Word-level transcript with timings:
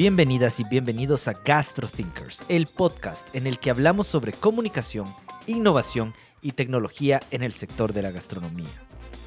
Bienvenidas 0.00 0.58
y 0.60 0.64
bienvenidos 0.64 1.28
a 1.28 1.34
Gastro 1.34 1.86
Thinkers, 1.86 2.40
el 2.48 2.68
podcast 2.68 3.28
en 3.34 3.46
el 3.46 3.58
que 3.58 3.68
hablamos 3.68 4.06
sobre 4.06 4.32
comunicación, 4.32 5.14
innovación 5.46 6.14
y 6.40 6.52
tecnología 6.52 7.20
en 7.30 7.42
el 7.42 7.52
sector 7.52 7.92
de 7.92 8.00
la 8.00 8.10
gastronomía. 8.10 8.70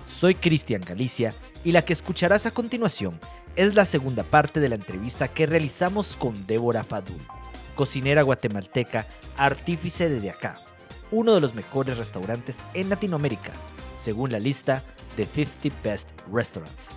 Soy 0.08 0.34
Cristian 0.34 0.82
Galicia 0.82 1.36
y 1.64 1.74
la 1.74 1.86
que 1.86 1.94
escucharás 1.94 2.48
a 2.48 2.52
continuación 2.52 3.20
es 3.56 3.76
la 3.76 3.86
segunda 3.86 4.24
parte 4.24 4.60
de 4.60 4.70
la 4.70 4.74
entrevista 4.74 5.28
que 5.28 5.46
realizamos 5.46 6.16
con 6.16 6.48
Débora 6.48 6.84
Fadul, 6.84 7.22
cocinera 7.76 8.24
guatemalteca, 8.24 9.06
artífice 9.38 10.10
de 10.10 10.32
acá, 10.32 10.56
uno 11.12 11.36
de 11.36 11.42
los 11.42 11.54
mejores 11.54 12.00
restaurantes 12.00 12.58
en 12.74 12.90
Latinoamérica, 12.90 13.52
según 13.96 14.32
la 14.32 14.40
lista 14.40 14.82
de 15.18 15.28
50 15.28 15.70
Best 15.84 16.10
Restaurants. 16.34 16.90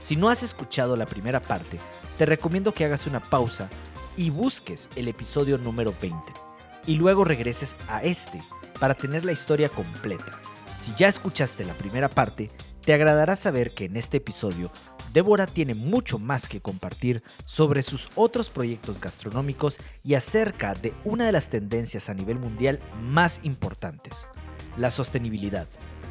Si 0.00 0.16
no 0.16 0.28
has 0.28 0.42
escuchado 0.42 0.96
la 0.96 1.06
primera 1.06 1.38
parte, 1.38 1.78
te 2.22 2.26
recomiendo 2.26 2.72
que 2.72 2.84
hagas 2.84 3.08
una 3.08 3.18
pausa 3.18 3.68
y 4.16 4.30
busques 4.30 4.88
el 4.94 5.08
episodio 5.08 5.58
número 5.58 5.92
20 6.00 6.32
y 6.86 6.94
luego 6.94 7.24
regreses 7.24 7.74
a 7.88 8.00
este 8.04 8.40
para 8.78 8.94
tener 8.94 9.24
la 9.24 9.32
historia 9.32 9.68
completa. 9.68 10.40
Si 10.78 10.94
ya 10.96 11.08
escuchaste 11.08 11.64
la 11.64 11.72
primera 11.72 12.08
parte, 12.08 12.52
te 12.82 12.92
agradará 12.92 13.34
saber 13.34 13.74
que 13.74 13.86
en 13.86 13.96
este 13.96 14.18
episodio 14.18 14.70
Débora 15.12 15.48
tiene 15.48 15.74
mucho 15.74 16.20
más 16.20 16.48
que 16.48 16.60
compartir 16.60 17.24
sobre 17.44 17.82
sus 17.82 18.08
otros 18.14 18.50
proyectos 18.50 19.00
gastronómicos 19.00 19.78
y 20.04 20.14
acerca 20.14 20.74
de 20.74 20.94
una 21.02 21.26
de 21.26 21.32
las 21.32 21.48
tendencias 21.48 22.08
a 22.08 22.14
nivel 22.14 22.38
mundial 22.38 22.78
más 23.02 23.40
importantes, 23.42 24.28
la 24.76 24.92
sostenibilidad. 24.92 25.66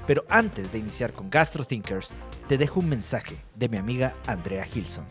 Pero 0.07 0.25
antes 0.27 0.73
de 0.73 0.79
iniciar 0.79 1.13
con 1.13 1.29
Gastro 1.29 1.63
Thinkers, 1.63 2.09
te 2.49 2.57
dejo 2.57 2.81
un 2.81 2.89
mensaje 2.89 3.37
de 3.55 3.69
mi 3.69 3.77
amiga 3.77 4.13
Andrea 4.27 4.65
Gilson. 4.65 5.05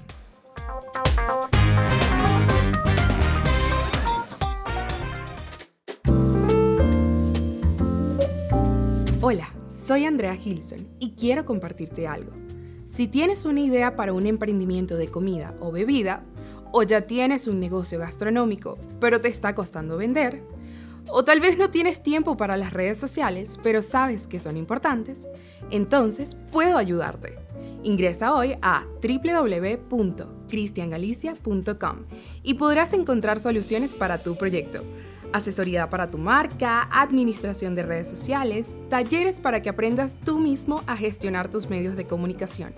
Hola, 9.23 9.49
soy 9.71 10.07
Andrea 10.07 10.35
Gilson 10.37 10.89
y 10.99 11.13
quiero 11.13 11.45
compartirte 11.45 12.07
algo. 12.07 12.33
Si 12.87 13.07
tienes 13.07 13.45
una 13.45 13.61
idea 13.61 13.97
para 13.97 14.13
un 14.13 14.27
emprendimiento 14.27 14.97
de 14.97 15.09
comida 15.09 15.55
o 15.61 15.71
bebida, 15.71 16.25
o 16.73 16.83
ya 16.83 17.03
tienes 17.03 17.49
un 17.49 17.61
negocio 17.61 17.99
gastronómico, 17.99 18.79
pero 19.01 19.21
te 19.21 19.29
está 19.29 19.55
costando 19.55 19.97
vender, 19.97 20.43
o 21.13 21.25
tal 21.25 21.41
vez 21.41 21.59
no 21.59 21.71
tienes 21.71 22.03
tiempo 22.03 22.37
para 22.37 22.57
las 22.57 22.73
redes 22.73 22.99
sociales, 22.99 23.59
pero 23.63 23.83
sabes 23.83 24.27
que 24.27 24.39
son 24.39 24.57
importantes, 24.57 25.27
entonces 25.71 26.37
puedo 26.51 26.77
ayudarte. 26.77 27.39
Ingresa 27.83 28.35
hoy 28.35 28.57
a 28.61 28.85
www.cristiangalicia.com 29.03 31.97
y 32.43 32.55
podrás 32.55 32.93
encontrar 32.93 33.41
soluciones 33.41 33.95
para 33.95 34.23
tu 34.23 34.37
proyecto. 34.37 34.85
Asesoría 35.33 35.89
para 35.89 36.09
tu 36.09 36.19
marca, 36.19 36.89
administración 36.93 37.75
de 37.75 37.85
redes 37.85 38.09
sociales, 38.09 38.77
talleres 38.89 39.41
para 39.41 39.63
que 39.63 39.71
aprendas 39.71 40.19
tú 40.25 40.39
mismo 40.39 40.83
a 40.87 40.97
gestionar 40.97 41.51
tus 41.51 41.71
medios 41.71 41.97
de 41.97 42.07
comunicación. 42.07 42.75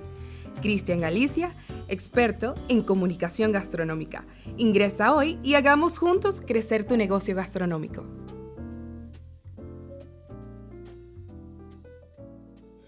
Cristian 0.60 1.00
Galicia, 1.00 1.54
experto 1.92 2.54
en 2.68 2.82
comunicación 2.82 3.52
gastronómica. 3.52 4.24
Ingresa 4.56 5.14
hoy 5.14 5.38
y 5.42 5.54
hagamos 5.54 5.98
juntos 5.98 6.40
crecer 6.44 6.84
tu 6.84 6.96
negocio 6.96 7.36
gastronómico. 7.36 8.06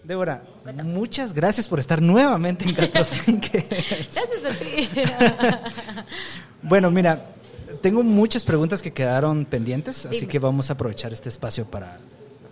Débora, 0.03 0.43
muchas 0.83 1.33
gracias 1.33 1.67
por 1.67 1.79
estar 1.79 2.01
nuevamente 2.01 2.65
en 2.65 2.75
Castro 2.75 3.05
Gracias 3.27 4.45
a 4.45 4.51
ti. 4.53 4.89
bueno, 6.61 6.91
mira, 6.91 7.25
tengo 7.81 8.03
muchas 8.03 8.43
preguntas 8.43 8.81
que 8.81 8.93
quedaron 8.93 9.45
pendientes, 9.45 10.05
así 10.05 10.27
que 10.27 10.37
vamos 10.37 10.69
a 10.69 10.73
aprovechar 10.73 11.11
este 11.11 11.29
espacio 11.29 11.65
para 11.65 11.97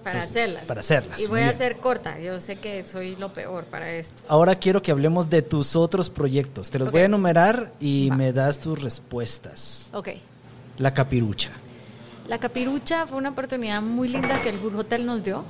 para 0.03 0.19
pues, 0.19 0.31
hacerlas. 0.31 0.65
Para 0.65 0.79
hacerlas. 0.81 1.21
Y 1.21 1.27
voy 1.27 1.41
a 1.41 1.53
ser 1.53 1.77
corta. 1.77 2.19
Yo 2.19 2.39
sé 2.39 2.57
que 2.57 2.85
soy 2.85 3.15
lo 3.15 3.33
peor 3.33 3.65
para 3.65 3.91
esto. 3.93 4.23
Ahora 4.27 4.55
quiero 4.55 4.81
que 4.81 4.91
hablemos 4.91 5.29
de 5.29 5.41
tus 5.41 5.75
otros 5.75 6.09
proyectos. 6.09 6.69
Te 6.69 6.79
los 6.79 6.91
voy 6.91 7.01
a 7.01 7.05
enumerar 7.05 7.71
y 7.79 8.09
me 8.15 8.33
das 8.33 8.59
tus 8.59 8.81
respuestas. 8.81 9.89
Ok. 9.93 10.09
La 10.77 10.93
capirucha. 10.93 11.51
La 12.27 12.39
capirucha 12.39 13.05
fue 13.07 13.17
una 13.17 13.29
oportunidad 13.29 13.81
muy 13.81 14.07
linda 14.07 14.41
que 14.41 14.49
el 14.49 14.57
Burj 14.57 14.77
Hotel 14.79 15.05
nos 15.05 15.23
dio 15.23 15.43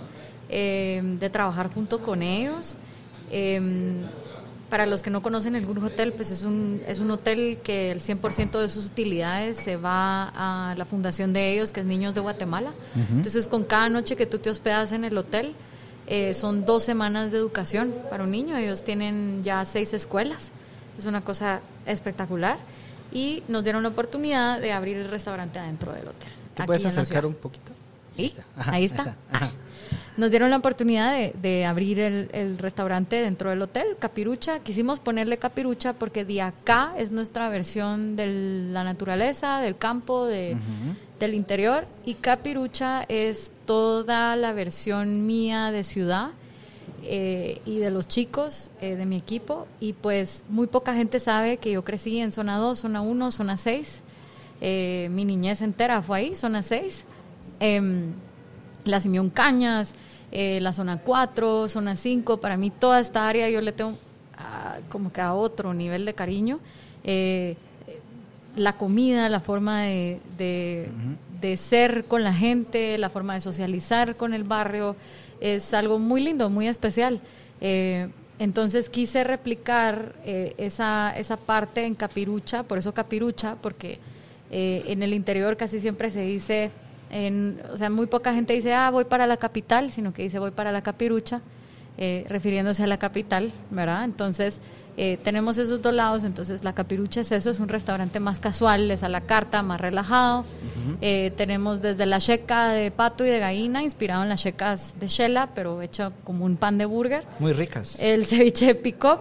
eh, 0.50 1.02
de 1.04 1.30
trabajar 1.30 1.72
junto 1.74 2.02
con 2.02 2.22
ellos. 2.24 2.78
Eh, 3.32 3.60
para 4.74 4.88
los 4.88 5.04
que 5.04 5.12
no 5.12 5.22
conocen 5.22 5.56
el 5.56 5.68
Burj 5.68 5.86
Hotel, 5.86 6.14
pues 6.14 6.32
es 6.32 6.42
un, 6.42 6.82
es 6.88 7.00
un 7.00 7.12
hotel 7.12 7.60
que 7.64 7.92
el 7.92 8.02
100% 8.02 8.60
de 8.60 8.70
sus 8.70 8.88
utilidades 8.88 9.56
se 9.56 9.78
va 9.78 10.32
a 10.36 10.74
la 10.76 10.86
fundación 10.86 11.32
de 11.32 11.54
ellos, 11.54 11.72
que 11.72 11.82
es 11.82 11.86
Niños 11.86 12.16
de 12.16 12.22
Guatemala. 12.22 12.74
Entonces, 12.96 13.48
con 13.48 13.66
cada 13.66 13.88
noche 13.90 14.16
que 14.16 14.26
tú 14.26 14.40
te 14.40 14.50
hospedas 14.50 14.92
en 14.92 15.06
el 15.06 15.16
hotel, 15.16 15.54
eh, 16.08 16.34
son 16.34 16.66
dos 16.66 16.82
semanas 16.82 17.32
de 17.32 17.38
educación 17.38 17.94
para 18.10 18.24
un 18.24 18.32
niño. 18.32 18.58
Ellos 18.58 18.84
tienen 18.84 19.44
ya 19.44 19.64
seis 19.64 19.94
escuelas. 19.94 20.52
Es 20.98 21.06
una 21.06 21.22
cosa 21.22 21.62
espectacular. 21.86 22.58
Y 23.12 23.44
nos 23.48 23.64
dieron 23.64 23.84
la 23.84 23.90
oportunidad 23.90 24.60
de 24.60 24.72
abrir 24.72 24.98
el 24.98 25.12
restaurante 25.12 25.60
adentro 25.60 25.94
del 25.94 26.08
hotel. 26.08 26.32
¿Te 26.56 26.64
puedes 26.64 26.84
acercar 26.84 27.28
un 27.28 27.36
poquito? 27.36 27.74
Ahí 28.18 28.26
está. 28.26 28.44
Ahí 28.58 28.86
está 28.86 29.16
nos 30.16 30.30
dieron 30.30 30.50
la 30.50 30.58
oportunidad 30.58 31.34
de, 31.34 31.66
abrir 31.66 32.00
el, 32.00 32.58
restaurante 32.58 33.22
dentro 33.22 33.50
del 33.50 33.62
hotel, 33.62 33.98
Capirucha. 33.98 34.60
Quisimos 34.60 35.00
ponerle 35.00 35.38
Capirucha 35.38 35.94
porque 35.94 36.24
de 36.26 36.42
acá 36.42 36.94
es 36.98 37.12
nuestra 37.12 37.50
versión 37.50 38.16
de 38.16 38.68
la 38.72 38.84
naturaleza, 38.84 39.60
del 39.60 39.78
campo, 39.78 40.26
de, 40.26 40.56
del 41.20 41.34
interior. 41.34 41.88
Y 42.06 42.16
Capirucha 42.16 43.04
es 43.08 43.52
toda 43.66 44.36
la 44.36 44.54
versión 44.54 45.26
mía 45.26 45.72
de 45.72 45.84
ciudad. 45.84 46.32
Eh, 47.06 47.62
y 47.66 47.80
de 47.80 47.92
los 47.92 48.08
chicos 48.08 48.72
eh, 48.80 48.96
de 48.96 49.06
mi 49.06 49.18
equipo. 49.18 49.68
Y 49.82 49.94
pues 49.94 50.46
muy 50.48 50.68
poca 50.68 50.94
gente 50.94 51.20
sabe 51.20 51.58
que 51.58 51.72
yo 51.72 51.84
crecí 51.84 52.20
en 52.20 52.32
zona 52.32 52.58
2, 52.58 52.80
zona 52.80 53.02
1, 53.02 53.32
zona 53.32 53.58
6. 53.58 54.02
Eh, 54.62 55.10
mi 55.12 55.26
niñez 55.26 55.62
entera 55.62 56.02
fue 56.02 56.20
ahí, 56.20 56.36
zona 56.36 56.62
6 56.62 57.06
la 58.86 59.00
Simeón 59.02 59.30
Cañas, 59.30 59.96
eh, 60.36 60.60
la 60.62 60.74
zona 60.74 60.98
4, 60.98 61.70
zona 61.70 61.96
5, 61.96 62.38
para 62.38 62.58
mí 62.58 62.72
toda 62.72 63.00
esta 63.00 63.28
área 63.28 63.52
yo 63.52 63.62
le 63.62 63.72
tengo 63.72 63.96
ah, 64.36 64.80
como 64.90 65.14
que 65.14 65.22
a 65.22 65.36
otro 65.36 65.76
nivel 65.76 66.06
de 66.06 66.16
cariño. 66.16 66.60
Eh, 67.04 67.56
la 68.56 68.74
comida, 68.74 69.30
la 69.30 69.40
forma 69.40 69.84
de, 69.84 70.20
de, 70.38 71.58
ser 71.58 72.06
con 72.06 72.24
la 72.24 72.34
gente, 72.34 72.98
la 72.98 73.10
forma 73.10 73.36
de 73.36 73.42
socializar 73.42 74.16
con 74.16 74.34
el 74.34 74.44
barrio, 74.44 74.96
es 75.40 75.72
algo 75.74 76.00
muy 76.00 76.24
lindo, 76.24 76.50
muy 76.50 76.68
especial. 76.68 77.20
Eh, 77.62 78.10
entonces 78.40 78.90
quise 78.90 79.24
replicar 79.24 80.16
esa, 80.26 81.14
esa 81.16 81.38
parte 81.38 81.86
en 81.86 81.94
Capirucha, 81.94 82.64
por 82.64 82.80
eso 82.80 82.92
Capirucha, 82.92 83.56
porque 83.62 84.00
en 84.50 85.04
el 85.04 85.14
interior 85.14 85.58
casi 85.58 85.80
siempre 85.80 86.10
se 86.10 86.22
dice 86.22 86.72
o 87.72 87.78
sea, 87.78 87.90
muy 87.90 88.08
poca 88.08 88.34
gente 88.34 88.54
dice, 88.54 88.74
ah, 88.74 88.90
voy 88.90 89.06
para 89.06 89.28
la 89.28 89.38
capital, 89.38 89.92
sino 89.92 90.14
que 90.14 90.24
dice, 90.24 90.40
voy 90.40 90.52
para 90.52 90.72
la 90.72 90.82
capirucha, 90.82 91.42
eh, 91.98 92.26
refiriéndose 92.28 92.84
a 92.84 92.88
la 92.88 92.98
capital, 92.98 93.52
¿verdad? 93.70 94.04
Entonces, 94.04 94.60
eh, 94.98 95.20
tenemos 95.24 95.60
esos 95.60 95.80
dos 95.80 95.94
lados, 95.94 96.24
entonces 96.24 96.64
la 96.64 96.74
capirucha 96.74 97.22
es 97.22 97.32
eso, 97.32 97.52
es 97.52 97.60
un 97.60 97.70
restaurante 97.70 98.20
más 98.20 98.40
casual, 98.40 98.90
es 98.90 99.04
a 99.04 99.10
la 99.10 99.22
carta, 99.22 99.62
más 99.62 99.80
relajado. 99.80 100.44
Eh, 101.02 101.32
tenemos 101.38 101.82
desde 101.84 102.08
la 102.08 102.20
checa 102.20 102.70
de 102.70 102.90
pato 102.90 103.24
y 103.26 103.30
de 103.30 103.38
gallina, 103.38 103.84
inspirado 103.84 104.24
en 104.24 104.30
las 104.30 104.42
checas 104.42 104.96
de 105.00 105.08
Shela, 105.08 105.50
pero 105.54 105.84
hecho 105.84 106.14
como 106.24 106.46
un 106.46 106.58
pan 106.58 106.80
de 106.80 106.86
burger. 106.86 107.24
Muy 107.38 107.54
ricas. 107.54 108.00
El 108.00 108.26
ceviche 108.26 108.66
de 108.66 108.76
pick-up, 108.76 109.20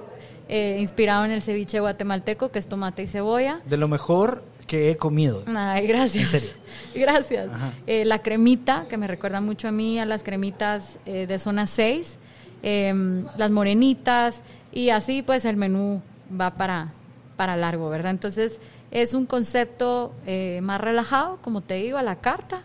inspirado 0.48 1.26
en 1.26 1.30
el 1.30 1.42
ceviche 1.42 1.78
guatemalteco, 1.80 2.50
que 2.50 2.58
es 2.58 2.68
tomate 2.68 3.02
y 3.02 3.06
cebolla. 3.06 3.60
De 3.66 3.76
lo 3.76 3.88
mejor 3.88 4.44
que 4.66 4.90
he 4.90 4.96
comido. 4.96 5.42
Ay, 5.46 5.86
gracias. 5.86 6.56
Gracias. 6.94 7.50
Eh, 7.86 8.04
la 8.04 8.20
cremita, 8.20 8.86
que 8.88 8.96
me 8.96 9.06
recuerda 9.06 9.40
mucho 9.40 9.68
a 9.68 9.72
mí, 9.72 9.98
a 9.98 10.06
las 10.06 10.22
cremitas 10.22 10.98
eh, 11.06 11.26
de 11.26 11.38
zona 11.38 11.66
6, 11.66 12.18
em, 12.62 13.24
las 13.36 13.50
morenitas, 13.50 14.42
y 14.72 14.90
así 14.90 15.22
pues 15.22 15.44
el 15.44 15.56
menú 15.56 16.02
va 16.38 16.54
para, 16.54 16.92
para 17.36 17.56
largo, 17.56 17.90
¿verdad? 17.90 18.10
Entonces 18.10 18.58
es 18.90 19.14
un 19.14 19.26
concepto 19.26 20.12
eh, 20.26 20.60
más 20.62 20.80
relajado, 20.80 21.38
como 21.42 21.60
te 21.60 21.74
digo, 21.74 21.98
a 21.98 22.02
la 22.02 22.16
carta, 22.16 22.62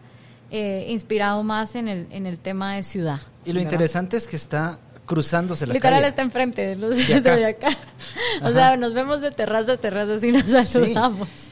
inspirado 0.49 1.43
más 1.43 1.75
en 1.75 1.89
el, 1.89 2.07
en 2.09 2.25
el 2.25 2.39
tema 2.39 2.75
de 2.75 2.83
ciudad. 2.83 3.19
Y 3.43 3.51
lo 3.51 3.59
interesante 3.59 4.15
es 4.15 4.29
que 4.29 4.37
está 4.37 4.79
cruzándose 5.07 5.65
la 5.65 5.73
Literal 5.73 6.03
está 6.03 6.21
enfrente 6.21 6.67
de, 6.67 6.75
los, 6.75 6.95
de 6.95 7.45
acá. 7.45 7.69
o 8.43 8.51
sea, 8.51 8.77
nos 8.77 8.93
vemos 8.93 9.21
de 9.21 9.31
terraza 9.31 9.73
a 9.73 9.77
terraza 9.77 10.23
y 10.23 10.31
nos 10.31 10.51
saludamos. 10.51 11.27
Eh, 11.27 11.46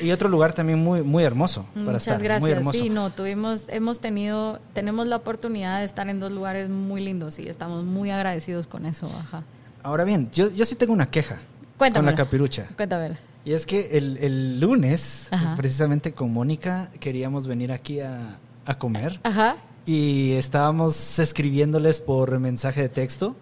y 0.00 0.10
otro 0.10 0.28
lugar 0.28 0.52
también 0.52 0.78
muy 0.78 1.02
muy 1.02 1.24
hermoso 1.24 1.64
para 1.72 1.84
Muchas 1.84 2.02
estar. 2.06 2.22
gracias. 2.22 2.40
Muy 2.40 2.50
hermoso. 2.50 2.78
Sí, 2.78 2.90
no, 2.90 3.10
tuvimos, 3.10 3.64
hemos 3.68 4.00
tenido, 4.00 4.58
tenemos 4.72 5.06
la 5.06 5.16
oportunidad 5.16 5.78
de 5.80 5.84
estar 5.84 6.08
en 6.08 6.20
dos 6.20 6.32
lugares 6.32 6.68
muy 6.70 7.02
lindos 7.04 7.38
y 7.38 7.48
estamos 7.48 7.84
muy 7.84 8.10
agradecidos 8.10 8.66
con 8.66 8.86
eso. 8.86 9.10
Ajá. 9.18 9.44
Ahora 9.82 10.04
bien, 10.04 10.30
yo, 10.32 10.50
yo 10.50 10.64
sí 10.64 10.74
tengo 10.74 10.92
una 10.92 11.10
queja 11.10 11.40
con 11.78 12.04
la 12.04 12.14
capirucha. 12.14 12.68
Cuéntame. 12.76 13.16
Y 13.44 13.52
es 13.52 13.64
que 13.64 13.96
el, 13.96 14.18
el 14.18 14.60
lunes, 14.60 15.28
Ajá. 15.30 15.54
precisamente 15.56 16.12
con 16.12 16.32
Mónica, 16.32 16.90
queríamos 17.00 17.46
venir 17.46 17.72
aquí 17.72 18.00
a, 18.00 18.38
a 18.66 18.78
comer 18.78 19.20
Ajá. 19.22 19.56
y 19.86 20.32
estábamos 20.32 21.18
escribiéndoles 21.18 22.00
por 22.00 22.38
mensaje 22.40 22.82
de 22.82 22.88
texto. 22.88 23.36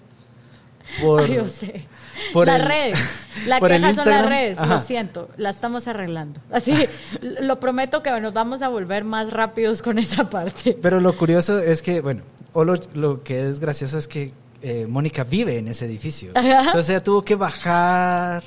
Por, 1.01 1.23
Ay, 1.23 1.35
yo 1.35 1.49
sé. 1.49 1.87
por 2.33 2.47
las 2.47 2.61
el- 2.61 2.67
redes. 2.67 2.99
La 3.47 3.59
por 3.59 3.69
queja 3.69 3.95
son 3.95 4.09
las 4.09 4.27
redes. 4.29 4.59
Ajá. 4.59 4.75
Lo 4.75 4.81
siento. 4.81 5.29
La 5.37 5.51
estamos 5.51 5.87
arreglando. 5.89 6.41
Así, 6.51 6.73
lo 7.21 7.61
prometo 7.61 8.03
que 8.03 8.11
nos 8.21 8.33
vamos 8.33 8.63
a 8.63 8.69
volver 8.69 9.05
más 9.05 9.31
rápidos 9.33 9.83
con 9.83 9.99
esa 9.99 10.31
parte. 10.31 10.79
Pero 10.81 11.01
lo 11.01 11.17
curioso 11.17 11.59
es 11.59 11.83
que, 11.83 12.01
bueno, 12.01 12.23
o 12.53 12.65
lo, 12.65 12.75
lo 12.95 13.23
que 13.23 13.49
es 13.51 13.61
gracioso 13.61 13.99
es 13.99 14.09
que 14.09 14.33
eh, 14.63 14.87
Mónica 14.89 15.25
vive 15.25 15.59
en 15.59 15.69
ese 15.69 15.85
edificio. 15.85 16.33
Ajá. 16.35 16.61
Entonces 16.61 16.91
ella 16.91 17.05
tuvo 17.05 17.23
que 17.23 17.35
bajar 17.35 18.43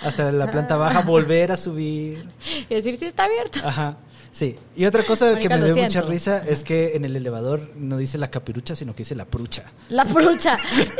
hasta 0.00 0.32
la 0.32 0.50
planta 0.50 0.76
baja, 0.76 1.02
volver 1.02 1.52
a 1.52 1.56
subir. 1.58 2.26
Y 2.70 2.74
decir 2.74 2.98
si 2.98 3.04
está 3.06 3.24
abierto. 3.24 3.58
Ajá. 3.62 3.96
Sí. 4.30 4.56
Y 4.76 4.84
otra 4.84 5.04
cosa 5.04 5.38
que 5.38 5.48
me 5.48 5.60
dio 5.62 5.76
mucha 5.76 6.02
risa 6.02 6.42
es 6.46 6.64
que 6.64 6.94
en 6.94 7.04
el 7.04 7.16
elevador 7.16 7.70
no 7.76 7.96
dice 7.96 8.18
la 8.18 8.30
capirucha, 8.30 8.76
sino 8.76 8.94
que 8.94 8.98
dice 8.98 9.14
la 9.14 9.24
prucha. 9.24 9.64
La 9.88 10.04
frucha. 10.04 10.56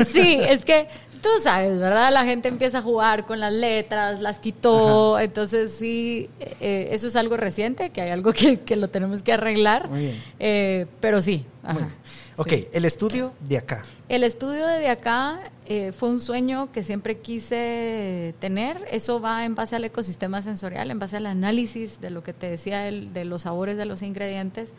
Sí, 0.06 0.38
es 0.40 0.64
que 0.64 0.88
tú 1.22 1.28
sabes, 1.42 1.78
¿verdad? 1.78 2.10
La 2.12 2.24
gente 2.24 2.48
empieza 2.48 2.78
a 2.78 2.82
jugar 2.82 3.26
con 3.26 3.40
las 3.40 3.52
letras, 3.52 4.20
las 4.20 4.40
quitó. 4.40 5.18
Entonces, 5.20 5.74
sí, 5.78 6.28
eh, 6.40 6.88
eso 6.92 7.06
es 7.06 7.16
algo 7.16 7.36
reciente, 7.36 7.90
que 7.90 8.00
hay 8.00 8.10
algo 8.10 8.32
que, 8.32 8.60
que 8.60 8.76
lo 8.76 8.88
tenemos 8.88 9.22
que 9.22 9.32
arreglar. 9.32 9.88
Muy 9.88 10.00
bien. 10.00 10.22
Eh, 10.38 10.86
pero 11.00 11.22
sí. 11.22 11.44
ajá. 11.62 11.74
Muy 11.74 11.82
bien. 11.84 11.94
Ok, 12.40 12.48
Sí. 12.48 12.68
el 12.72 12.84
estudio 12.84 13.32
de 13.40 13.58
acá. 13.58 13.82
El 14.08 14.24
estudio 14.24 14.66
de 14.66 14.88
acá 14.88 15.40
eh, 15.66 15.92
fue 15.92 16.08
un 16.08 16.20
sueño 16.20 16.72
que 16.72 16.82
siempre 16.82 17.18
quise 17.18 18.34
tener. 18.40 18.84
Eso 18.90 19.20
va 19.20 19.44
en 19.44 19.54
base 19.54 19.76
al 19.76 19.84
ecosistema 19.84 20.40
sensorial, 20.42 20.90
en 20.90 20.98
base 20.98 21.16
al 21.18 21.26
análisis 21.26 22.00
de 22.00 22.10
lo 22.10 22.22
que 22.22 22.32
te 22.32 22.48
decía 22.50 22.88
el- 22.88 23.12
de 23.12 23.24
los 23.24 23.42
sabores 23.42 23.76
de 23.76 23.84
los 23.84 24.02
ingredientes. 24.02 24.72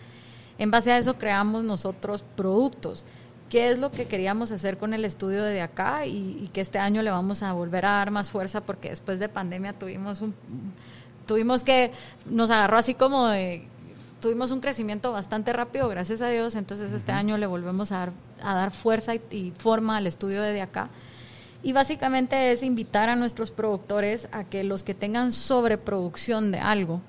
En 0.57 0.71
base 0.71 0.91
a 0.91 0.97
eso 0.97 1.17
creamos 1.17 1.63
nosotros 1.63 2.23
productos. 2.35 3.05
¿Qué 3.49 3.69
es 3.71 3.77
lo 3.79 3.91
que 3.91 4.05
queríamos 4.05 4.51
hacer 4.51 4.77
con 4.77 4.93
el 4.93 5.05
estudio 5.05 5.43
de 5.43 5.61
acá 5.61 6.05
y, 6.05 6.39
y 6.43 6.49
que 6.53 6.61
este 6.61 6.79
año 6.79 7.01
le 7.03 7.11
vamos 7.11 7.43
a 7.43 7.53
volver 7.53 7.85
a 7.85 7.91
dar 7.91 8.09
más 8.09 8.31
fuerza 8.31 8.61
porque 8.61 8.89
después 8.89 9.19
de 9.19 9.29
pandemia 9.29 9.73
tuvimos 9.73 10.21
un 10.21 10.33
tuvimos 11.27 11.63
que 11.63 11.91
nos 12.29 12.49
agarró 12.49 12.77
así 12.77 12.93
como 12.95 13.27
de 13.27 13.63
tuvimos 14.21 14.51
un 14.51 14.61
crecimiento 14.61 15.11
bastante 15.11 15.51
rápido, 15.51 15.89
gracias 15.89 16.21
a 16.21 16.29
Dios, 16.29 16.55
entonces 16.55 16.93
este 16.93 17.11
año 17.11 17.37
le 17.37 17.47
volvemos 17.47 17.91
a 17.91 17.97
dar, 17.97 18.11
a 18.41 18.55
dar 18.55 18.71
fuerza 18.71 19.15
y, 19.15 19.21
y 19.31 19.53
forma 19.57 19.97
al 19.97 20.07
estudio 20.07 20.41
de 20.41 20.61
acá. 20.61 20.89
Y 21.63 21.73
básicamente 21.73 22.51
es 22.51 22.63
invitar 22.63 23.09
a 23.09 23.15
nuestros 23.15 23.51
productores 23.51 24.29
a 24.31 24.45
que 24.45 24.63
los 24.63 24.83
que 24.83 24.95
tengan 24.95 25.31
sobreproducción 25.31 26.51
de 26.51 26.59
algo, 26.59 27.01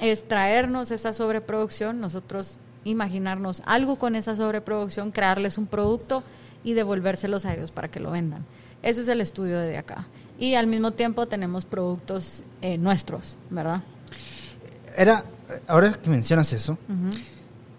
es 0.00 0.26
traernos 0.26 0.90
esa 0.90 1.12
sobreproducción, 1.12 2.00
nosotros 2.00 2.56
imaginarnos 2.84 3.62
algo 3.66 3.96
con 3.96 4.14
esa 4.14 4.36
sobreproducción, 4.36 5.10
crearles 5.10 5.58
un 5.58 5.66
producto 5.66 6.22
y 6.62 6.74
devolvérselos 6.74 7.44
a 7.46 7.54
ellos 7.54 7.70
para 7.70 7.88
que 7.88 8.00
lo 8.00 8.10
vendan. 8.10 8.44
Eso 8.82 9.00
es 9.00 9.08
el 9.08 9.20
estudio 9.20 9.58
de 9.58 9.76
acá. 9.76 10.06
Y 10.38 10.54
al 10.54 10.66
mismo 10.66 10.92
tiempo 10.92 11.26
tenemos 11.26 11.64
productos 11.64 12.44
eh, 12.62 12.78
nuestros, 12.78 13.36
¿verdad? 13.50 13.82
Era, 15.00 15.24
ahora 15.66 15.94
que 15.94 16.10
mencionas 16.10 16.52
eso, 16.52 16.76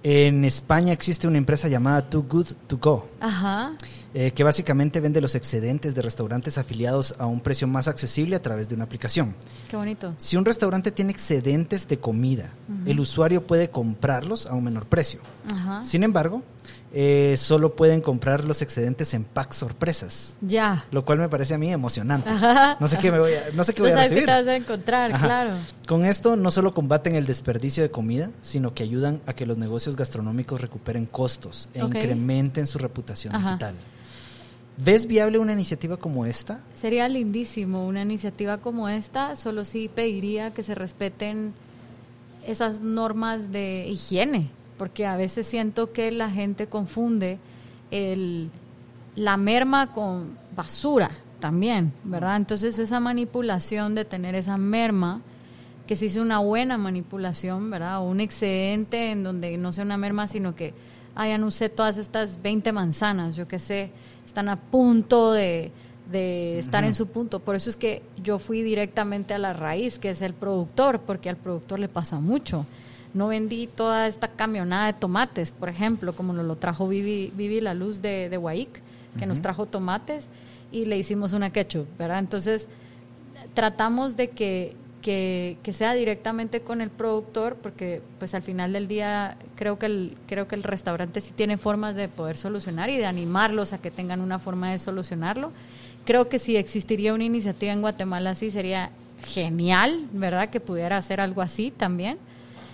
en 0.02 0.44
España 0.44 0.92
existe 0.92 1.28
una 1.28 1.38
empresa 1.38 1.68
llamada 1.68 2.10
Too 2.10 2.24
Good 2.24 2.48
To 2.66 2.80
Go. 2.80 3.10
Ajá. 3.20 3.74
eh, 4.16 4.32
que 4.32 4.44
básicamente 4.44 5.00
vende 5.00 5.22
los 5.22 5.36
excedentes 5.36 5.94
de 5.94 6.02
restaurantes 6.02 6.58
afiliados 6.58 7.14
a 7.20 7.28
un 7.28 7.40
precio 7.40 7.68
más 7.68 7.88
accesible 7.88 8.36
a 8.36 8.42
través 8.42 8.70
de 8.70 8.74
una 8.74 8.86
aplicación. 8.86 9.36
Qué 9.70 9.78
bonito. 9.78 10.16
Si 10.18 10.36
un 10.36 10.46
restaurante 10.46 10.90
tiene 10.90 11.12
excedentes 11.12 11.88
de 11.88 12.00
comida, 12.00 12.54
el 12.88 13.00
usuario 13.00 13.46
puede 13.46 13.70
comprarlos 13.70 14.48
a 14.48 14.56
un 14.56 14.64
menor 14.64 14.88
precio. 14.88 15.20
Ajá. 15.54 15.84
Sin 15.84 16.02
embargo, 16.02 16.42
eh, 16.94 17.36
solo 17.38 17.76
pueden 17.76 18.02
comprar 18.02 18.44
los 18.44 18.62
excedentes 18.62 19.14
en 19.14 19.24
packs 19.24 19.56
sorpresas, 19.56 20.36
Ya. 20.42 20.86
lo 20.92 21.06
cual 21.06 21.20
me 21.20 21.30
parece 21.30 21.54
a 21.54 21.58
mí 21.58 21.72
emocionante. 21.72 22.30
Ajá. 22.30 22.76
No 22.82 22.88
sé 22.90 22.98
qué 22.98 23.12
me 23.14 23.20
voy 23.20 23.32
a, 23.34 23.52
no 23.54 23.64
sé 23.64 23.74
qué 23.74 23.82
No 23.84 23.88
voy 23.88 23.92
a 23.94 23.96
qué 23.96 24.02
recibir. 24.04 24.26
te 24.26 24.32
vas 24.32 24.48
a 24.48 24.56
encontrar, 24.58 25.12
Ajá. 25.14 25.26
claro. 25.26 25.54
Con 25.88 26.06
esto 26.06 26.36
no 26.36 26.52
solo 26.52 26.74
combaten 26.74 27.16
el 27.16 27.26
desperdicio 27.26 27.82
de 27.82 27.92
comida, 27.92 28.30
sino 28.42 28.74
que 28.74 28.84
ayudan 28.84 29.22
a 29.26 29.34
que 29.34 29.46
los 29.46 29.58
negocios 29.58 29.96
gastronómicos 29.96 30.60
recuperen 30.60 31.06
costos 31.06 31.70
e 31.74 31.80
incrementen 31.80 32.68
su 32.68 32.78
reputación 32.78 33.36
Ajá. 33.36 33.48
digital. 33.52 33.76
¿Ves 34.78 35.06
viable 35.06 35.38
una 35.38 35.54
iniciativa 35.54 35.98
como 35.98 36.26
esta? 36.26 36.62
Sería 36.76 37.08
lindísimo 37.08 37.86
una 37.88 38.02
iniciativa 38.02 38.58
como 38.58 38.90
esta, 38.90 39.36
solo 39.36 39.64
sí 39.64 39.90
pediría 39.94 40.52
que 40.54 40.64
se 40.64 40.76
respeten 40.76 41.54
esas 42.48 42.80
normas 42.80 43.52
de 43.52 43.86
higiene, 43.88 44.50
porque 44.82 45.06
a 45.06 45.16
veces 45.16 45.46
siento 45.46 45.94
que 45.94 46.10
la 46.10 46.32
gente 46.32 46.66
confunde 46.66 47.38
el, 47.92 48.50
la 49.16 49.38
merma 49.38 49.94
con 49.94 50.40
basura 50.56 51.12
también, 51.40 51.94
¿verdad? 52.04 52.38
Entonces 52.38 52.80
esa 52.80 53.00
manipulación 53.00 53.94
de 53.94 54.06
tener 54.06 54.34
esa 54.34 54.58
merma, 54.58 55.22
que 55.86 55.96
sí 55.96 56.10
sea 56.10 56.24
una 56.24 56.40
buena 56.40 56.80
manipulación, 56.80 57.70
¿verdad? 57.70 58.00
O 58.00 58.10
un 58.10 58.22
excedente 58.22 59.12
en 59.12 59.22
donde 59.24 59.56
no 59.60 59.72
sea 59.72 59.84
una 59.84 59.98
merma, 59.98 60.28
sino 60.28 60.56
que 60.56 60.74
hayan 61.14 61.44
usé 61.44 61.70
todas 61.70 61.98
estas 61.98 62.42
20 62.42 62.72
manzanas, 62.72 63.36
yo 63.36 63.48
qué 63.48 63.60
sé, 63.60 63.92
están 64.26 64.50
a 64.50 64.56
punto 64.56 65.32
de, 65.32 65.72
de 66.12 66.58
estar 66.58 66.84
en 66.84 66.96
su 66.96 67.06
punto. 67.06 67.40
Por 67.40 67.54
eso 67.54 67.70
es 67.70 67.78
que 67.78 68.02
yo 68.24 68.40
fui 68.40 68.64
directamente 68.64 69.36
a 69.36 69.38
la 69.38 69.54
raíz, 69.54 70.00
que 70.00 70.10
es 70.10 70.24
el 70.24 70.34
productor, 70.34 71.02
porque 71.02 71.30
al 71.30 71.38
productor 71.38 71.78
le 71.78 71.88
pasa 71.88 72.20
mucho. 72.20 72.66
No 73.14 73.28
vendí 73.28 73.68
toda 73.68 74.08
esta 74.08 74.28
camionada 74.30 74.88
de 74.88 74.94
tomates, 74.94 75.52
por 75.52 75.70
ejemplo, 75.70 76.14
como 76.14 76.34
nos 76.34 76.46
lo 76.46 76.56
trajo 76.56 76.88
Vivi, 76.88 77.32
Vivi 77.36 77.60
La 77.62 77.74
Luz 77.74 78.02
de, 78.02 78.30
de 78.30 78.68
que 79.18 79.26
nos 79.26 79.42
trajo 79.42 79.66
tomates 79.66 80.28
y 80.72 80.86
le 80.86 80.98
hicimos 80.98 81.34
una 81.34 81.52
ketchup, 81.52 81.86
¿verdad? 81.98 82.20
Entonces, 82.20 82.70
tratamos 83.54 84.16
de 84.16 84.30
que, 84.30 84.76
que, 85.02 85.58
que 85.64 85.74
sea 85.74 85.94
directamente 85.94 86.62
con 86.62 86.80
el 86.80 86.90
productor, 86.90 87.58
porque 87.58 88.02
pues 88.20 88.34
al 88.34 88.42
final 88.44 88.72
del 88.72 88.88
día 88.88 89.38
creo 89.56 89.78
que, 89.78 89.88
el, 89.88 90.18
creo 90.28 90.48
que 90.48 90.56
el 90.56 90.64
restaurante 90.64 91.20
sí 91.20 91.34
tiene 91.36 91.58
formas 91.58 91.96
de 91.96 92.08
poder 92.08 92.38
solucionar 92.38 92.90
y 92.90 92.98
de 92.98 93.06
animarlos 93.06 93.74
a 93.74 93.80
que 93.80 93.92
tengan 93.92 94.22
una 94.22 94.40
forma 94.40 94.72
de 94.72 94.80
solucionarlo. 94.80 95.52
Creo 96.06 96.30
que 96.30 96.40
si 96.40 96.56
existiría 96.56 97.14
una 97.14 97.26
iniciativa 97.26 97.74
en 97.74 97.82
Guatemala 97.82 98.32
así 98.32 98.50
sería 98.50 98.92
genial, 99.24 100.08
¿verdad? 100.14 100.50
Que 100.50 100.60
pudiera 100.60 100.98
hacer 100.98 101.20
algo 101.22 101.42
así 101.42 101.72
también, 101.72 102.18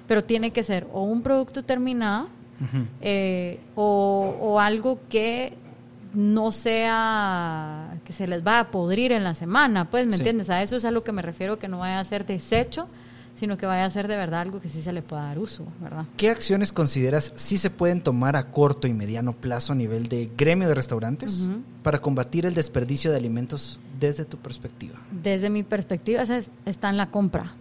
pero 0.08 0.24
tiene 0.24 0.52
que 0.52 0.64
ser 0.64 0.88
o 0.94 1.04
un 1.04 1.22
producto 1.22 1.64
terminado 1.64 2.28
eh, 3.02 3.60
o, 3.76 4.36
o 4.42 4.60
algo 4.60 5.00
que 5.10 5.54
no 6.14 6.52
sea 6.52 8.00
que 8.06 8.14
se 8.14 8.28
les 8.28 8.46
va 8.46 8.60
a 8.60 8.72
podrir 8.72 9.12
en 9.12 9.24
la 9.24 9.34
semana, 9.34 9.86
pues, 9.90 10.06
¿me 10.06 10.14
Sí. 10.14 10.20
entiendes? 10.20 10.50
A 10.50 10.64
eso 10.64 10.76
es 10.76 10.86
a 10.86 10.92
lo 10.92 11.04
que 11.04 11.12
me 11.12 11.22
refiero, 11.22 11.60
que 11.60 11.68
no 11.68 11.80
vaya 11.80 12.00
a 12.00 12.04
ser 12.06 12.26
desecho, 12.26 12.88
sino 13.36 13.58
que 13.58 13.68
vaya 13.68 13.86
a 13.86 13.90
ser 13.92 14.08
de 14.08 14.16
verdad 14.16 14.42
algo 14.42 14.60
que 14.60 14.70
sí 14.70 14.82
se 14.82 14.92
le 14.92 15.04
pueda 15.04 15.24
dar 15.24 15.38
uso, 15.38 15.66
¿verdad? 15.80 16.06
¿Qué 16.16 16.32
acciones 16.32 16.74
consideras 16.74 17.34
sí 17.36 17.60
se 17.60 17.70
pueden 17.70 18.02
tomar 18.02 18.36
a 18.36 18.48
corto 18.52 18.88
y 18.88 18.94
mediano 18.94 19.34
plazo 19.34 19.74
a 19.74 19.76
nivel 19.76 20.08
de 20.10 20.32
gremio 20.36 20.68
de 20.68 20.74
restaurantes 20.74 21.52
para 21.84 22.00
combatir 22.00 22.48
el 22.48 22.56
desperdicio 22.56 23.12
de 23.12 23.18
alimentos 23.18 23.80
desde 24.00 24.26
tu 24.26 24.38
perspectiva? 24.38 24.96
Desde 25.12 25.52
mi 25.52 25.62
perspectiva, 25.62 26.24
está 26.66 26.90
en 26.90 26.98
la 26.98 27.12
compra, 27.12 27.54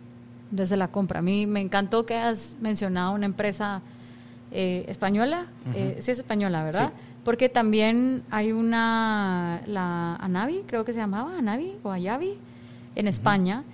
desde 0.50 0.76
la 0.76 0.88
compra. 0.88 1.20
A 1.20 1.22
mí 1.22 1.46
me 1.46 1.60
encantó 1.60 2.06
que 2.06 2.14
has 2.14 2.54
mencionado 2.60 3.12
una 3.12 3.26
empresa 3.26 3.82
eh, 4.52 4.84
española, 4.88 5.46
eh, 5.74 5.96
sí 6.00 6.10
es 6.10 6.18
española, 6.18 6.64
¿verdad? 6.64 6.92
Sí. 6.94 7.02
Porque 7.24 7.48
también 7.48 8.22
hay 8.30 8.52
una, 8.52 9.60
la 9.66 10.14
Anavi, 10.16 10.62
creo 10.66 10.84
que 10.84 10.92
se 10.92 11.00
llamaba, 11.00 11.38
Anavi 11.38 11.74
o 11.82 11.90
Ayavi, 11.90 12.38
en 12.94 13.08
España, 13.08 13.64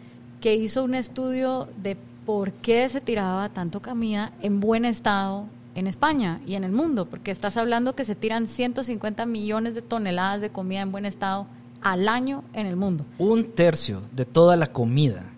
que 0.41 0.55
hizo 0.57 0.83
un 0.83 0.95
estudio 0.95 1.69
de 1.83 1.97
por 2.25 2.52
qué 2.52 2.88
se 2.88 3.00
tiraba 3.00 3.49
tanto 3.50 3.83
comida 3.83 4.33
en 4.41 4.61
buen 4.61 4.85
estado 4.85 5.47
en 5.75 5.87
España 5.87 6.41
y 6.47 6.55
en 6.55 6.64
el 6.64 6.73
mundo, 6.73 7.07
porque 7.07 7.31
estás 7.31 7.57
hablando 7.57 7.95
que 7.95 8.05
se 8.05 8.14
tiran 8.14 8.49
150 8.49 9.26
millones 9.26 9.75
de 9.75 9.83
toneladas 9.83 10.41
de 10.41 10.50
comida 10.50 10.81
en 10.81 10.93
buen 10.93 11.05
estado 11.05 11.47
al 11.83 12.09
año 12.09 12.45
en 12.52 12.67
el 12.67 12.76
mundo. 12.76 13.05
Un 13.19 13.52
tercio 13.52 14.02
de 14.12 14.25
toda 14.25 14.57
la 14.57 14.73
comida 14.73 15.32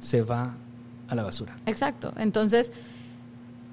se 0.00 0.22
va 0.22 0.54
a 1.08 1.14
la 1.14 1.22
basura. 1.22 1.56
Exacto. 1.66 2.12
Entonces, 2.16 2.72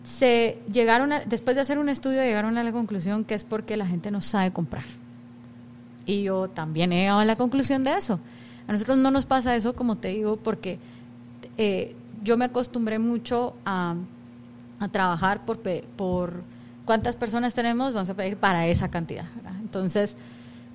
se 0.05 0.59
llegaron 0.71 1.11
después 1.25 1.55
de 1.55 1.61
hacer 1.61 1.77
un 1.77 1.89
estudio, 1.89 2.21
llegaron 2.23 2.57
a 2.57 2.63
la 2.63 2.71
conclusión 2.71 3.23
que 3.23 3.33
es 3.33 3.43
porque 3.43 3.77
la 3.77 3.87
gente 3.87 4.11
no 4.11 4.21
sabe 4.21 4.51
comprar. 4.51 4.85
Y 6.05 6.23
yo 6.23 6.49
también 6.49 6.93
he 6.93 7.01
llegado 7.01 7.19
a 7.19 7.25
la 7.25 7.35
conclusión 7.35 7.83
de 7.83 7.93
eso. 7.93 8.19
A 8.67 8.71
nosotros 8.71 8.97
no 8.97 9.11
nos 9.11 9.25
pasa 9.25 9.55
eso, 9.55 9.75
como 9.75 9.97
te 9.97 10.09
digo, 10.09 10.37
porque 10.37 10.79
eh, 11.57 11.95
yo 12.23 12.37
me 12.37 12.45
acostumbré 12.45 12.99
mucho 12.99 13.55
a, 13.65 13.95
trabajar 14.91 15.45
por, 15.45 16.43
cuántas 16.85 17.15
personas 17.15 17.55
tenemos, 17.55 17.93
vamos 17.95 18.09
a 18.09 18.13
pedir 18.13 18.37
para 18.37 18.67
esa 18.67 18.89
cantidad. 18.89 19.25
Entonces, 19.61 20.15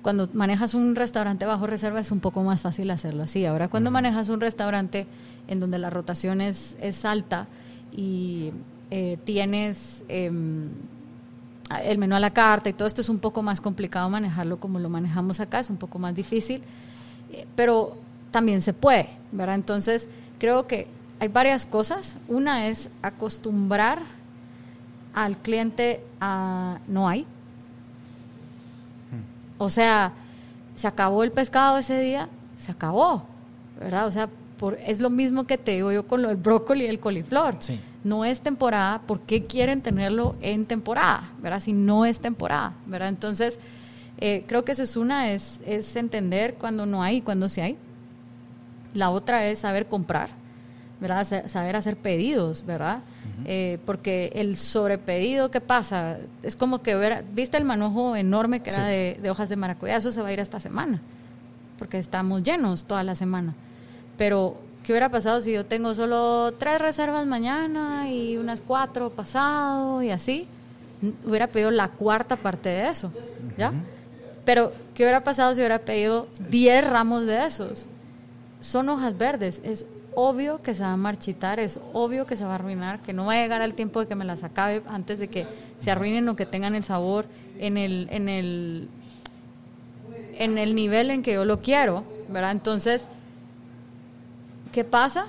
cuando 0.01 0.29
manejas 0.33 0.73
un 0.73 0.95
restaurante 0.95 1.45
bajo 1.45 1.67
reserva 1.67 1.99
es 1.99 2.11
un 2.11 2.19
poco 2.19 2.43
más 2.43 2.61
fácil 2.61 2.89
hacerlo 2.91 3.23
así. 3.23 3.45
Ahora, 3.45 3.67
cuando 3.67 3.91
manejas 3.91 4.29
un 4.29 4.41
restaurante 4.41 5.07
en 5.47 5.59
donde 5.59 5.77
la 5.77 5.89
rotación 5.89 6.41
es, 6.41 6.75
es 6.81 7.05
alta 7.05 7.47
y 7.91 8.51
eh, 8.89 9.17
tienes 9.23 10.03
em, 10.07 10.69
el 11.83 11.97
menú 11.97 12.15
a 12.15 12.19
la 12.19 12.31
carta 12.31 12.69
y 12.69 12.73
todo 12.73 12.87
esto 12.87 13.01
es 13.01 13.09
un 13.09 13.19
poco 13.19 13.41
más 13.43 13.61
complicado 13.61 14.09
manejarlo 14.09 14.59
como 14.59 14.79
lo 14.79 14.89
manejamos 14.89 15.39
acá, 15.39 15.59
es 15.59 15.69
un 15.69 15.77
poco 15.77 15.99
más 15.99 16.15
difícil, 16.15 16.61
eh, 17.31 17.45
pero 17.55 17.97
también 18.31 18.61
se 18.61 18.73
puede, 18.73 19.07
¿verdad? 19.31 19.55
Entonces, 19.55 20.09
creo 20.39 20.67
que 20.67 20.87
hay 21.19 21.27
varias 21.27 21.65
cosas. 21.65 22.17
Una 22.27 22.67
es 22.67 22.89
acostumbrar 23.01 24.01
al 25.13 25.37
cliente 25.37 26.03
a 26.19 26.79
no 26.87 27.07
hay. 27.07 27.27
O 29.61 29.69
sea, 29.69 30.13
se 30.73 30.87
acabó 30.87 31.23
el 31.23 31.31
pescado 31.31 31.77
ese 31.77 31.99
día, 31.99 32.29
se 32.57 32.71
acabó, 32.71 33.27
¿verdad? 33.79 34.07
O 34.07 34.11
sea, 34.11 34.27
por, 34.57 34.75
es 34.87 34.99
lo 34.99 35.11
mismo 35.11 35.45
que 35.45 35.59
te 35.59 35.73
digo 35.75 35.91
yo 35.91 36.07
con 36.07 36.23
lo 36.23 36.29
del 36.29 36.37
brócoli 36.37 36.85
y 36.85 36.87
el 36.87 36.99
coliflor. 36.99 37.57
No 38.03 38.25
es 38.25 38.41
temporada, 38.41 39.01
¿por 39.05 39.19
qué 39.19 39.45
quieren 39.45 39.81
tenerlo 39.81 40.35
en 40.41 40.65
temporada? 40.65 41.29
¿Verdad? 41.43 41.59
Si 41.59 41.73
no 41.73 42.07
es 42.07 42.19
temporada, 42.19 42.73
¿verdad? 42.87 43.09
Entonces, 43.09 43.59
eh, 44.17 44.45
creo 44.47 44.65
que 44.65 44.71
esa 44.71 44.81
es 44.81 44.97
una, 44.97 45.31
es, 45.31 45.59
es 45.63 45.95
entender 45.95 46.55
cuando 46.55 46.87
no 46.87 47.03
hay 47.03 47.17
y 47.17 47.21
cuando 47.21 47.47
sí 47.47 47.61
hay. 47.61 47.77
La 48.95 49.11
otra 49.11 49.45
es 49.45 49.59
saber 49.59 49.85
comprar, 49.85 50.29
¿verdad? 50.99 51.27
Saber 51.47 51.75
hacer 51.75 51.97
pedidos, 51.97 52.65
¿verdad? 52.65 53.01
Eh, 53.45 53.79
porque 53.85 54.31
el 54.35 54.55
sobrepedido 54.55 55.49
que 55.49 55.61
pasa 55.61 56.19
es 56.43 56.55
como 56.55 56.81
que 56.83 56.95
ver, 56.95 57.23
viste 57.33 57.57
el 57.57 57.65
manojo 57.65 58.15
enorme 58.15 58.61
que 58.61 58.69
era 58.69 58.85
de, 58.85 59.29
hojas 59.29 59.49
de 59.49 59.55
maracuyá, 59.55 59.97
eso 59.97 60.11
se 60.11 60.21
va 60.21 60.27
a 60.27 60.33
ir 60.33 60.39
esta 60.39 60.59
semana, 60.59 61.01
porque 61.79 61.97
estamos 61.97 62.43
llenos 62.43 62.85
toda 62.85 63.03
la 63.03 63.15
semana. 63.15 63.55
Pero, 64.17 64.57
¿qué 64.83 64.93
hubiera 64.93 65.09
pasado 65.09 65.41
si 65.41 65.53
yo 65.53 65.65
tengo 65.65 65.95
solo 65.95 66.53
tres 66.59 66.79
reservas 66.79 67.25
mañana 67.25 68.11
y 68.11 68.37
unas 68.37 68.61
cuatro 68.61 69.09
pasado 69.09 70.03
y 70.03 70.11
así? 70.11 70.47
Hubiera 71.25 71.47
pedido 71.47 71.71
la 71.71 71.87
cuarta 71.87 72.35
parte 72.35 72.69
de 72.69 72.89
eso, 72.89 73.11
¿ya? 73.57 73.73
Pero, 74.45 74.71
¿qué 74.93 75.03
hubiera 75.03 75.23
pasado 75.23 75.53
si 75.55 75.61
hubiera 75.61 75.79
pedido 75.79 76.27
diez 76.49 76.87
ramos 76.87 77.25
de 77.25 77.45
esos? 77.45 77.87
Son 78.59 78.87
hojas 78.89 79.17
verdes, 79.17 79.61
es 79.63 79.87
obvio 80.15 80.61
que 80.61 80.73
se 80.73 80.83
va 80.83 80.93
a 80.93 80.97
marchitar, 80.97 81.59
es 81.59 81.79
obvio 81.93 82.25
que 82.25 82.35
se 82.35 82.43
va 82.43 82.51
a 82.51 82.55
arruinar, 82.55 83.01
que 83.01 83.13
no 83.13 83.25
va 83.25 83.33
a 83.33 83.41
llegar 83.41 83.61
al 83.61 83.73
tiempo 83.73 83.99
de 84.01 84.07
que 84.07 84.15
me 84.15 84.25
las 84.25 84.43
acabe 84.43 84.83
antes 84.87 85.19
de 85.19 85.27
que 85.27 85.47
se 85.79 85.91
arruinen 85.91 86.27
o 86.29 86.35
que 86.35 86.45
tengan 86.45 86.75
el 86.75 86.83
sabor 86.83 87.25
en 87.59 87.77
el, 87.77 88.07
en 88.11 88.29
el, 88.29 88.89
en 90.37 90.57
el 90.57 90.75
nivel 90.75 91.11
en 91.11 91.23
que 91.23 91.33
yo 91.33 91.45
lo 91.45 91.61
quiero, 91.61 92.03
¿verdad? 92.29 92.51
Entonces, 92.51 93.07
¿qué 94.71 94.83
pasa? 94.83 95.27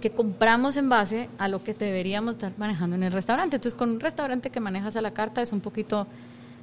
Que 0.00 0.10
compramos 0.10 0.76
en 0.76 0.88
base 0.88 1.28
a 1.38 1.48
lo 1.48 1.62
que 1.62 1.74
deberíamos 1.74 2.36
estar 2.36 2.52
manejando 2.56 2.96
en 2.96 3.02
el 3.02 3.12
restaurante. 3.12 3.56
Entonces, 3.56 3.78
con 3.78 3.90
un 3.90 4.00
restaurante 4.00 4.50
que 4.50 4.60
manejas 4.60 4.96
a 4.96 5.02
la 5.02 5.12
carta 5.12 5.42
es 5.42 5.52
un 5.52 5.60
poquito 5.60 6.06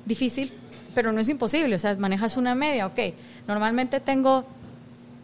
difícil, 0.05 0.53
pero 0.95 1.11
no 1.11 1.19
es 1.19 1.29
imposible. 1.29 1.75
O 1.75 1.79
sea, 1.79 1.95
manejas 1.95 2.37
una 2.37 2.55
media, 2.55 2.87
ok. 2.87 2.99
Normalmente 3.47 3.99
tengo 3.99 4.45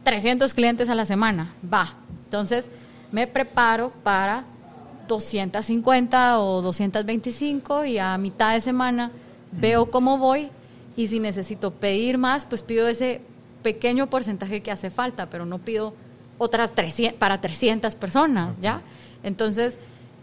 300 0.03 0.53
clientes 0.53 0.89
a 0.89 0.95
la 0.95 1.05
semana, 1.05 1.53
va. 1.72 1.95
Entonces 2.25 2.69
me 3.12 3.27
preparo 3.27 3.91
para 4.03 4.43
250 5.07 6.39
o 6.39 6.62
225 6.62 7.86
y 7.86 7.98
a 7.98 8.17
mitad 8.17 8.53
de 8.53 8.62
semana 8.62 9.12
veo 9.51 9.91
cómo 9.91 10.17
voy 10.17 10.50
y 10.95 11.07
si 11.07 11.19
necesito 11.19 11.72
pedir 11.72 12.17
más, 12.17 12.45
pues 12.45 12.63
pido 12.63 12.88
ese 12.88 13.22
pequeño 13.62 14.10
porcentaje 14.10 14.62
que 14.62 14.72
hace 14.72 14.89
falta, 14.89 15.29
pero 15.29 15.45
no 15.45 15.60
pido 15.60 15.93
otras 16.38 16.74
300, 16.74 17.17
para 17.17 17.39
300 17.39 17.95
personas, 17.95 18.60
¿ya? 18.60 18.81
Entonces, 19.24 19.79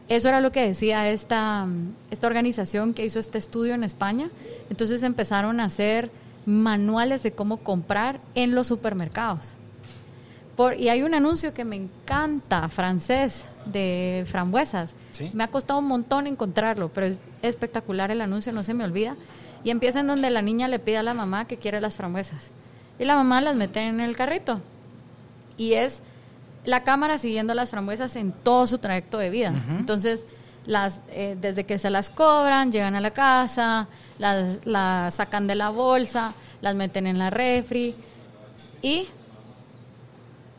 eso 0.09 0.29
era 0.29 0.41
lo 0.41 0.53
que 0.53 0.67
decía 0.67 1.09
esta, 1.09 1.67
esta 2.11 2.27
organización 2.27 2.93
que 2.93 3.05
hizo 3.05 3.19
este 3.19 3.39
estudio 3.39 3.75
en 3.75 3.85
España. 3.85 4.31
Entonces 4.69 5.05
empezaron 5.05 5.61
a 5.61 5.65
hacer 5.65 6.11
manuales 6.47 7.23
de 7.23 7.33
cómo 7.33 7.59
comprar 7.59 8.21
en 8.35 8.55
los 8.55 8.67
supermercados 8.67 9.55
y 10.77 10.89
hay 10.89 11.03
un 11.03 11.15
anuncio 11.15 11.55
que 11.55 11.65
me 11.65 11.77
encanta, 11.77 12.69
francés, 12.69 13.47
de 13.67 14.25
frambuesas. 14.29 14.95
Me 15.33 15.45
ha 15.45 15.49
costado 15.49 15.79
un 15.79 15.87
montón 15.87 16.27
encontrarlo, 16.27 16.89
pero 16.89 17.07
es 17.07 17.19
espectacular 17.43 18.11
el 18.11 18.21
anuncio, 18.21 18.53
no 18.53 18.63
se 18.63 18.75
me 18.75 18.85
olvida. 18.85 19.17
Y 19.65 19.71
empieza 19.71 20.01
en 20.01 20.07
donde 20.07 20.31
la 20.31 20.43
niña 20.43 20.69
le 20.69 20.79
pide 20.79 20.97
a 20.97 21.03
la 21.03 21.15
mamá 21.15 21.47
que 21.47 21.57
quiere 21.57 21.81
las 21.81 21.97
frambuesas. 21.97 22.51
Y 22.99 23.05
la 23.05 23.17
mamá 23.17 23.41
las 23.41 23.57
mete 23.57 23.81
en 23.81 24.01
el 24.01 24.17
carrito. 24.17 24.61
Y 25.57 25.75
es 25.75 26.03
la 26.65 26.85
cámara 26.85 27.19
siguiendo 27.19 27.55
las 27.55 27.71
frambuesas 27.71 28.17
en 28.17 28.33
todo 28.33 28.67
su 28.67 28.79
trayecto 28.79 29.19
de 29.19 29.31
vida. 29.31 29.55
Entonces, 29.79 30.25
las, 30.67 31.01
eh, 31.11 31.37
desde 31.41 31.65
que 31.65 31.79
se 31.79 31.91
las 31.91 32.11
cobran, 32.11 32.73
llegan 32.73 32.95
a 32.95 33.01
la 33.01 33.11
casa, 33.11 33.89
las, 34.19 34.61
las 34.65 35.15
sacan 35.15 35.47
de 35.47 35.55
la 35.55 35.71
bolsa, 35.71 36.33
las 36.61 36.75
meten 36.75 37.07
en 37.07 37.19
la 37.19 37.31
refri 37.31 37.95
y 38.83 39.09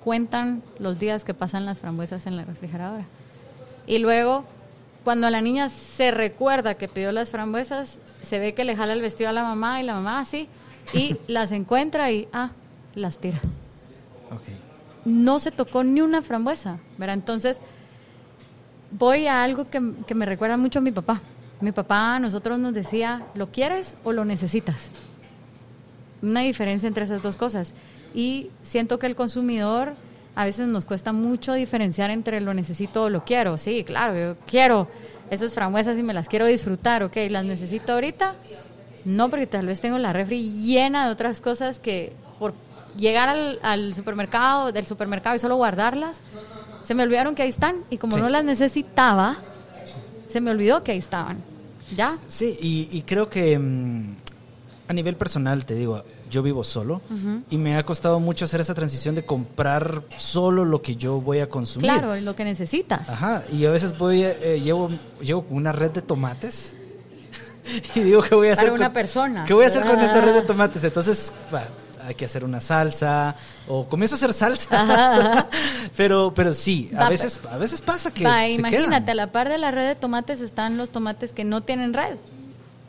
cuentan 0.03 0.63
los 0.79 0.99
días 0.99 1.23
que 1.23 1.33
pasan 1.33 1.65
las 1.65 1.77
frambuesas 1.77 2.25
en 2.25 2.35
la 2.35 2.43
refrigeradora. 2.43 3.05
Y 3.87 3.99
luego, 3.99 4.43
cuando 5.03 5.29
la 5.29 5.41
niña 5.41 5.69
se 5.69 6.11
recuerda 6.11 6.75
que 6.75 6.87
pidió 6.87 7.11
las 7.11 7.29
frambuesas, 7.29 7.99
se 8.21 8.39
ve 8.39 8.53
que 8.53 8.65
le 8.65 8.75
jala 8.75 8.93
el 8.93 9.01
vestido 9.01 9.29
a 9.29 9.33
la 9.33 9.43
mamá 9.43 9.79
y 9.79 9.83
la 9.83 9.93
mamá 9.93 10.19
así, 10.19 10.47
y 10.93 11.17
las 11.27 11.51
encuentra 11.51 12.11
y, 12.11 12.27
ah, 12.33 12.51
las 12.95 13.19
tira. 13.19 13.39
No 15.05 15.39
se 15.39 15.51
tocó 15.51 15.83
ni 15.83 16.01
una 16.01 16.21
frambuesa, 16.21 16.77
¿verdad? 16.97 17.15
Entonces, 17.15 17.59
voy 18.91 19.27
a 19.27 19.43
algo 19.43 19.69
que, 19.69 19.93
que 20.05 20.15
me 20.15 20.25
recuerda 20.25 20.57
mucho 20.57 20.79
a 20.79 20.81
mi 20.81 20.91
papá. 20.91 21.21
Mi 21.59 21.71
papá 21.71 22.15
a 22.15 22.19
nosotros 22.19 22.59
nos 22.59 22.73
decía, 22.73 23.25
¿lo 23.35 23.51
quieres 23.51 23.95
o 24.03 24.11
lo 24.11 24.25
necesitas? 24.25 24.91
Una 26.21 26.41
diferencia 26.41 26.87
entre 26.87 27.03
esas 27.03 27.21
dos 27.21 27.35
cosas 27.35 27.73
y 28.13 28.49
siento 28.63 28.99
que 28.99 29.07
el 29.07 29.15
consumidor 29.15 29.93
a 30.35 30.45
veces 30.45 30.67
nos 30.67 30.85
cuesta 30.85 31.13
mucho 31.13 31.53
diferenciar 31.53 32.09
entre 32.09 32.39
lo 32.41 32.53
necesito 32.53 33.03
o 33.03 33.09
lo 33.09 33.25
quiero. 33.25 33.57
Sí, 33.57 33.83
claro, 33.83 34.17
yo 34.17 34.37
quiero 34.45 34.87
esas 35.29 35.53
frambuesas 35.53 35.97
y 35.97 36.03
me 36.03 36.13
las 36.13 36.27
quiero 36.27 36.45
disfrutar, 36.45 37.03
ok, 37.03 37.15
las 37.29 37.45
necesito 37.45 37.93
ahorita. 37.93 38.35
No, 39.05 39.29
porque 39.29 39.47
tal 39.47 39.65
vez 39.65 39.81
tengo 39.81 39.97
la 39.97 40.13
refri 40.13 40.51
llena 40.51 41.05
de 41.05 41.11
otras 41.11 41.41
cosas 41.41 41.79
que 41.79 42.13
por 42.37 42.53
llegar 42.97 43.29
al, 43.61 43.93
supermercado, 43.93 44.71
del 44.71 44.85
supermercado 44.85 45.35
y 45.35 45.39
solo 45.39 45.55
guardarlas, 45.55 46.21
se 46.83 46.95
me 46.95 47.03
olvidaron 47.03 47.35
que 47.35 47.43
ahí 47.43 47.49
están 47.49 47.83
y 47.89 47.97
como 47.97 48.17
no 48.17 48.29
las 48.29 48.43
necesitaba, 48.43 49.37
se 50.27 50.41
me 50.41 50.51
olvidó 50.51 50.83
que 50.83 50.91
ahí 50.91 50.97
estaban. 50.97 51.43
¿Ya? 51.95 52.09
Sí, 52.27 52.57
y, 52.61 53.01
creo 53.01 53.29
que 53.29 53.59
mm, 53.59 54.15
a 54.87 54.93
nivel 54.93 55.17
personal, 55.17 55.65
te 55.65 55.75
digo, 55.75 56.03
yo 56.31 56.41
vivo 56.41 56.63
solo 56.63 57.01
y 57.49 57.57
me 57.57 57.75
ha 57.75 57.83
costado 57.83 58.19
mucho 58.19 58.45
hacer 58.45 58.61
esa 58.61 58.73
transición 58.73 59.13
de 59.13 59.25
comprar 59.25 60.03
solo 60.17 60.65
lo 60.65 60.81
que 60.81 60.95
yo 60.95 61.21
voy 61.21 61.39
a 61.39 61.49
consumir. 61.49 61.91
Claro, 61.91 62.15
lo 62.15 62.35
que 62.35 62.45
necesitas. 62.45 63.09
Ajá, 63.09 63.43
y 63.51 63.65
a 63.65 63.71
veces 63.71 63.95
voy, 63.97 64.23
eh, 64.23 64.59
llevo, 64.63 64.89
llevo 65.21 65.45
una 65.49 65.71
red 65.71 65.91
de 65.91 66.01
tomates 66.01 66.75
y 67.95 67.99
digo 67.99 68.23
que 68.23 68.33
voy 68.33 68.47
a 68.47 68.53
hacer... 68.53 68.69
Para 68.69 68.75
una 68.75 68.93
persona. 68.93 69.45
¿Qué 69.45 69.53
voy 69.53 69.65
a 69.65 69.67
hacer 69.67 69.83
con 69.83 69.99
esta 69.99 70.21
red 70.21 70.33
de 70.33 70.41
tomates? 70.43 70.83
Entonces, 70.83 71.33
hay 72.03 72.15
que 72.15 72.25
hacer 72.25 72.43
una 72.43 72.61
salsa 72.61 73.35
o 73.67 73.87
comienzo 73.87 74.15
a 74.15 74.17
hacer 74.17 74.33
salsa. 74.33 75.47
pero 75.97 76.33
pero 76.33 76.53
sí, 76.53 76.91
a 76.97 77.09
veces 77.09 77.39
a 77.49 77.57
veces 77.57 77.81
pasa 77.81 78.11
que 78.11 78.23
imagínate, 78.53 79.11
a 79.11 79.15
la 79.15 79.31
par 79.31 79.49
de 79.49 79.57
la 79.57 79.69
red 79.69 79.87
de 79.87 79.95
tomates 79.95 80.41
están 80.41 80.77
los 80.77 80.89
tomates 80.89 81.33
que 81.33 81.43
no 81.43 81.61
tienen 81.61 81.93
red. 81.93 82.15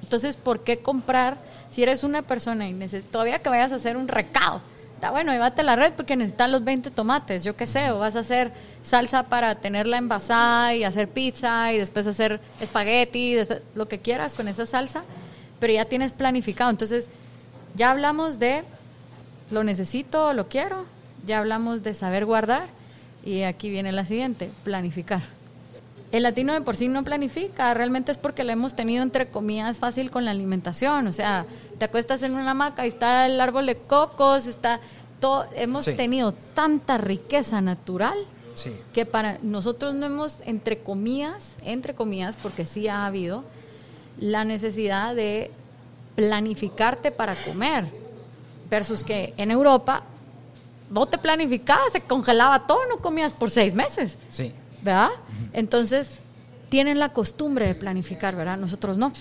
Entonces, 0.03 0.37
¿por 0.37 0.61
qué 0.61 0.79
comprar 0.81 1.39
si 1.73 1.83
eres 1.83 2.05
una 2.05 2.23
persona 2.23 2.69
y 2.69 2.75
todavía 3.11 3.39
que 3.41 3.49
vayas 3.49 3.73
a 3.73 3.77
hacer 3.77 3.97
un 3.97 4.07
recado? 4.07 4.61
Está 4.95 5.11
bueno, 5.11 5.33
llévate 5.33 5.65
la 5.65 5.75
red 5.75 5.95
porque 5.95 6.15
necesitas 6.15 6.49
los 6.49 6.63
20 6.63 6.93
tomates, 6.93 7.43
yo 7.43 7.57
qué 7.57 7.67
sé, 7.67 7.91
o 7.91 7.99
vas 7.99 8.15
a 8.15 8.21
hacer 8.21 8.53
salsa 8.85 9.25
para 9.25 9.57
tenerla 9.57 9.97
envasada 9.97 10.77
y 10.77 10.85
hacer 10.85 11.09
pizza 11.09 11.73
y 11.73 11.79
después 11.79 12.07
hacer 12.07 12.41
espagueti, 12.61 13.37
lo 13.75 13.89
que 13.89 13.99
quieras 13.99 14.35
con 14.35 14.47
esa 14.47 14.65
salsa, 14.65 15.03
pero 15.59 15.73
ya 15.73 15.87
tienes 15.87 16.13
planificado. 16.13 16.71
Entonces, 16.71 17.09
ya 17.75 17.91
hablamos 17.91 18.39
de 18.39 18.63
lo 19.51 19.65
necesito, 19.65 20.35
lo 20.35 20.49
quiero, 20.49 20.85
ya 21.27 21.41
hablamos 21.41 21.83
de 21.83 21.95
saber 21.95 22.25
guardar 22.25 22.69
y 23.25 23.43
aquí 23.43 23.71
viene 23.71 23.91
la 23.91 24.05
siguiente, 24.05 24.51
planificar. 24.63 25.23
El 26.13 26.25
latino 26.25 26.53
de 26.53 26.61
por 26.61 26.77
sí 26.77 26.89
no 26.89 27.03
planifica, 27.05 27.73
realmente 27.73 28.13
es 28.13 28.19
porque 28.19 28.45
lo 28.45 28.53
hemos 28.53 28.75
tenido 28.75 29.03
entre 29.03 29.29
comillas 29.29 29.79
fácil 29.79 30.11
con 30.11 30.27
la 30.27 30.31
alimentación, 30.31 31.07
o 31.07 31.13
sea, 31.13 31.47
te 31.79 31.87
acuestas 31.87 32.23
en 32.23 32.35
una 32.35 32.51
hamaca 32.51 32.85
y 32.85 32.91
está 32.91 33.25
el 33.25 33.41
árbol 33.41 33.65
de 33.65 33.77
cocos, 33.79 34.47
está 34.47 34.81
todo, 35.21 35.47
hemos 35.57 35.87
tenido 35.87 36.33
tanta 36.55 36.99
riqueza 36.99 37.63
natural 37.63 38.19
que 38.93 39.07
para 39.07 39.39
nosotros 39.43 39.95
no 39.95 40.07
hemos 40.07 40.37
entre 40.45 40.79
comillas, 40.79 41.57
entre 41.63 41.95
comillas, 41.95 42.37
porque 42.37 42.67
sí 42.67 42.89
ha 42.89 43.07
habido 43.07 43.45
la 44.19 44.45
necesidad 44.45 45.15
de 45.15 45.51
planificarte 46.15 47.11
para 47.11 47.35
comer. 47.35 47.87
Versus 48.69 49.05
que 49.05 49.35
en 49.37 49.51
Europa 49.51 50.03
no 50.91 51.07
te 51.07 51.19
planificabas, 51.19 51.93
se 51.93 52.01
congelaba 52.01 52.67
todo, 52.67 52.81
no 52.89 52.99
comías 52.99 53.33
por 53.33 53.51
seis 53.51 53.75
meses. 53.75 54.17
Sí. 54.29 54.53
¿Verdad? 54.83 55.11
Entonces, 55.53 56.11
tienen 56.69 56.99
la 56.99 57.13
costumbre 57.13 57.67
de 57.67 57.75
planificar, 57.75 58.35
¿verdad? 58.35 58.57
Nosotros 58.57 58.99
no. 58.99 59.13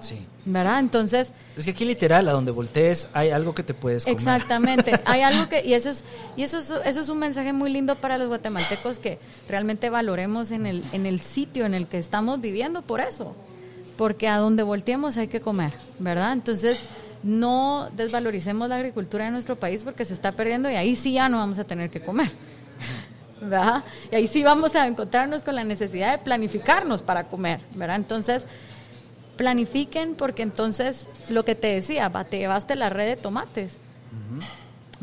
Sí. 0.00 0.18
¿Verdad? 0.44 0.80
Entonces, 0.80 1.32
Es 1.56 1.64
que 1.64 1.72
aquí 1.72 1.84
literal, 1.84 2.26
a 2.28 2.32
donde 2.32 2.50
voltees, 2.52 3.08
hay 3.12 3.30
algo 3.30 3.54
que 3.54 3.62
te 3.62 3.74
puedes 3.74 4.04
comer. 4.04 4.16
Exactamente. 4.16 4.98
Hay 5.04 5.20
algo 5.20 5.48
que, 5.48 5.64
y 5.64 5.74
eso 5.74 5.90
es, 5.90 6.04
y 6.36 6.42
eso 6.42 6.58
es, 6.58 6.72
eso 6.84 7.00
es 7.00 7.08
un 7.10 7.18
mensaje 7.18 7.52
muy 7.52 7.70
lindo 7.70 7.96
para 7.96 8.16
los 8.16 8.28
guatemaltecos 8.28 8.98
que 8.98 9.18
realmente 9.48 9.90
valoremos 9.90 10.50
en 10.50 10.64
el, 10.66 10.82
en 10.92 11.04
el 11.04 11.20
sitio 11.20 11.66
en 11.66 11.74
el 11.74 11.86
que 11.86 11.98
estamos 11.98 12.40
viviendo 12.40 12.80
por 12.82 13.00
eso. 13.00 13.36
Porque 13.98 14.28
a 14.28 14.38
donde 14.38 14.62
volteemos 14.62 15.18
hay 15.18 15.28
que 15.28 15.40
comer, 15.40 15.72
¿verdad? 15.98 16.32
Entonces, 16.32 16.80
no 17.22 17.90
desvaloricemos 17.94 18.68
la 18.68 18.76
agricultura 18.76 19.26
de 19.26 19.30
nuestro 19.30 19.56
país 19.56 19.84
porque 19.84 20.06
se 20.06 20.14
está 20.14 20.32
perdiendo 20.32 20.70
y 20.70 20.74
ahí 20.74 20.96
sí 20.96 21.12
ya 21.12 21.28
no 21.28 21.38
vamos 21.38 21.58
a 21.58 21.64
tener 21.64 21.90
que 21.90 22.00
comer. 22.00 22.30
¿Verdad? 23.40 23.84
Y 24.12 24.14
ahí 24.16 24.28
sí 24.28 24.42
vamos 24.42 24.74
a 24.76 24.86
encontrarnos 24.86 25.42
con 25.42 25.54
la 25.54 25.64
necesidad 25.64 26.12
de 26.12 26.18
planificarnos 26.18 27.00
para 27.02 27.24
comer, 27.24 27.60
¿verdad? 27.74 27.96
Entonces, 27.96 28.46
planifiquen 29.36 30.14
porque 30.14 30.42
entonces 30.42 31.06
lo 31.30 31.44
que 31.44 31.54
te 31.54 31.68
decía, 31.68 32.08
va, 32.10 32.24
te 32.24 32.38
llevaste 32.38 32.76
la 32.76 32.90
red 32.90 33.06
de 33.06 33.16
tomates. 33.16 33.78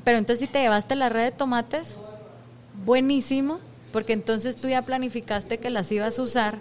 Pero 0.03 0.17
entonces 0.20 0.46
si 0.48 0.51
te 0.51 0.62
llevaste 0.62 0.96
la 0.96 1.10
red 1.10 1.24
de 1.25 1.32
tomates, 1.32 1.98
buenísimo, 2.86 3.60
porque 3.91 4.13
entonces 4.13 4.56
tú 4.56 4.67
ya 4.70 4.82
planificaste 4.82 5.58
que 5.58 5.70
las 5.70 5.91
ibas 5.91 6.20
a 6.20 6.22
usar, 6.22 6.60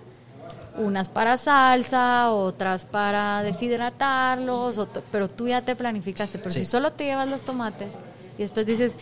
unas 0.78 1.08
para 1.08 1.36
salsa, 1.36 2.30
otras 2.32 2.86
para 2.86 3.42
deshidratarlos, 3.42 4.78
pero 5.12 5.28
tú 5.28 5.48
ya 5.48 5.62
te 5.62 5.76
planificaste. 5.76 6.38
Pero 6.38 6.50
Sí. 6.50 6.60
si 6.60 6.66
solo 6.66 6.92
te 6.92 7.04
llevas 7.04 7.28
los 7.28 7.42
tomates 7.42 7.92
y 8.38 8.42
después 8.42 8.66
dices, 8.66 8.92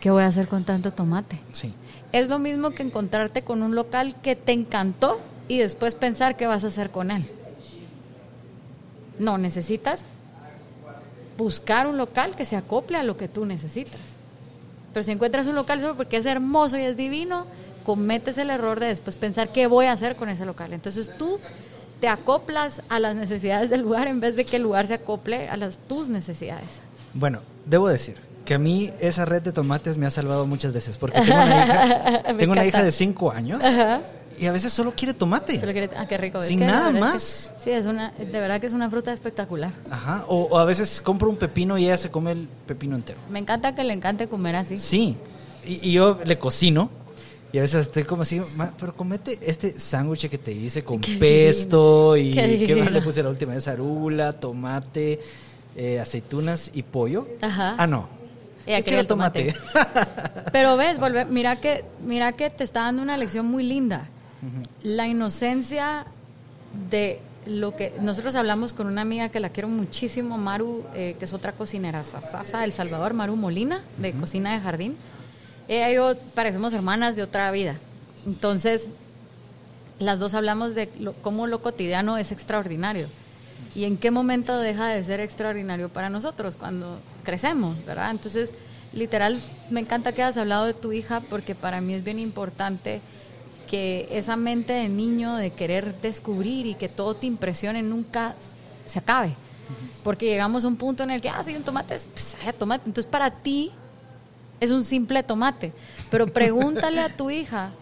¿qué 0.00 0.10
voy 0.10 0.22
a 0.22 0.26
hacer 0.26 0.48
con 0.48 0.64
tanto 0.64 0.92
tomate? 0.92 1.38
Sí. 1.52 1.74
Es 2.14 2.28
lo 2.28 2.38
mismo 2.38 2.70
que 2.70 2.84
encontrarte 2.84 3.42
con 3.42 3.60
un 3.60 3.74
local 3.74 4.14
que 4.22 4.36
te 4.36 4.52
encantó 4.52 5.18
y 5.48 5.58
después 5.58 5.96
pensar 5.96 6.36
qué 6.36 6.46
vas 6.46 6.62
a 6.62 6.68
hacer 6.68 6.90
con 6.90 7.10
él. 7.10 7.24
No, 9.18 9.36
necesitas 9.36 10.04
buscar 11.36 11.88
un 11.88 11.96
local 11.96 12.36
que 12.36 12.44
se 12.44 12.54
acople 12.54 12.98
a 12.98 13.02
lo 13.02 13.16
que 13.16 13.26
tú 13.26 13.44
necesitas. 13.46 13.98
Pero 14.92 15.02
si 15.02 15.10
encuentras 15.10 15.48
un 15.48 15.56
local 15.56 15.80
solo 15.80 15.96
porque 15.96 16.18
es 16.18 16.24
hermoso 16.24 16.78
y 16.78 16.82
es 16.82 16.96
divino, 16.96 17.46
cometes 17.84 18.38
el 18.38 18.50
error 18.50 18.78
de 18.78 18.86
después 18.86 19.16
pensar 19.16 19.48
qué 19.48 19.66
voy 19.66 19.86
a 19.86 19.92
hacer 19.92 20.14
con 20.14 20.28
ese 20.28 20.46
local. 20.46 20.72
Entonces 20.72 21.10
tú 21.18 21.40
te 22.00 22.06
acoplas 22.06 22.80
a 22.90 23.00
las 23.00 23.16
necesidades 23.16 23.70
del 23.70 23.80
lugar 23.80 24.06
en 24.06 24.20
vez 24.20 24.36
de 24.36 24.44
que 24.44 24.54
el 24.54 24.62
lugar 24.62 24.86
se 24.86 24.94
acople 24.94 25.48
a 25.48 25.56
las 25.56 25.78
tus 25.88 26.08
necesidades. 26.08 26.78
Bueno, 27.12 27.40
debo 27.66 27.88
decir 27.88 28.33
que 28.44 28.54
a 28.54 28.58
mí 28.58 28.90
esa 29.00 29.24
red 29.24 29.42
de 29.42 29.52
tomates 29.52 29.96
me 29.98 30.06
ha 30.06 30.10
salvado 30.10 30.46
muchas 30.46 30.72
veces 30.72 30.98
porque 30.98 31.20
tengo 31.20 31.34
una 31.34 31.64
hija, 31.64 32.22
tengo 32.38 32.52
una 32.52 32.64
hija 32.66 32.82
de 32.82 32.92
5 32.92 33.30
años 33.32 33.64
Ajá. 33.64 34.00
y 34.38 34.46
a 34.46 34.52
veces 34.52 34.72
solo 34.72 34.92
quiere 34.96 35.14
tomate. 35.14 35.58
Solo 35.58 35.72
quiere- 35.72 35.90
ah, 35.96 36.06
qué 36.06 36.18
rico. 36.18 36.38
Es 36.38 36.46
Sin 36.48 36.58
que 36.58 36.66
la 36.66 36.72
nada 36.72 36.90
es 36.90 37.00
más. 37.00 37.52
que- 37.58 37.64
sí, 37.64 37.70
es 37.70 37.86
una, 37.86 38.10
de 38.12 38.26
verdad 38.40 38.60
que 38.60 38.66
es 38.66 38.72
una 38.74 38.90
fruta 38.90 39.12
espectacular. 39.12 39.72
Ajá. 39.90 40.24
O, 40.28 40.42
o 40.50 40.58
a 40.58 40.64
veces 40.64 41.00
compro 41.00 41.30
un 41.30 41.36
pepino 41.36 41.78
y 41.78 41.84
ella 41.86 41.96
se 41.96 42.10
come 42.10 42.32
el 42.32 42.48
pepino 42.66 42.96
entero. 42.96 43.18
Me 43.30 43.38
encanta 43.38 43.74
que 43.74 43.82
le 43.84 43.94
encante 43.94 44.28
comer 44.28 44.56
así. 44.56 44.76
Sí. 44.76 45.16
Y, 45.66 45.90
y 45.90 45.92
yo 45.92 46.18
le 46.24 46.38
cocino. 46.38 46.90
Y 47.52 47.58
a 47.58 47.62
veces 47.62 47.82
estoy 47.86 48.02
como 48.02 48.22
así, 48.22 48.42
"Ma, 48.56 48.72
pero 48.80 48.96
comete 48.96 49.38
este 49.40 49.78
sándwich 49.78 50.28
que 50.28 50.38
te 50.38 50.50
hice 50.50 50.82
con 50.82 51.00
Qué 51.00 51.14
pesto 51.16 52.16
y 52.16 52.32
Qué 52.34 52.74
más 52.74 52.90
le 52.90 53.00
puse 53.00 53.22
la 53.22 53.28
última 53.30 53.54
vez, 53.54 53.68
arula, 53.68 54.32
tomate, 54.32 55.20
eh, 55.76 56.00
aceitunas 56.00 56.72
y 56.74 56.82
pollo. 56.82 57.28
Ajá. 57.40 57.76
Ah, 57.78 57.86
no. 57.86 58.08
Ella 58.66 58.82
quería 58.82 59.00
el 59.00 59.06
tomate. 59.06 59.54
Pero 60.52 60.76
ves, 60.76 60.98
volve, 60.98 61.24
mira 61.26 61.56
que 61.56 61.84
mira 62.04 62.32
que 62.32 62.50
te 62.50 62.64
está 62.64 62.80
dando 62.82 63.02
una 63.02 63.16
lección 63.16 63.46
muy 63.46 63.62
linda. 63.64 64.06
La 64.82 65.06
inocencia 65.06 66.04
de 66.90 67.20
lo 67.46 67.74
que 67.76 67.92
nosotros 68.00 68.34
hablamos 68.36 68.72
con 68.72 68.86
una 68.86 69.02
amiga 69.02 69.28
que 69.30 69.40
la 69.40 69.48
quiero 69.50 69.68
muchísimo, 69.68 70.36
Maru, 70.38 70.84
eh, 70.94 71.16
que 71.18 71.24
es 71.26 71.32
otra 71.32 71.52
cocinera, 71.52 72.02
Sasa 72.04 72.60
del 72.60 72.72
Salvador, 72.72 73.12
Maru 73.14 73.36
Molina, 73.36 73.80
de 73.98 74.12
Cocina 74.12 74.52
de 74.54 74.60
Jardín. 74.60 74.96
Ella 75.68 75.90
y 75.90 75.94
yo 75.94 76.14
parecemos 76.34 76.72
hermanas 76.74 77.16
de 77.16 77.22
otra 77.22 77.50
vida. 77.50 77.76
Entonces, 78.26 78.88
las 79.98 80.18
dos 80.18 80.34
hablamos 80.34 80.74
de 80.74 80.90
lo- 81.00 81.12
cómo 81.14 81.46
lo 81.46 81.60
cotidiano 81.62 82.16
es 82.18 82.32
extraordinario. 82.32 83.08
¿Y 83.74 83.84
en 83.84 83.96
qué 83.96 84.10
momento 84.10 84.58
deja 84.58 84.88
de 84.88 85.02
ser 85.04 85.20
extraordinario 85.20 85.88
para 85.88 86.10
nosotros? 86.10 86.56
Cuando 86.56 86.98
crecemos, 87.24 87.84
¿verdad? 87.84 88.10
Entonces, 88.10 88.54
literal, 88.92 89.40
me 89.70 89.80
encanta 89.80 90.12
que 90.12 90.22
hayas 90.22 90.36
hablado 90.36 90.66
de 90.66 90.74
tu 90.74 90.92
hija 90.92 91.20
porque 91.20 91.54
para 91.54 91.80
mí 91.80 91.94
es 91.94 92.04
bien 92.04 92.18
importante 92.18 93.00
que 93.68 94.08
esa 94.10 94.36
mente 94.36 94.72
de 94.72 94.88
niño 94.88 95.34
de 95.34 95.50
querer 95.50 96.00
descubrir 96.00 96.66
y 96.66 96.74
que 96.74 96.88
todo 96.88 97.14
te 97.14 97.26
impresione 97.26 97.82
nunca 97.82 98.36
se 98.86 98.98
acabe. 98.98 99.34
Porque 100.02 100.26
llegamos 100.26 100.64
a 100.64 100.68
un 100.68 100.76
punto 100.76 101.02
en 101.02 101.10
el 101.10 101.20
que, 101.20 101.30
ah, 101.30 101.42
sí, 101.42 101.56
un 101.56 101.62
tomate 101.62 101.94
es 101.94 102.08
pues, 102.12 102.36
tomate. 102.58 102.82
Entonces, 102.86 103.10
para 103.10 103.30
ti 103.30 103.72
es 104.60 104.70
un 104.70 104.84
simple 104.84 105.22
tomate. 105.22 105.72
Pero 106.10 106.26
pregúntale 106.26 107.00
a 107.00 107.08
tu 107.08 107.30
hija 107.30 107.72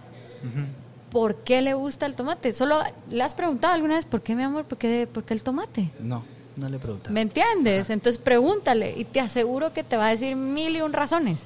por 1.10 1.36
qué 1.36 1.60
le 1.60 1.74
gusta 1.74 2.06
el 2.06 2.14
tomate. 2.14 2.52
Solo 2.52 2.80
le 3.10 3.22
has 3.22 3.34
preguntado 3.34 3.74
alguna 3.74 3.96
vez, 3.96 4.06
¿por 4.06 4.22
qué, 4.22 4.34
mi 4.34 4.42
amor? 4.42 4.64
¿Por 4.64 4.78
qué, 4.78 5.08
por 5.12 5.24
qué 5.24 5.34
el 5.34 5.42
tomate? 5.42 5.90
No, 6.00 6.24
no 6.56 6.68
le 6.68 6.76
he 6.76 6.80
preguntado. 6.80 7.14
¿Me 7.14 7.22
entiendes? 7.22 7.90
Entonces 7.90 8.20
pregúntale 8.20 8.94
y 8.96 9.04
te 9.04 9.20
aseguro 9.20 9.72
que 9.72 9.82
te 9.82 9.96
va 9.96 10.08
a 10.08 10.10
decir 10.10 10.36
mil 10.36 10.76
y 10.76 10.80
un 10.80 10.92
razones. 10.92 11.44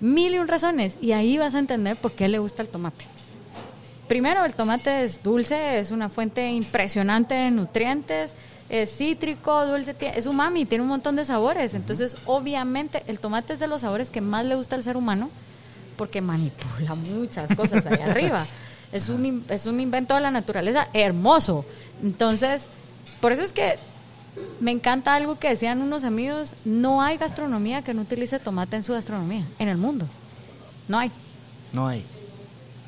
Mil 0.00 0.34
y 0.34 0.38
un 0.38 0.48
razones. 0.48 0.96
Y 1.00 1.12
ahí 1.12 1.38
vas 1.38 1.54
a 1.54 1.58
entender 1.58 1.96
por 1.96 2.12
qué 2.12 2.28
le 2.28 2.38
gusta 2.38 2.62
el 2.62 2.68
tomate. 2.68 3.06
Primero, 4.08 4.44
el 4.44 4.54
tomate 4.54 5.02
es 5.02 5.22
dulce, 5.22 5.80
es 5.80 5.90
una 5.90 6.08
fuente 6.08 6.48
impresionante 6.50 7.34
de 7.34 7.50
nutrientes, 7.50 8.32
es 8.68 8.96
cítrico, 8.96 9.66
dulce, 9.66 9.96
es 10.14 10.26
umami, 10.26 10.64
tiene 10.64 10.82
un 10.82 10.88
montón 10.88 11.16
de 11.16 11.24
sabores. 11.24 11.74
Entonces, 11.74 12.16
obviamente, 12.26 13.02
el 13.08 13.18
tomate 13.18 13.54
es 13.54 13.58
de 13.58 13.66
los 13.66 13.80
sabores 13.80 14.10
que 14.10 14.20
más 14.20 14.46
le 14.46 14.54
gusta 14.54 14.76
al 14.76 14.84
ser 14.84 14.96
humano 14.96 15.28
porque 15.96 16.20
manipula 16.20 16.94
muchas 16.94 17.54
cosas 17.56 17.84
ahí 17.86 18.00
arriba. 18.08 18.46
Es 18.92 19.08
un, 19.08 19.44
es 19.48 19.66
un 19.66 19.80
invento 19.80 20.14
de 20.14 20.20
la 20.20 20.30
naturaleza 20.30 20.88
hermoso. 20.92 21.64
Entonces, 22.02 22.62
por 23.20 23.32
eso 23.32 23.42
es 23.42 23.52
que 23.52 23.78
me 24.60 24.70
encanta 24.70 25.14
algo 25.14 25.38
que 25.38 25.48
decían 25.48 25.82
unos 25.82 26.04
amigos, 26.04 26.54
no 26.64 27.02
hay 27.02 27.16
gastronomía 27.18 27.82
que 27.82 27.94
no 27.94 28.02
utilice 28.02 28.38
tomate 28.38 28.76
en 28.76 28.82
su 28.82 28.92
gastronomía, 28.92 29.44
en 29.58 29.68
el 29.68 29.76
mundo. 29.76 30.06
No 30.88 30.98
hay. 30.98 31.10
No 31.72 31.86
hay. 31.86 32.04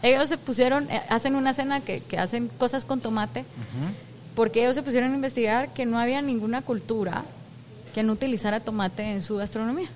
Ellos 0.02 0.28
se 0.28 0.38
pusieron, 0.38 0.90
eh, 0.90 1.02
hacen 1.08 1.34
una 1.34 1.54
cena 1.54 1.80
que, 1.80 2.00
que 2.00 2.18
hacen 2.18 2.48
cosas 2.48 2.84
con 2.84 3.00
tomate, 3.00 3.44
porque 4.34 4.61
ellos 4.62 4.76
se 4.76 4.82
pusieron 4.82 5.12
a 5.12 5.14
investigar 5.14 5.72
que 5.74 5.87
no 5.87 5.98
había 5.98 6.22
ninguna 6.22 6.62
cultura 6.62 7.24
que 7.94 8.02
no 8.02 8.12
utilizara 8.12 8.61
tomate 8.61 9.02
en 9.02 9.22
su 9.22 9.37
gastronomía. 9.37 9.88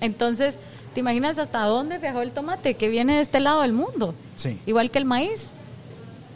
Entonces, 0.00 0.56
¿te 0.94 1.00
imaginas 1.00 1.38
hasta 1.38 1.62
dónde 1.64 1.98
viajó 1.98 2.22
el 2.22 2.32
tomate 2.32 2.74
que 2.74 2.88
viene 2.88 3.14
de 3.14 3.20
este 3.20 3.40
lado 3.40 3.62
del 3.62 3.72
mundo? 3.72 4.14
Sí. 4.36 4.60
Igual 4.66 4.90
que 4.90 4.98
el 4.98 5.04
maíz. 5.04 5.46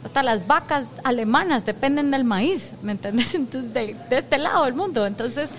Hasta 0.03 0.23
las 0.23 0.45
vacas 0.47 0.85
alemanas 1.03 1.65
dependen 1.65 2.11
del 2.11 2.23
maíz, 2.23 2.73
¿me 2.81 2.93
entiendes? 2.93 3.33
Entonces, 3.35 3.73
de, 3.73 3.95
de 4.09 4.17
este 4.17 4.37
lado 4.37 4.65
del 4.65 4.73
mundo. 4.73 5.05
Entonces, 5.05 5.49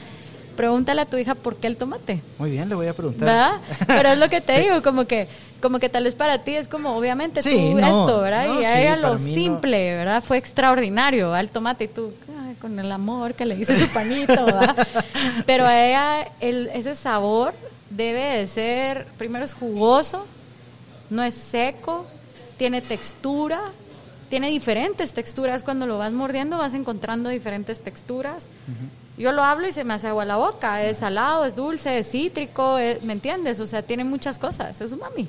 pregúntale 0.56 1.02
a 1.02 1.06
tu 1.06 1.16
hija 1.16 1.34
por 1.34 1.56
qué 1.56 1.66
el 1.66 1.76
tomate. 1.76 2.20
Muy 2.38 2.50
bien, 2.50 2.68
le 2.68 2.74
voy 2.74 2.86
a 2.86 2.94
preguntar. 2.94 3.26
¿Verdad? 3.28 3.52
Pero 3.86 4.08
es 4.10 4.18
lo 4.18 4.28
que 4.28 4.40
te 4.40 4.54
Sí. 4.56 4.62
digo, 4.62 4.82
como 4.82 5.04
que 5.06 5.28
como 5.60 5.80
que 5.80 5.88
tal 5.88 6.04
vez 6.04 6.14
para 6.14 6.38
ti 6.44 6.54
es 6.54 6.68
como 6.68 6.96
obviamente 6.96 7.42
Sí, 7.42 7.70
tú 7.72 7.80
no, 7.80 7.86
esto, 7.88 8.20
¿verdad? 8.20 8.46
no, 8.46 8.60
y 8.60 8.64
a 8.64 8.80
ella 8.80 8.94
lo 8.96 9.14
no. 9.14 9.18
simple, 9.18 9.92
¿verdad? 9.96 10.22
Fue 10.22 10.38
extraordinario, 10.38 11.26
¿verdad? 11.26 11.40
El 11.40 11.48
tomate 11.50 11.84
y 11.84 11.88
tú 11.88 12.12
ay, 12.46 12.54
con 12.60 12.78
el 12.78 12.92
amor 12.92 13.34
que 13.34 13.44
le 13.44 13.56
hice 13.56 13.76
su 13.76 13.92
panito, 13.92 14.44
¿verdad? 14.46 14.86
Pero 15.46 15.66
a 15.66 15.84
ella 15.84 16.28
el, 16.38 16.68
ese 16.74 16.94
sabor 16.94 17.54
debe 17.90 18.38
de 18.38 18.46
ser, 18.46 19.06
primero 19.18 19.44
es 19.44 19.52
jugoso, 19.52 20.26
no 21.10 21.24
es 21.24 21.34
seco, 21.34 22.06
tiene 22.56 22.80
textura, 22.80 23.60
tiene 24.28 24.48
diferentes 24.50 25.12
texturas. 25.12 25.62
Cuando 25.62 25.86
lo 25.86 25.98
vas 25.98 26.12
mordiendo 26.12 26.58
vas 26.58 26.74
encontrando 26.74 27.28
diferentes 27.30 27.80
texturas. 27.80 28.46
Yo 29.16 29.32
lo 29.32 29.42
hablo 29.42 29.66
y 29.66 29.72
se 29.72 29.82
me 29.84 29.94
hace 29.94 30.08
agua 30.08 30.24
la 30.24 30.36
boca. 30.36 30.84
Es 30.84 30.98
salado, 30.98 31.44
es 31.44 31.54
dulce, 31.56 31.98
es 31.98 32.10
cítrico, 32.10 32.78
es- 32.78 33.02
¿me 33.02 33.12
entiendes? 33.12 33.58
O 33.60 33.66
sea, 33.66 33.82
tiene 33.82 34.04
muchas 34.04 34.38
cosas. 34.38 34.80
Es 34.80 34.92
un 34.92 35.00
mami. 35.00 35.26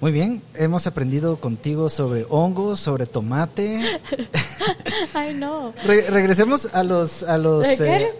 Muy 0.00 0.12
bien, 0.12 0.40
hemos 0.54 0.86
aprendido 0.86 1.36
contigo 1.36 1.90
sobre 1.90 2.24
hongos, 2.30 2.80
sobre 2.80 3.04
tomate. 3.04 4.00
Ay, 5.14 5.34
no. 5.34 5.74
Re- 5.84 6.08
regresemos 6.10 6.68
a 6.72 6.82
los... 6.82 7.22
A 7.22 7.36
los 7.36 7.66
¿De 7.66 7.76
qué? 7.76 7.96
eh, 7.96 8.12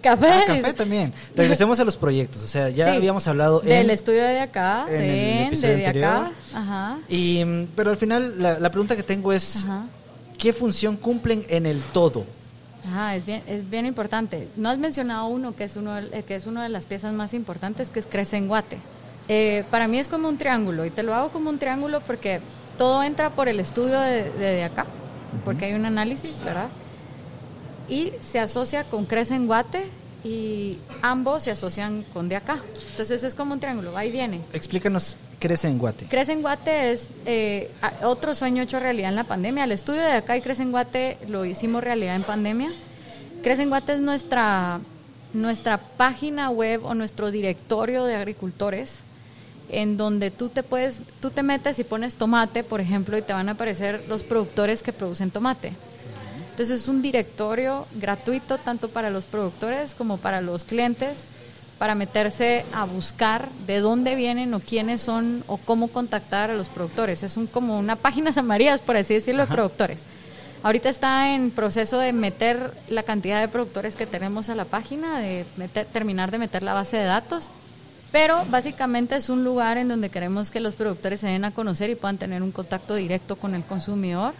Café. 0.00 0.28
ah, 0.30 0.42
café 0.46 0.72
también. 0.74 1.12
Regresemos 1.34 1.80
a 1.80 1.84
los 1.84 1.96
proyectos. 1.96 2.42
O 2.44 2.46
sea, 2.46 2.70
ya 2.70 2.90
Sí. 2.92 2.96
habíamos 2.98 3.26
hablado 3.26 3.58
Del 3.60 3.86
en... 3.86 3.90
estudio 3.90 4.22
de 4.22 4.38
acá, 4.38 4.86
en 4.88 4.94
el 5.02 5.08
de, 5.08 5.46
episodio 5.48 5.76
de, 5.76 5.86
anterior. 5.86 6.04
acá. 6.12 6.30
Ajá. 6.54 6.98
Y, 7.08 7.44
pero 7.74 7.90
al 7.90 7.96
final 7.96 8.40
la, 8.40 8.60
la 8.60 8.70
pregunta 8.70 8.94
que 8.94 9.02
tengo 9.02 9.32
es, 9.32 9.64
Ajá. 9.64 9.86
¿qué 10.38 10.52
función 10.52 10.96
cumplen 10.96 11.44
en 11.48 11.66
el 11.66 11.80
todo? 11.92 12.24
Ajá, 12.88 13.16
es 13.16 13.26
bien, 13.26 13.42
es 13.48 13.68
bien 13.68 13.86
importante. 13.86 14.46
No 14.56 14.68
has 14.70 14.78
mencionado 14.78 15.26
uno 15.26 15.56
que 15.56 15.64
es 15.64 15.74
uno, 15.74 15.98
eh, 15.98 16.22
que 16.26 16.36
es 16.36 16.46
una 16.46 16.62
de 16.62 16.68
las 16.68 16.86
piezas 16.86 17.12
más 17.12 17.34
importantes, 17.34 17.90
que 17.90 17.98
es 17.98 18.06
Crece 18.06 18.36
en 18.36 18.46
Guate. 18.46 18.78
Eh, 19.28 19.64
para 19.70 19.88
mí 19.88 19.98
es 19.98 20.08
como 20.08 20.28
un 20.28 20.38
triángulo, 20.38 20.86
y 20.86 20.90
te 20.90 21.02
lo 21.02 21.14
hago 21.14 21.30
como 21.30 21.50
un 21.50 21.58
triángulo 21.58 22.00
porque 22.00 22.40
todo 22.78 23.02
entra 23.02 23.30
por 23.30 23.48
el 23.48 23.60
estudio 23.60 24.00
de, 24.00 24.30
de, 24.30 24.64
acá, 24.64 24.86
porque 25.44 25.66
hay 25.66 25.74
un 25.74 25.84
análisis, 25.84 26.42
¿verdad? 26.42 26.68
Y 27.88 28.12
se 28.20 28.38
asocia 28.38 28.84
con 28.84 29.04
Crece 29.04 29.34
en 29.34 29.46
Guate 29.46 29.84
y 30.24 30.78
ambos 31.02 31.42
se 31.42 31.50
asocian 31.50 32.04
con 32.14 32.28
de 32.28 32.36
acá. 32.36 32.58
Entonces 32.90 33.22
es 33.22 33.34
como 33.34 33.52
un 33.52 33.60
triángulo, 33.60 33.92
va 33.92 34.04
y 34.04 34.10
viene. 34.10 34.40
Explícanos, 34.52 35.16
Crece 35.38 35.68
en 35.68 35.78
Guate. 35.78 36.06
Crece 36.06 36.32
en 36.32 36.42
Guate 36.42 36.92
es 36.92 37.08
eh, 37.26 37.70
otro 38.02 38.34
sueño 38.34 38.62
hecho 38.62 38.80
realidad 38.80 39.10
en 39.10 39.16
la 39.16 39.24
pandemia. 39.24 39.64
El 39.64 39.72
estudio 39.72 40.00
de 40.00 40.12
acá 40.12 40.36
y 40.36 40.40
Crece 40.40 40.62
en 40.62 40.70
Guate 40.70 41.18
lo 41.28 41.44
hicimos 41.44 41.84
realidad 41.84 42.16
en 42.16 42.22
pandemia. 42.22 42.70
Crece 43.42 43.62
en 43.62 43.68
Guate 43.68 43.92
es 43.94 44.00
nuestra, 44.00 44.80
nuestra 45.32 45.78
página 45.78 46.50
web 46.50 46.84
o 46.84 46.94
nuestro 46.94 47.30
directorio 47.30 48.04
de 48.04 48.16
agricultores 48.16 49.00
en 49.70 49.96
donde 49.96 50.30
tú 50.30 50.48
te 50.48 50.62
puedes, 50.62 51.00
tú 51.20 51.30
te 51.30 51.42
metes 51.42 51.78
y 51.78 51.84
pones 51.84 52.16
tomate, 52.16 52.64
por 52.64 52.80
ejemplo, 52.80 53.16
y 53.18 53.22
te 53.22 53.32
van 53.32 53.48
a 53.48 53.52
aparecer 53.52 54.04
los 54.08 54.22
productores 54.22 54.82
que 54.82 54.92
producen 54.92 55.30
tomate. 55.30 55.72
Entonces 56.50 56.80
es 56.80 56.88
un 56.88 57.02
directorio 57.02 57.86
gratuito 57.94 58.58
tanto 58.58 58.88
para 58.88 59.10
los 59.10 59.24
productores 59.24 59.94
como 59.94 60.16
para 60.16 60.40
los 60.40 60.64
clientes 60.64 61.18
para 61.78 61.94
meterse 61.94 62.64
a 62.74 62.84
buscar 62.84 63.48
de 63.66 63.78
dónde 63.78 64.16
vienen 64.16 64.52
o 64.52 64.60
quiénes 64.60 65.00
son 65.00 65.44
o 65.46 65.56
cómo 65.56 65.88
contactar 65.88 66.50
a 66.50 66.54
los 66.54 66.68
productores. 66.68 67.22
Es 67.22 67.36
un, 67.36 67.46
como 67.46 67.78
una 67.78 67.96
página 67.96 68.32
Samarías, 68.32 68.80
por 68.80 68.96
así 68.96 69.14
decirlo, 69.14 69.42
de 69.46 69.52
productores. 69.52 69.98
Ahorita 70.64 70.88
está 70.88 71.34
en 71.34 71.52
proceso 71.52 72.00
de 72.00 72.12
meter 72.12 72.72
la 72.88 73.04
cantidad 73.04 73.40
de 73.40 73.46
productores 73.46 73.94
que 73.94 74.06
tenemos 74.06 74.48
a 74.48 74.56
la 74.56 74.64
página, 74.64 75.20
de 75.20 75.46
terminar 75.92 76.32
de 76.32 76.38
meter 76.38 76.64
la 76.64 76.74
base 76.74 76.96
de 76.96 77.04
datos. 77.04 77.48
Pero 78.10 78.44
básicamente 78.50 79.16
es 79.16 79.28
un 79.28 79.44
lugar 79.44 79.76
en 79.76 79.88
donde 79.88 80.08
queremos 80.08 80.50
que 80.50 80.60
los 80.60 80.74
productores 80.74 81.20
se 81.20 81.26
den 81.26 81.44
a 81.44 81.50
conocer 81.50 81.90
y 81.90 81.94
puedan 81.94 82.16
tener 82.16 82.42
un 82.42 82.52
contacto 82.52 82.94
directo 82.94 83.36
con 83.36 83.54
el 83.54 83.62
consumidor 83.64 84.32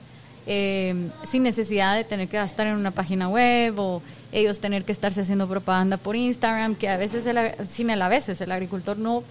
eh, 0.50 1.10
sin 1.30 1.42
necesidad 1.42 1.94
de 1.94 2.04
tener 2.04 2.26
que 2.26 2.38
gastar 2.38 2.68
en 2.68 2.76
una 2.76 2.90
página 2.90 3.28
web 3.28 3.78
o 3.78 4.00
ellos 4.32 4.60
tener 4.60 4.84
que 4.84 4.92
estarse 4.92 5.20
haciendo 5.20 5.46
propaganda 5.46 5.98
por 5.98 6.16
Instagram, 6.16 6.74
que 6.74 6.88
a 6.88 6.96
veces, 6.96 7.26
el, 7.26 7.52
sin 7.68 7.90
el 7.90 8.00
a 8.00 8.08
veces, 8.08 8.40
el 8.40 8.50
agricultor 8.50 8.96
no 8.96 9.22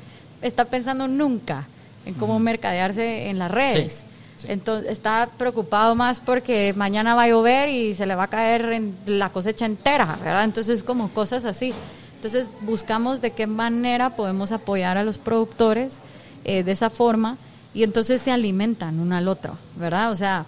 está 0.43 0.65
pensando 0.65 1.08
nunca 1.08 1.65
en 2.06 2.13
cómo 2.13 2.38
mercadearse 2.38 3.30
en 3.30 3.39
las 3.39 3.50
redes. 3.50 4.04
Entonces 4.47 4.91
está 4.91 5.28
preocupado 5.39 5.95
más 5.95 6.19
porque 6.19 6.71
mañana 6.78 7.15
va 7.15 7.23
a 7.23 7.30
llover 7.30 7.69
y 7.69 7.95
se 7.95 8.06
le 8.06 8.13
va 8.13 8.26
a 8.26 8.28
caer 8.28 8.71
en 8.73 8.95
la 9.08 9.30
cosecha 9.30 9.65
entera, 9.65 10.19
¿verdad? 10.23 10.43
Entonces 10.43 10.84
como 10.84 11.10
cosas 11.10 11.45
así. 11.45 11.73
Entonces 12.18 12.50
buscamos 12.62 13.22
de 13.22 13.30
qué 13.30 13.46
manera 13.46 14.16
podemos 14.16 14.52
apoyar 14.52 14.98
a 14.98 15.04
los 15.04 15.20
productores 15.20 16.00
eh, 16.46 16.64
de 16.64 16.72
esa 16.72 16.90
forma 16.90 17.38
y 17.76 17.84
entonces 17.84 18.24
se 18.24 18.32
alimentan 18.32 19.00
uno 19.00 19.16
al 19.16 19.28
otro, 19.28 19.56
¿verdad? 19.76 20.12
O 20.12 20.16
sea, 20.16 20.48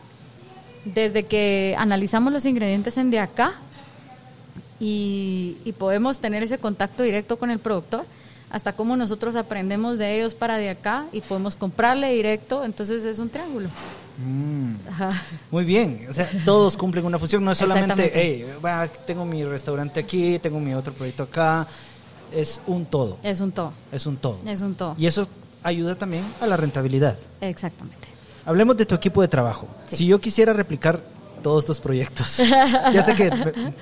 desde 0.83 1.27
que 1.27 1.75
analizamos 1.77 2.33
los 2.33 2.45
ingredientes 2.45 2.97
en 2.97 3.11
de 3.11 3.19
acá 3.19 3.53
y, 4.79 5.57
podemos 5.77 6.19
tener 6.19 6.41
ese 6.41 6.57
contacto 6.57 7.03
directo 7.03 7.37
con 7.37 7.51
el 7.51 7.59
productor, 7.59 8.05
hasta 8.49 8.73
cómo 8.73 8.97
nosotros 8.97 9.35
aprendemos 9.35 9.99
de 9.99 10.17
ellos 10.17 10.33
para 10.33 10.57
de 10.57 10.71
acá 10.71 11.05
y 11.11 11.21
podemos 11.21 11.55
comprarle 11.55 12.11
directo, 12.11 12.65
entonces 12.65 13.05
es 13.05 13.19
un 13.19 13.29
triángulo. 13.29 13.69
Mm. 14.19 14.75
Muy 15.51 15.63
bien, 15.63 16.07
o 16.09 16.13
sea, 16.13 16.29
todos 16.43 16.75
cumplen 16.75 17.05
una 17.05 17.17
función, 17.17 17.43
no 17.43 17.51
es 17.51 17.57
solamente, 17.57 18.11
hey, 18.13 18.45
tengo 19.05 19.25
mi 19.25 19.45
restaurante 19.45 20.01
aquí, 20.01 20.39
tengo 20.39 20.59
mi 20.59 20.73
otro 20.73 20.93
proyecto 20.93 21.23
acá, 21.23 21.65
es 22.33 22.61
un 22.67 22.85
todo. 22.85 23.17
Es 23.23 23.39
un 23.39 23.51
todo. 23.51 23.73
Es 23.91 24.05
un 24.05 24.17
todo. 24.17 24.39
Es 24.45 24.61
un 24.61 24.75
todo. 24.75 24.95
Y 24.97 25.07
eso 25.07 25.27
ayuda 25.63 25.95
también 25.95 26.23
a 26.41 26.47
la 26.47 26.57
rentabilidad. 26.57 27.17
Exactamente. 27.41 28.07
Hablemos 28.45 28.77
de 28.77 28.85
tu 28.85 28.95
equipo 28.95 29.21
de 29.21 29.27
trabajo. 29.27 29.67
Si 29.89 30.05
yo 30.05 30.19
quisiera 30.19 30.53
replicar 30.53 30.99
todos 31.41 31.63
estos 31.63 31.79
proyectos, 31.79 32.37
ya 32.93 33.03
sé 33.03 33.15
que 33.15 33.31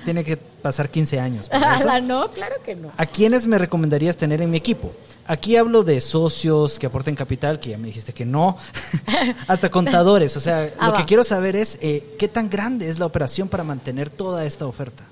tiene 0.04 0.24
que 0.24 0.36
pasar 0.36 0.88
15 0.88 1.20
años. 1.20 1.50
no, 2.02 2.30
claro 2.30 2.56
que 2.64 2.74
no. 2.74 2.90
¿A 2.96 3.06
quiénes 3.06 3.46
me 3.46 3.58
recomendarías 3.58 4.16
tener 4.16 4.42
en 4.42 4.50
mi 4.50 4.56
equipo? 4.56 4.92
Aquí 5.26 5.56
hablo 5.56 5.84
de 5.84 6.00
socios 6.00 6.78
que 6.78 6.86
aporten 6.86 7.14
capital, 7.14 7.60
que 7.60 7.70
ya 7.70 7.78
me 7.78 7.88
dijiste 7.88 8.12
que 8.12 8.24
no, 8.24 8.56
hasta 9.46 9.70
contadores. 9.70 10.36
O 10.36 10.40
sea, 10.40 10.72
ah, 10.78 10.88
lo 10.88 10.94
que 10.94 11.04
quiero 11.04 11.22
saber 11.24 11.54
es 11.56 11.78
eh, 11.82 12.16
qué 12.18 12.28
tan 12.28 12.48
grande 12.48 12.88
es 12.88 12.98
la 12.98 13.06
operación 13.06 13.48
para 13.48 13.62
mantener 13.62 14.08
toda 14.08 14.46
esta 14.46 14.66
oferta. 14.66 15.04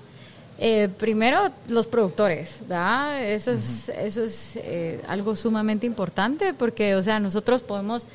Eh, 0.59 0.89
primero, 0.97 1.51
los 1.69 1.85
productores, 1.85 2.61
¿verdad? 2.61 3.23
Eso 3.23 3.51
es, 3.51 3.89
eso 3.89 4.23
es 4.23 4.53
eh, 4.55 5.03
algo 5.07 5.35
sumamente 5.35 5.85
importante 5.85 6.53
porque, 6.53 6.95
o 6.95 7.03
sea, 7.03 7.19
nosotros 7.19 7.61
podemos 7.61 8.07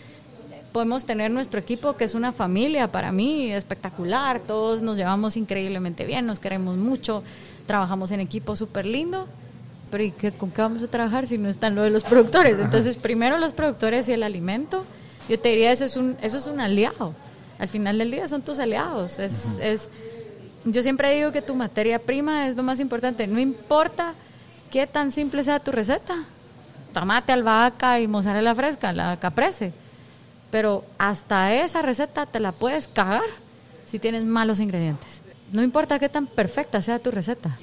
podemos 0.72 1.04
tener 1.04 1.30
nuestro 1.30 1.60
equipo, 1.60 1.96
que 1.96 2.04
es 2.04 2.14
una 2.14 2.32
familia 2.32 2.90
para 2.90 3.12
mí 3.12 3.52
espectacular, 3.52 4.40
todos 4.40 4.82
nos 4.82 4.96
llevamos 4.96 5.36
increíblemente 5.36 6.04
bien, 6.04 6.26
nos 6.26 6.40
queremos 6.40 6.76
mucho, 6.76 7.22
trabajamos 7.66 8.10
en 8.10 8.20
equipo 8.20 8.56
súper 8.56 8.86
lindo, 8.86 9.28
pero 9.90 10.02
¿y 10.02 10.10
qué, 10.10 10.32
con 10.32 10.50
qué 10.50 10.62
vamos 10.62 10.82
a 10.82 10.88
trabajar 10.88 11.26
si 11.26 11.38
no 11.38 11.48
están 11.48 11.74
lo 11.74 11.82
de 11.82 11.90
los 11.90 12.04
productores? 12.04 12.58
Entonces, 12.58 12.96
primero 12.96 13.38
los 13.38 13.52
productores 13.52 14.08
y 14.08 14.12
el 14.14 14.22
alimento, 14.22 14.84
yo 15.28 15.38
te 15.38 15.50
diría, 15.50 15.70
eso 15.70 15.84
es 15.84 15.96
un, 15.96 16.16
eso 16.22 16.38
es 16.38 16.46
un 16.46 16.58
aliado, 16.58 17.14
al 17.58 17.68
final 17.68 17.98
del 17.98 18.10
día 18.10 18.26
son 18.26 18.42
tus 18.42 18.58
aliados, 18.58 19.18
es, 19.18 19.58
es, 19.60 19.90
yo 20.64 20.82
siempre 20.82 21.14
digo 21.14 21.30
que 21.32 21.42
tu 21.42 21.54
materia 21.54 21.98
prima 21.98 22.46
es 22.48 22.56
lo 22.56 22.62
más 22.62 22.80
importante, 22.80 23.26
no 23.26 23.38
importa 23.38 24.14
qué 24.70 24.86
tan 24.86 25.12
simple 25.12 25.44
sea 25.44 25.60
tu 25.60 25.70
receta, 25.70 26.24
tomate, 26.94 27.32
albahaca 27.32 28.00
y 28.00 28.08
mozzarella 28.08 28.54
fresca, 28.54 28.92
la 28.92 29.18
caprese 29.20 29.72
pero 30.52 30.84
hasta 30.98 31.54
esa 31.54 31.80
receta 31.80 32.26
te 32.26 32.38
la 32.38 32.52
puedes 32.52 32.86
cagar 32.86 33.22
si 33.86 33.98
tienes 33.98 34.22
malos 34.24 34.60
ingredientes. 34.60 35.22
No 35.50 35.62
importa 35.62 35.98
qué 35.98 36.10
tan 36.10 36.26
perfecta 36.26 36.82
sea 36.82 36.98
tu 36.98 37.10
receta. 37.10 37.58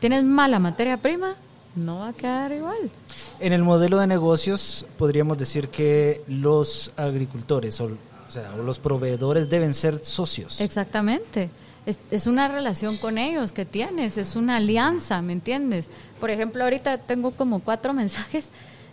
Tienes 0.00 0.24
mala 0.24 0.58
materia 0.58 0.96
prima, 0.96 1.36
no 1.76 2.00
va 2.00 2.08
a 2.08 2.12
quedar 2.12 2.50
igual. 2.50 2.90
En 3.38 3.52
el 3.52 3.62
modelo 3.62 3.98
de 3.98 4.08
negocios 4.08 4.84
podríamos 4.98 5.38
decir 5.38 5.68
que 5.68 6.22
los 6.26 6.90
agricultores 6.96 7.80
o, 7.80 7.90
sea, 8.26 8.50
los 8.56 8.80
proveedores 8.80 9.48
deben 9.48 9.72
ser 9.72 10.04
socios. 10.04 10.60
Exactamente. 10.60 11.50
Es, 11.86 12.00
es, 12.10 12.26
una 12.26 12.48
relación 12.48 12.96
con 12.96 13.16
ellos 13.16 13.52
que 13.52 13.64
tienes, 13.64 14.18
es 14.18 14.34
una 14.34 14.56
alianza, 14.56 15.22
¿me 15.22 15.34
entiendes? 15.34 15.88
Por 16.18 16.30
ejemplo, 16.30 16.64
ahorita 16.64 16.98
tengo 16.98 17.30
como 17.30 17.60
cuatro 17.60 17.92
mensajes 17.92 18.48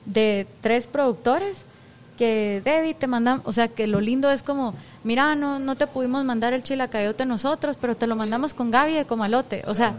de 0.06 0.46
tres 0.62 0.86
productores 0.86 1.66
que 2.22 2.62
Debbie 2.64 2.94
te 2.94 3.08
mandan, 3.08 3.42
o 3.46 3.52
sea, 3.52 3.68
que 3.68 3.88
lo 3.88 4.00
lindo 4.00 4.30
es 4.30 4.44
como, 4.44 4.76
mira, 5.04 5.34
no, 5.34 5.58
no 5.58 5.76
te 5.76 5.88
pudimos 5.88 6.24
mandar 6.24 6.54
el 6.54 6.62
chilacayote 6.62 7.26
nosotros, 7.26 7.80
pero 7.82 7.98
te 7.98 8.06
lo 8.06 8.16
mandamos 8.16 8.54
con 8.54 8.70
Gaby 8.70 8.94
de 8.94 9.06
Comalote. 9.06 9.64
O 9.66 9.74
sea, 9.74 9.96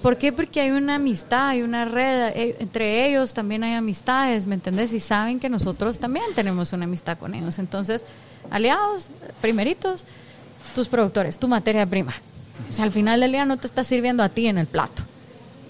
¿por 0.00 0.16
qué? 0.16 0.32
Porque 0.32 0.62
hay 0.62 0.70
una 0.70 0.94
amistad, 0.94 1.48
hay 1.48 1.60
una 1.60 1.84
red, 1.84 2.28
eh, 2.34 2.56
entre 2.58 3.06
ellos 3.06 3.34
también 3.34 3.64
hay 3.64 3.74
amistades, 3.74 4.46
¿me 4.46 4.54
entendés? 4.54 4.94
Y 4.94 4.98
saben 4.98 5.38
que 5.38 5.50
nosotros 5.50 5.98
también 5.98 6.24
tenemos 6.34 6.72
una 6.72 6.84
amistad 6.84 7.18
con 7.18 7.34
ellos. 7.34 7.58
Entonces, 7.58 8.06
aliados, 8.48 9.08
primeritos, 9.42 10.06
tus 10.74 10.88
productores, 10.88 11.38
tu 11.38 11.48
materia 11.48 11.84
prima. 11.84 12.14
O 12.70 12.72
sea, 12.72 12.86
al 12.86 12.92
final 12.92 13.20
del 13.20 13.32
día 13.32 13.44
no 13.44 13.58
te 13.58 13.66
está 13.66 13.84
sirviendo 13.84 14.22
a 14.22 14.30
ti 14.30 14.46
en 14.46 14.56
el 14.56 14.68
plato. 14.68 15.02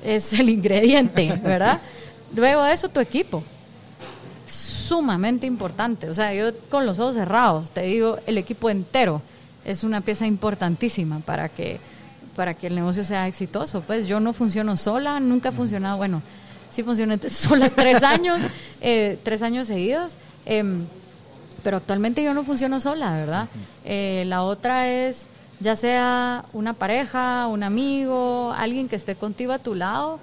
Es 0.05 0.33
el 0.33 0.49
ingrediente, 0.49 1.41
¿verdad? 1.43 1.81
Luego 2.37 2.63
de 2.63 2.73
eso, 2.73 2.89
tu 2.89 3.01
equipo 3.01 3.43
sumamente 4.87 5.47
importante. 5.47 6.09
O 6.09 6.15
sea, 6.15 6.33
yo 6.35 6.57
con 6.71 6.87
los 6.87 6.99
ojos 6.99 7.17
cerrados, 7.17 7.71
te 7.71 7.83
digo, 7.83 8.19
el 8.27 8.39
equipo 8.39 8.71
entero 8.71 9.21
es 9.65 9.85
una 9.85 10.01
pieza 10.01 10.27
importantísima 10.27 11.21
para 11.21 11.49
que, 11.49 11.79
para 12.37 12.55
que 12.55 12.69
el 12.69 12.75
negocio 12.75 13.05
sea 13.05 13.27
exitoso. 13.27 13.81
Pues 13.83 14.07
yo 14.07 14.21
no 14.21 14.33
funciono 14.33 14.77
sola, 14.77 15.21
nunca 15.21 15.49
he 15.49 15.53
funcionado, 15.53 15.97
bueno, 15.97 16.23
sí 16.71 16.83
funcioné 16.83 17.19
sola 17.31 17.71
tres 17.71 18.03
años, 18.03 18.39
eh, 18.81 19.19
tres 19.25 19.43
años 19.43 19.67
seguidos, 19.67 20.17
em, 20.45 20.85
pero 21.63 21.79
actualmente 21.79 22.23
yo 22.23 22.33
no 22.33 22.45
funciono 22.45 22.79
sola, 22.79 23.13
¿verdad? 23.13 23.49
Eh, 23.85 24.25
la 24.27 24.43
otra 24.43 24.89
es 24.89 25.23
ya 25.59 25.75
sea 25.75 26.45
una 26.53 26.75
pareja, 26.75 27.47
un 27.49 27.63
amigo, 27.63 28.53
alguien 28.53 28.89
que 28.89 28.97
esté 28.97 29.15
contigo 29.15 29.53
a 29.53 29.59
tu 29.59 29.75
lado 29.75 30.21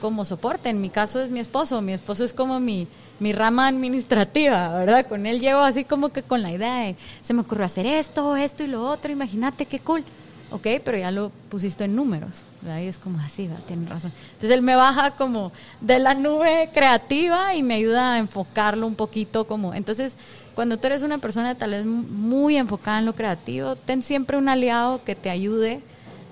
como 0.00 0.24
soporte. 0.24 0.68
En 0.68 0.80
mi 0.80 0.90
caso 0.90 1.20
es 1.20 1.30
mi 1.30 1.40
esposo, 1.40 1.80
mi 1.80 1.94
esposo 1.94 2.24
es 2.24 2.32
como 2.32 2.60
mi, 2.60 2.86
mi 3.20 3.32
rama 3.32 3.68
administrativa, 3.68 4.76
¿verdad? 4.78 5.06
Con 5.06 5.26
él 5.26 5.40
llevo 5.40 5.60
así 5.60 5.84
como 5.84 6.10
que 6.10 6.22
con 6.22 6.42
la 6.42 6.52
idea 6.52 6.80
de, 6.80 6.96
se 7.22 7.34
me 7.34 7.42
ocurrió 7.42 7.64
hacer 7.64 7.86
esto, 7.86 8.36
esto 8.36 8.64
y 8.64 8.66
lo 8.66 8.84
otro, 8.84 9.12
imagínate 9.12 9.66
qué 9.66 9.78
cool. 9.78 10.04
Ok, 10.50 10.68
pero 10.84 10.96
ya 10.96 11.10
lo 11.10 11.30
pusiste 11.50 11.84
en 11.84 11.96
números, 11.96 12.44
¿verdad? 12.62 12.80
Y 12.80 12.86
es 12.86 12.98
como 12.98 13.18
así, 13.18 13.48
¿verdad? 13.48 13.64
Tienes 13.66 13.88
razón. 13.88 14.12
Entonces 14.34 14.50
él 14.50 14.62
me 14.62 14.76
baja 14.76 15.10
como 15.12 15.52
de 15.80 15.98
la 15.98 16.14
nube 16.14 16.68
creativa 16.72 17.54
y 17.54 17.62
me 17.62 17.74
ayuda 17.74 18.14
a 18.14 18.18
enfocarlo 18.18 18.86
un 18.86 18.94
poquito 18.94 19.46
como... 19.46 19.74
Entonces, 19.74 20.14
cuando 20.54 20.76
tú 20.76 20.86
eres 20.86 21.02
una 21.02 21.18
persona 21.18 21.56
tal 21.56 21.70
vez 21.70 21.84
muy 21.84 22.56
enfocada 22.56 23.00
en 23.00 23.06
lo 23.06 23.14
creativo, 23.14 23.74
ten 23.74 24.02
siempre 24.02 24.36
un 24.36 24.48
aliado 24.48 25.02
que 25.02 25.16
te 25.16 25.30
ayude 25.30 25.80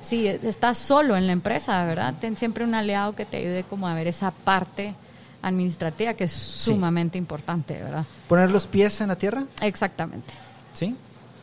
si 0.00 0.26
estás 0.28 0.78
solo 0.78 1.16
en 1.16 1.26
la 1.26 1.32
empresa, 1.32 1.84
¿verdad? 1.84 2.14
Ten 2.20 2.36
siempre 2.36 2.64
un 2.64 2.74
aliado 2.74 3.14
que 3.16 3.24
te 3.24 3.38
ayude 3.38 3.64
como 3.64 3.88
a 3.88 3.94
ver 3.94 4.06
esa 4.06 4.30
parte 4.30 4.94
administrativa 5.42 6.14
que 6.14 6.24
es 6.24 6.32
sumamente 6.32 7.18
importante, 7.18 7.74
¿verdad? 7.74 8.04
¿Poner 8.28 8.50
los 8.52 8.66
pies 8.66 9.00
en 9.00 9.08
la 9.08 9.16
tierra? 9.16 9.44
Exactamente. 9.60 10.32
¿Sí? 10.72 10.96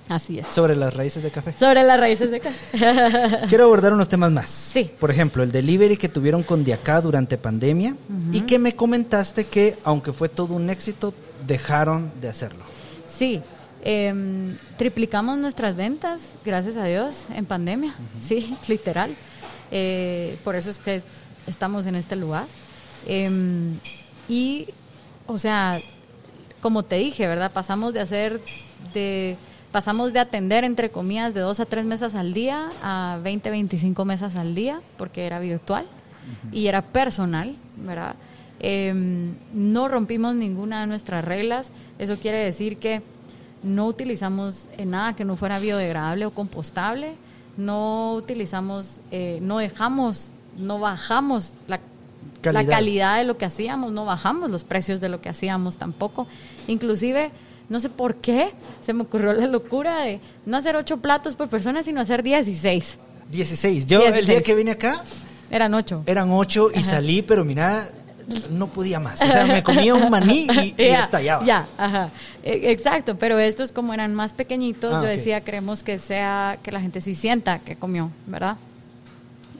Así 0.09 0.39
es. 0.39 0.47
Sobre 0.47 0.75
las 0.75 0.93
raíces 0.93 1.21
de 1.21 1.29
café. 1.29 1.53
Sobre 1.57 1.83
las 1.83 1.99
raíces 1.99 2.31
de 2.31 2.39
café. 2.39 3.45
Quiero 3.47 3.65
abordar 3.65 3.93
unos 3.93 4.09
temas 4.09 4.31
más. 4.31 4.49
Sí. 4.49 4.89
Por 4.99 5.11
ejemplo, 5.11 5.43
el 5.43 5.51
delivery 5.51 5.97
que 5.97 6.09
tuvieron 6.09 6.41
con 6.41 6.63
Diacá 6.63 6.99
durante 6.99 7.37
pandemia 7.37 7.95
y 8.31 8.41
que 8.41 8.57
me 8.57 8.75
comentaste 8.75 9.45
que, 9.45 9.77
aunque 9.83 10.11
fue 10.11 10.27
todo 10.27 10.55
un 10.55 10.71
éxito, 10.71 11.13
dejaron 11.45 12.11
de 12.19 12.27
hacerlo. 12.27 12.63
Sí. 13.05 13.41
Em, 13.81 14.57
triplicamos 14.77 15.37
nuestras 15.37 15.75
ventas, 15.75 16.23
gracias 16.43 16.75
a 16.75 16.85
Dios, 16.85 17.25
en 17.33 17.45
pandemia. 17.45 17.93
Sí, 18.19 18.57
literal. 18.67 19.15
Eh, 19.71 20.37
por 20.43 20.55
eso 20.55 20.71
es 20.71 20.79
que 20.79 21.03
estamos 21.45 21.85
en 21.85 21.95
este 21.95 22.15
lugar. 22.15 22.45
Em, 23.05 23.77
y, 24.27 24.67
o 25.27 25.37
sea, 25.37 25.79
como 26.61 26.83
te 26.83 26.97
dije, 26.97 27.27
¿verdad? 27.27 27.51
Pasamos 27.51 27.93
de 27.93 28.01
hacer 28.01 28.41
de 28.93 29.37
pasamos 29.71 30.13
de 30.13 30.19
atender 30.19 30.63
entre 30.63 30.89
comillas 30.89 31.33
de 31.33 31.41
dos 31.41 31.59
a 31.59 31.65
tres 31.65 31.85
mesas 31.85 32.15
al 32.15 32.33
día 32.33 32.69
a 32.81 33.19
20, 33.23 33.51
25 33.51 34.03
mesas 34.03 34.35
al 34.35 34.55
día 34.55 34.81
porque 34.97 35.25
era 35.25 35.39
virtual 35.39 35.85
y 36.51 36.67
era 36.67 36.81
personal, 36.81 37.55
¿verdad? 37.77 38.15
Em, 38.59 39.35
no 39.53 39.87
rompimos 39.87 40.35
ninguna 40.35 40.81
de 40.81 40.87
nuestras 40.87 41.23
reglas. 41.23 41.71
Eso 41.97 42.17
quiere 42.17 42.39
decir 42.39 42.77
que 42.77 43.01
no 43.63 43.87
utilizamos 43.87 44.67
nada 44.85 45.13
que 45.13 45.25
no 45.25 45.37
fuera 45.37 45.59
biodegradable 45.59 46.25
o 46.25 46.31
compostable. 46.31 47.15
No 47.57 48.13
utilizamos, 48.13 49.01
eh, 49.11 49.39
no 49.41 49.57
dejamos, 49.57 50.31
no 50.57 50.79
bajamos 50.79 51.53
la 51.67 51.79
la 52.43 52.65
calidad 52.65 53.17
de 53.17 53.23
lo 53.25 53.37
que 53.37 53.45
hacíamos, 53.45 53.91
no 53.91 54.05
bajamos 54.05 54.49
los 54.49 54.63
precios 54.63 55.01
de 55.01 55.09
lo 55.09 55.21
que 55.21 55.29
hacíamos 55.29 55.77
tampoco. 55.77 56.27
Inclusive 56.67 57.31
no 57.69 57.79
sé 57.79 57.89
por 57.89 58.15
qué, 58.15 58.51
se 58.81 58.93
me 58.93 59.03
ocurrió 59.03 59.31
la 59.33 59.45
locura 59.45 60.01
de 60.01 60.19
no 60.45 60.57
hacer 60.57 60.75
ocho 60.75 60.97
platos 60.97 61.35
por 61.35 61.49
persona, 61.49 61.83
sino 61.83 62.01
hacer 62.01 62.23
16. 62.23 62.97
16. 63.31 63.87
Yo 63.87 64.01
el 64.01 64.25
día 64.25 64.41
que 64.41 64.55
vine 64.55 64.71
acá... 64.71 65.03
Eran 65.51 65.73
ocho. 65.73 66.03
Eran 66.05 66.31
ocho 66.31 66.69
y 66.73 66.81
salí, 66.81 67.21
pero 67.23 67.43
mira, 67.43 67.89
no 68.51 68.67
podía 68.67 68.99
más. 68.99 69.21
O 69.21 69.25
sea, 69.25 69.45
me 69.45 69.63
comía 69.63 69.95
un 69.95 70.09
maní 70.09 70.47
y, 70.47 70.75
ya, 70.77 71.03
estallaba. 71.03 71.45
Ya, 71.45 71.67
ajá. 71.77 72.11
E, 72.43 72.71
exacto, 72.71 73.17
pero 73.17 73.39
estos 73.39 73.71
como 73.71 73.93
eran 73.93 74.13
más 74.13 74.33
pequeñitos, 74.33 74.93
ah, 74.93 75.01
yo 75.01 75.07
decía, 75.07 75.41
queremos 75.41 75.83
que 75.83 75.97
sea, 75.97 76.59
que 76.61 76.71
la 76.71 76.81
gente 76.81 77.01
sí 77.01 77.15
sienta 77.15 77.59
que 77.59 77.75
comió, 77.75 78.11
¿verdad? 78.27 78.57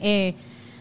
Eh, 0.00 0.34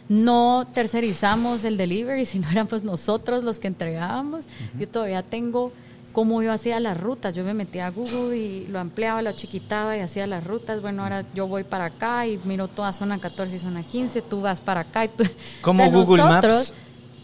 no 0.09 0.67
tercerizamos 0.73 1.63
el 1.63 1.77
delivery, 1.77 2.25
sino 2.25 2.49
éramos 2.49 2.83
nosotros 2.83 3.43
los 3.43 3.59
que 3.59 3.67
entregábamos. 3.67 4.45
Yo 4.77 4.87
todavía 4.87 5.23
tengo 5.23 5.71
cómo 6.11 6.41
yo 6.41 6.51
hacía 6.51 6.79
las 6.79 6.99
rutas. 6.99 7.35
Yo 7.35 7.43
me 7.45 7.53
metía 7.53 7.87
a 7.87 7.91
Google 7.91 8.35
y 8.35 8.67
lo 8.67 8.79
ampliaba, 8.79 9.21
lo 9.21 9.31
chiquitaba 9.31 9.95
y 9.95 10.01
hacía 10.01 10.27
las 10.27 10.43
rutas. 10.43 10.81
Bueno, 10.81 11.03
ahora 11.03 11.23
yo 11.33 11.47
voy 11.47 11.63
para 11.63 11.85
acá 11.85 12.27
y 12.27 12.39
miro 12.43 12.67
toda 12.67 12.91
zona 12.91 13.19
14 13.19 13.55
y 13.55 13.59
zona 13.59 13.83
15, 13.83 14.23
tú 14.23 14.41
vas 14.41 14.59
para 14.59 14.81
acá. 14.81 15.05
Y 15.05 15.09
tú, 15.09 15.23
¿Cómo 15.61 15.89
Google 15.91 16.23
Maps 16.23 16.73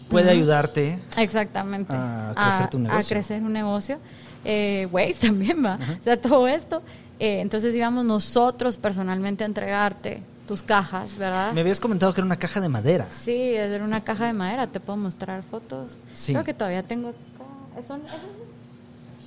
puede 0.08 0.30
ayudarte 0.30 1.00
exactamente 1.16 1.92
a 1.92 2.32
crecer 2.34 2.70
tu 2.70 2.78
negocio? 2.78 3.00
A 3.00 3.08
crecer 3.08 3.42
un 3.42 3.52
negocio. 3.52 3.98
Eh, 4.44 4.88
Waze 4.92 5.26
también 5.26 5.64
va. 5.64 5.76
O 6.00 6.04
sea, 6.04 6.20
todo 6.20 6.46
esto. 6.46 6.82
Eh, 7.18 7.40
entonces 7.40 7.74
íbamos 7.74 8.04
nosotros 8.04 8.76
personalmente 8.76 9.42
a 9.42 9.46
entregarte 9.46 10.22
tus 10.46 10.62
cajas, 10.62 11.16
¿verdad? 11.16 11.52
Me 11.52 11.60
habías 11.60 11.80
comentado 11.80 12.12
que 12.14 12.20
era 12.20 12.26
una 12.26 12.38
caja 12.38 12.60
de 12.60 12.68
madera. 12.68 13.06
Sí, 13.10 13.54
era 13.54 13.84
una 13.84 14.02
caja 14.02 14.26
de 14.26 14.32
madera. 14.32 14.66
Te 14.66 14.80
puedo 14.80 14.96
mostrar 14.96 15.42
fotos. 15.42 15.98
Sí. 16.12 16.32
Creo 16.32 16.44
que 16.44 16.54
todavía 16.54 16.82
tengo 16.82 17.08
acá. 17.08 17.86
Son, 17.86 18.00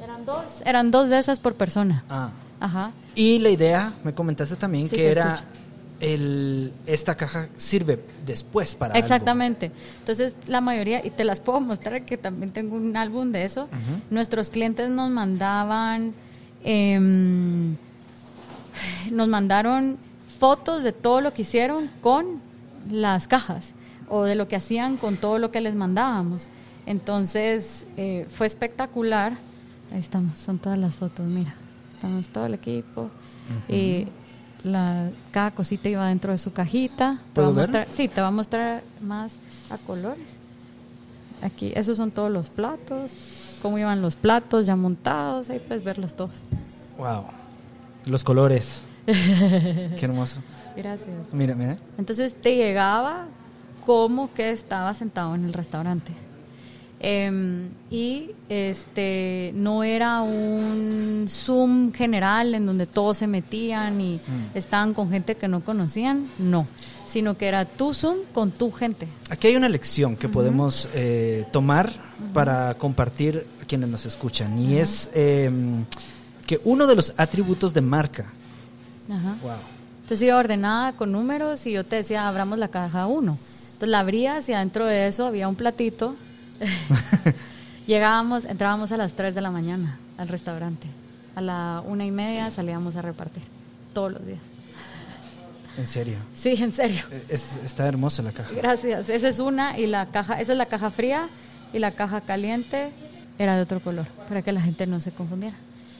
eran 0.04 0.26
dos, 0.26 0.62
eran 0.66 0.92
dos 0.92 1.10
de 1.10 1.20
esas 1.20 1.40
por 1.40 1.56
persona. 1.56 2.04
Ah. 2.10 2.32
Ajá. 2.60 2.92
Y 3.16 3.40
la 3.40 3.50
idea, 3.50 3.94
me 4.04 4.14
comentaste 4.14 4.56
también 4.56 4.90
que 4.90 5.10
era 5.10 5.44
el, 6.00 6.74
esta 6.86 7.16
caja 7.16 7.48
sirve 7.58 8.04
después 8.26 8.76
para 8.76 8.98
Exactamente. 8.98 9.72
Entonces, 10.00 10.36
la 10.48 10.62
mayoría, 10.62 11.06
y 11.06 11.10
te 11.10 11.24
las 11.24 11.40
puedo 11.40 11.62
mostrar 11.62 12.04
que 12.06 12.18
también 12.18 12.52
tengo 12.52 12.76
un 12.76 12.96
álbum 12.98 13.32
de 13.32 13.46
eso, 13.46 13.70
nuestros 14.10 14.50
clientes 14.50 14.90
nos 14.90 15.10
mandaban, 15.10 16.14
em, 16.64 17.76
nos 19.12 19.28
mandaron 19.28 19.98
fotos 20.40 20.84
de 20.84 20.94
todo 20.94 21.22
lo 21.22 21.34
que 21.34 21.44
hicieron 21.44 21.90
con 22.02 22.42
las 22.90 23.28
cajas 23.28 23.74
o 24.08 24.24
de 24.24 24.36
lo 24.36 24.48
que 24.48 24.56
hacían 24.56 24.98
con 24.98 25.18
todo 25.18 25.38
lo 25.38 25.52
que 25.52 25.62
les 25.62 25.76
mandábamos. 25.76 26.48
Entonces, 26.86 27.86
eh, 27.98 28.26
fue 28.30 28.48
espectacular 28.48 29.38
Ahí 29.92 30.00
estamos, 30.00 30.38
son 30.38 30.60
todas 30.60 30.78
las 30.78 30.96
fotos, 30.96 31.26
mira. 31.26 31.54
Estamos 31.94 32.28
todo 32.30 32.46
el 32.46 32.54
equipo. 32.54 33.10
y 33.68 34.08
la, 34.64 35.10
cada 35.32 35.52
cosita 35.52 35.90
iba 35.90 36.08
dentro 36.08 36.32
de 36.32 36.38
su 36.38 36.54
cajita. 36.54 37.18
Te 37.34 37.42
a 37.42 37.50
mostrar, 37.50 37.88
sí, 37.90 38.08
te 38.08 38.22
va 38.22 38.28
a 38.28 38.32
mostrar 38.32 38.84
más 39.02 39.38
a 39.70 39.78
colores. 39.78 40.28
Aquí, 41.42 41.72
esos 41.76 41.98
son 41.98 42.12
todos 42.12 42.32
los 42.32 42.50
platos, 42.50 43.12
cómo 43.62 43.78
iban 43.78 44.02
los 44.02 44.16
platos 44.16 44.66
ya 44.66 44.76
montados, 44.76 45.50
ahí 45.50 45.60
puedes 45.60 45.84
verlos 45.84 46.14
todos. 46.14 46.44
Wow. 46.98 47.26
Los 48.06 48.24
colores. 48.24 48.84
Qué 50.00 50.06
hermoso. 50.06 50.40
Gracias. 50.76 51.10
Mira, 51.32 51.56
mira. 51.56 51.78
Entonces 51.98 52.36
te 52.40 52.56
llegaba 52.56 53.26
como 53.86 54.32
que 54.34 54.52
estaba 54.52 54.94
sentado 54.94 55.36
en 55.36 55.46
el 55.46 55.54
restaurante. 55.54 56.12
Em, 57.02 57.70
y 57.90 58.32
este 58.50 59.54
no 59.56 59.86
era 59.86 60.22
un 60.22 61.28
Zoom 61.30 61.94
general 61.94 62.54
en 62.54 62.66
donde 62.66 62.86
todos 62.88 63.18
se 63.18 63.28
metían 63.28 64.02
y 64.02 64.16
mm. 64.18 64.58
estaban 64.58 64.94
con 64.94 65.10
gente 65.10 65.36
que 65.36 65.48
no 65.48 65.62
conocían, 65.62 66.28
no, 66.38 66.68
sino 67.06 67.38
que 67.38 67.48
era 67.48 67.64
tu 67.64 67.94
Zoom 67.94 68.18
con 68.34 68.52
tu 68.52 68.72
gente. 68.72 69.08
Aquí 69.30 69.48
hay 69.48 69.56
una 69.56 69.70
lección 69.70 70.18
que 70.18 70.28
podemos 70.28 70.90
eh, 70.94 71.46
tomar 71.52 71.94
para 72.34 72.74
compartir 72.74 73.46
a 73.64 73.66
quienes 73.66 73.88
nos 73.88 74.06
escuchan 74.06 74.60
y 74.60 74.78
es 74.78 75.10
em, 75.14 75.86
que 76.46 76.60
uno 76.66 76.86
de 76.86 76.96
los 76.96 77.14
atributos 77.18 77.74
de 77.74 77.82
marca. 77.82 78.26
Wow. 79.16 79.52
Entonces 80.02 80.22
iba 80.22 80.38
ordenada 80.38 80.94
con 80.94 81.12
números 81.12 81.66
y 81.68 81.74
yo 81.74 81.84
te 81.84 81.98
decía, 81.98 82.28
abramos 82.28 82.58
la 82.58 82.70
caja 82.70 83.08
1. 83.08 83.32
Entonces 83.32 83.90
la 83.90 84.00
abrías 84.00 84.48
y 84.50 84.54
adentro 84.54 84.86
de 84.86 85.08
eso 85.08 85.26
había 85.26 85.48
un 85.48 85.56
platito 85.56 86.16
Llegábamos, 87.88 88.46
entrábamos 88.46 88.92
a 88.92 88.98
las 88.98 89.14
3 89.14 89.34
de 89.36 89.42
la 89.42 89.52
mañana 89.52 89.98
al 90.18 90.28
restaurante. 90.28 90.88
A 91.36 91.42
la 91.42 91.84
una 91.86 92.06
y 92.06 92.12
media 92.12 92.52
salíamos 92.52 92.96
a 92.96 93.02
repartir, 93.02 93.44
todos 93.94 94.14
los 94.14 94.26
días. 94.26 94.40
¿En 95.78 95.88
serio? 95.88 96.18
Sí, 96.36 96.56
en 96.60 96.74
serio. 96.74 97.02
Eh, 97.12 97.24
está 97.30 97.88
hermosa 97.88 98.22
la 98.22 98.32
caja. 98.32 98.52
Gracias. 98.54 99.08
Esa 99.08 99.30
es 99.30 99.40
una 99.40 99.80
y 99.80 99.88
la 99.88 100.08
caja, 100.08 100.42
esa 100.42 100.52
es 100.52 100.58
la 100.58 100.66
caja 100.66 100.92
fría 100.92 101.30
y 101.72 101.80
la 101.80 101.92
caja 101.92 102.22
caliente 102.22 102.90
era 103.38 103.56
de 103.56 103.62
otro 103.62 103.80
color, 103.80 104.08
para 104.28 104.42
que 104.42 104.52
la 104.52 104.62
gente 104.62 104.86
no 104.86 105.00
se 105.00 105.12
confundiera. 105.12 105.56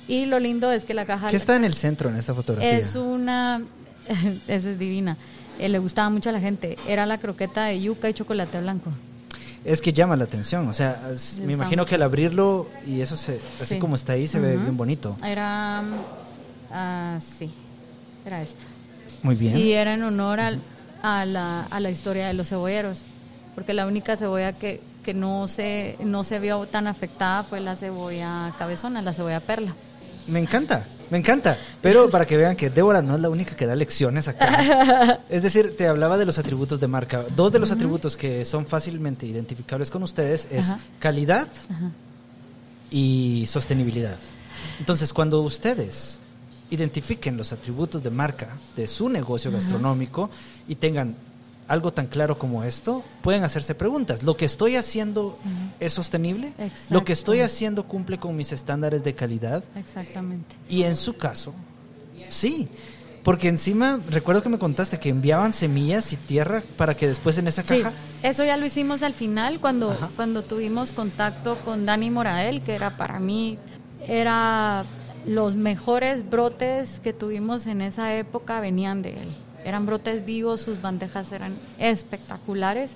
Y 0.10 0.26
lo 0.26 0.40
lindo 0.40 0.72
es 0.72 0.86
que 0.86 0.94
la 0.94 1.06
caja... 1.06 1.30
¿Qué 1.30 1.38
está 1.38 1.56
en 1.56 1.64
el 1.64 1.74
centro 1.74 2.10
en 2.10 2.18
esta 2.18 2.34
fotografía? 2.34 2.72
Es 2.72 2.96
una... 2.96 3.62
esa 4.48 4.70
es 4.72 4.80
divina. 4.80 5.16
Eh, 5.60 5.70
le 5.70 5.80
gustaba 5.80 6.10
mucho 6.10 6.30
a 6.30 6.34
la 6.34 6.40
gente. 6.40 6.78
Era 6.88 7.06
la 7.06 7.20
croqueta 7.20 7.66
de 7.66 7.80
yuca 7.80 8.10
y 8.10 8.14
chocolate 8.14 8.60
blanco 8.60 8.92
es 9.64 9.82
que 9.82 9.94
llama 9.94 10.16
la 10.16 10.24
atención. 10.24 10.68
O 10.68 10.74
sea, 10.74 11.12
me 11.44 11.54
imagino 11.54 11.86
que 11.86 11.96
al 11.96 12.04
abrirlo 12.04 12.68
y 12.86 13.02
eso 13.02 13.18
se, 13.18 13.40
así 13.62 13.78
como 13.80 13.96
está 13.96 14.14
ahí 14.14 14.28
se 14.28 14.40
ve 14.40 14.58
bien 14.58 14.78
bonito. 14.78 15.18
Era, 15.24 15.84
uh, 16.72 17.22
sí, 17.22 17.50
era 18.26 18.42
esto. 18.42 18.64
Muy 19.24 19.36
bien. 19.36 19.58
Y 19.58 19.74
era 19.74 19.94
en 19.94 20.04
honor 20.04 20.40
a, 20.40 21.26
la, 21.26 21.64
a 21.64 21.80
la 21.80 21.90
historia 21.90 22.28
de 22.28 22.34
los 22.34 22.50
cebolleros, 22.50 23.04
porque 23.56 23.74
la 23.74 23.86
única 23.86 24.16
cebolla 24.16 24.54
que, 24.54 24.82
que 25.04 25.14
no, 25.14 25.48
se, 25.48 25.98
no 26.04 26.24
se 26.24 26.40
vio 26.40 26.66
tan 26.68 26.88
afectada 26.88 27.44
fue 27.44 27.60
la 27.60 27.76
cebolla 27.76 28.54
cabezona, 28.58 29.02
la 29.02 29.14
cebolla 29.14 29.40
perla. 29.42 29.76
Me 30.30 30.40
encanta. 30.40 30.86
Me 31.10 31.18
encanta, 31.18 31.58
pero 31.82 32.08
para 32.10 32.26
que 32.28 32.38
vean 32.38 32.56
que 32.56 32.70
Débora 32.70 33.02
no 33.02 33.16
es 33.16 33.22
la 33.22 33.30
única 33.30 33.56
que 33.56 33.66
da 33.66 33.76
lecciones 33.76 34.28
acá. 34.28 35.20
Es 35.30 35.42
decir, 35.42 35.76
te 35.76 35.88
hablaba 35.88 36.18
de 36.18 36.26
los 36.26 36.38
atributos 36.38 36.80
de 36.80 36.88
marca. 36.88 37.26
Dos 37.36 37.52
de 37.52 37.58
los 37.58 37.72
atributos 37.72 38.16
que 38.16 38.46
son 38.46 38.68
fácilmente 38.68 39.26
identificables 39.26 39.90
con 39.90 40.04
ustedes 40.04 40.48
es 40.52 40.68
calidad 41.00 41.48
y 42.92 43.46
sostenibilidad. 43.48 44.18
Entonces, 44.80 45.12
cuando 45.12 45.42
ustedes 45.42 46.20
identifiquen 46.70 47.38
los 47.38 47.54
atributos 47.54 48.04
de 48.04 48.12
marca 48.12 48.58
de 48.76 48.88
su 48.88 49.10
negocio 49.10 49.52
gastronómico 49.52 50.30
y 50.68 50.76
tengan 50.76 51.16
algo 51.70 51.94
tan 51.94 52.08
claro 52.08 52.38
como 52.38 52.64
esto, 52.64 53.04
pueden 53.22 53.44
hacerse 53.44 53.76
preguntas. 53.76 54.24
¿Lo 54.24 54.36
que 54.36 54.46
estoy 54.46 54.76
haciendo 54.76 55.38
es 55.80 55.94
sostenible? 55.94 56.52
¿Lo 56.90 57.06
que 57.06 57.14
estoy 57.14 57.42
haciendo 57.42 57.84
cumple 57.84 58.18
con 58.18 58.36
mis 58.36 58.52
estándares 58.52 59.04
de 59.04 59.14
calidad? 59.14 59.64
Exactamente. 59.76 60.56
Y 60.68 60.84
en 60.84 60.96
su 60.96 61.16
caso, 61.16 61.54
sí. 62.28 62.68
Porque 63.24 63.50
encima, 63.50 64.00
recuerdo 64.10 64.42
que 64.42 64.50
me 64.50 64.58
contaste 64.58 64.98
que 64.98 65.10
enviaban 65.10 65.54
semillas 65.54 66.12
y 66.14 66.16
tierra 66.16 66.64
para 66.76 66.96
que 66.96 67.08
después 67.08 67.38
en 67.38 67.48
esa 67.48 67.62
caja... 67.62 67.92
Sí, 67.92 67.96
eso 68.24 68.44
ya 68.44 68.58
lo 68.58 68.66
hicimos 68.66 69.04
al 69.04 69.14
final 69.14 69.60
cuando, 69.60 69.96
cuando 70.16 70.42
tuvimos 70.42 70.92
contacto 70.92 71.56
con 71.64 71.86
Dani 71.86 72.10
Morael, 72.10 72.62
que 72.64 72.74
era 72.74 72.98
para 72.98 73.20
mí, 73.20 73.60
era 74.08 74.86
los 75.28 75.56
mejores 75.56 76.28
brotes 76.28 77.00
que 77.02 77.14
tuvimos 77.14 77.68
en 77.68 77.82
esa 77.82 78.16
época 78.16 78.60
venían 78.60 79.04
de 79.04 79.12
él. 79.12 79.30
Eran 79.66 79.86
brotes 79.86 80.26
vivos, 80.26 80.62
sus 80.62 80.82
bandejas 80.82 81.32
eran 81.32 81.56
espectaculares. 81.78 82.96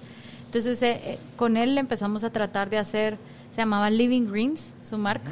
Entonces 0.53 0.83
eh, 0.83 1.01
eh, 1.03 1.19
con 1.35 1.57
él 1.57 1.75
empezamos 1.79 2.23
a 2.23 2.29
tratar 2.29 2.69
de 2.69 2.77
hacer, 2.77 3.17
se 3.51 3.61
llamaba 3.61 3.89
Living 3.89 4.31
Greens, 4.31 4.71
su 4.83 4.99
marca. 4.99 5.31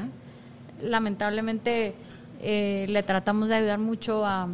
Lamentablemente 0.82 1.94
eh, 2.42 2.88
le 2.90 3.04
tratamos 3.04 3.50
de 3.50 3.54
ayudar 3.54 3.78
mucho 3.78 4.26
a, 4.26 4.48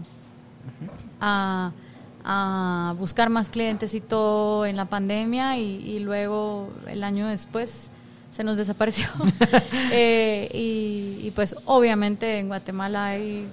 a, 1.21 2.93
buscar 2.99 3.29
más 3.29 3.47
clientes 3.47 3.93
y 3.93 4.01
todo 4.01 4.65
en 4.65 4.75
la 4.75 4.83
pandemia 4.83 5.57
y, 5.57 5.99
luego 5.99 6.69
el 6.85 7.05
año 7.05 7.27
después 7.27 7.89
se 8.33 8.43
nos 8.43 8.57
desapareció. 8.57 9.07
y, 10.53 11.31
pues 11.33 11.55
obviamente 11.63 12.39
en 12.39 12.47
Guatemala 12.49 13.05
hay 13.05 13.47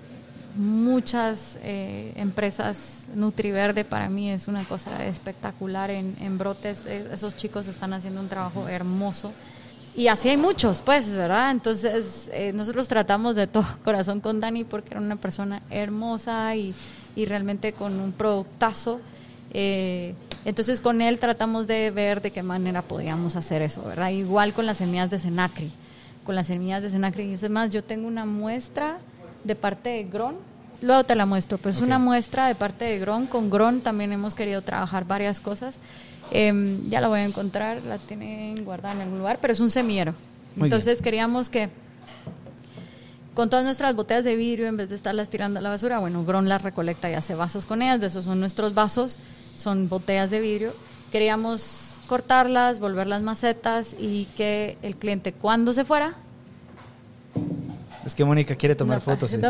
muchas 0.55 1.59
eh, 1.62 2.12
empresas 2.17 3.05
Nutriverde 3.14 3.85
para 3.85 4.09
mí 4.09 4.31
es 4.31 4.49
una 4.49 4.64
cosa 4.64 5.05
espectacular 5.07 5.90
en, 5.90 6.17
en, 6.21 6.38
brotes. 6.38 6.83
Eh, 6.87 7.09
esos 7.12 7.37
chicos 7.37 7.69
están 7.69 7.93
haciendo 7.93 8.21
un 8.21 8.29
trabajo 8.29 8.69
hermoso. 8.69 9.33
Y 9.97 10.09
así 10.09 10.29
hay 10.29 10.37
muchos, 10.37 10.83
pues, 10.83 11.14
¿verdad? 11.14 11.53
Entonces, 11.53 12.29
eh, 12.33 12.53
nosotros 12.53 12.88
tratamos 12.88 13.37
de 13.37 13.47
todo 13.47 13.64
corazón 13.85 14.21
con 14.21 14.40
Dani 14.40 14.64
porque 14.64 14.90
era 14.90 15.01
una 15.01 15.17
persona 15.17 15.62
hermosa 15.71 16.57
y, 16.57 16.75
y 17.14 17.27
realmente 17.27 17.73
con 17.73 18.01
un 18.01 18.12
productazo. 18.12 19.01
entonces, 19.53 20.81
con 20.81 21.01
él 21.01 21.21
tratamos 21.21 21.69
de 21.69 21.93
ver 21.93 22.21
de 22.21 22.33
qué 22.33 22.43
manera 22.43 22.83
podíamos 22.83 23.37
hacer 23.37 23.62
eso, 23.62 23.85
¿verdad? 23.85 24.11
Igual 24.11 24.53
con 24.53 24.67
las 24.67 24.79
semillas 24.79 25.11
de 25.11 25.21
Senacri. 25.21 25.71
Con 26.25 26.35
las 26.35 26.49
semillas 26.49 26.83
de 26.83 26.90
Senacri. 26.90 27.25
Y 27.25 27.35
es 27.35 27.49
más, 27.49 27.73
yo 27.73 27.85
tengo 27.85 28.09
una 28.09 28.25
muestra 28.25 28.99
de 29.44 29.54
parte 29.54 29.90
de 29.90 30.04
Gron. 30.04 30.37
Luego 30.83 31.04
te 31.04 31.14
la 31.14 31.24
muestro, 31.24 31.59
pero 31.59 31.70
es 31.70 31.80
una 31.80 31.98
muestra 31.98 32.48
de 32.48 32.54
parte 32.54 32.85
de 32.85 32.98
Gron. 32.98 33.26
Con 33.26 33.48
Gron 33.48 33.80
también 33.80 34.12
hemos 34.12 34.35
querido 34.35 34.62
trabajar 34.62 35.07
varias 35.07 35.40
cosas. 35.40 35.78
Em, 36.30 36.88
ya 36.88 37.00
la 37.00 37.09
voy 37.09 37.20
a 37.20 37.24
encontrar, 37.24 37.83
la 37.85 37.98
tienen 37.98 38.64
guardada 38.64 38.94
en 38.94 39.00
algún 39.02 39.18
lugar, 39.18 39.38
pero 39.40 39.52
es 39.52 39.61
un 39.61 39.70
semillero. 39.70 40.14
Entonces 40.57 41.00
queríamos 41.00 41.48
que 41.48 41.70
con 43.35 43.50
todas 43.50 43.64
nuestras 43.64 43.94
botellas 43.96 44.24
de 44.24 44.37
vidrio, 44.37 44.66
en 44.66 44.76
vez 44.76 44.88
de 44.88 44.94
estarlas 44.94 45.28
tirando 45.28 45.59
a 45.59 45.62
la 45.62 45.68
basura, 45.68 45.98
bueno, 45.98 46.24
Gron 46.24 46.48
las 46.48 46.62
recolecta 46.62 47.11
y 47.11 47.14
hace 47.14 47.35
vasos 47.35 47.66
con 47.66 47.83
ellas, 47.83 48.00
de 48.00 48.07
esos 48.07 48.24
son 48.24 48.38
nuestros 48.40 48.74
vasos, 48.74 49.18
son 49.57 49.88
botellas 49.88 50.30
de 50.30 50.40
vidrio. 50.40 50.72
Queríamos 51.11 51.94
cortarlas, 52.07 52.78
volverlas 52.78 53.22
macetas 53.22 53.94
y 53.98 54.26
que 54.37 54.78
el 54.83 54.96
cliente 54.96 55.33
cuando 55.33 55.72
se 55.72 55.85
fuera 55.85 56.14
es 58.05 58.14
que 58.14 58.25
Mónica 58.25 58.57
quiere 58.57 58.75
tomar 58.75 59.01
fotos. 59.01 59.33
Eh, 59.33 59.40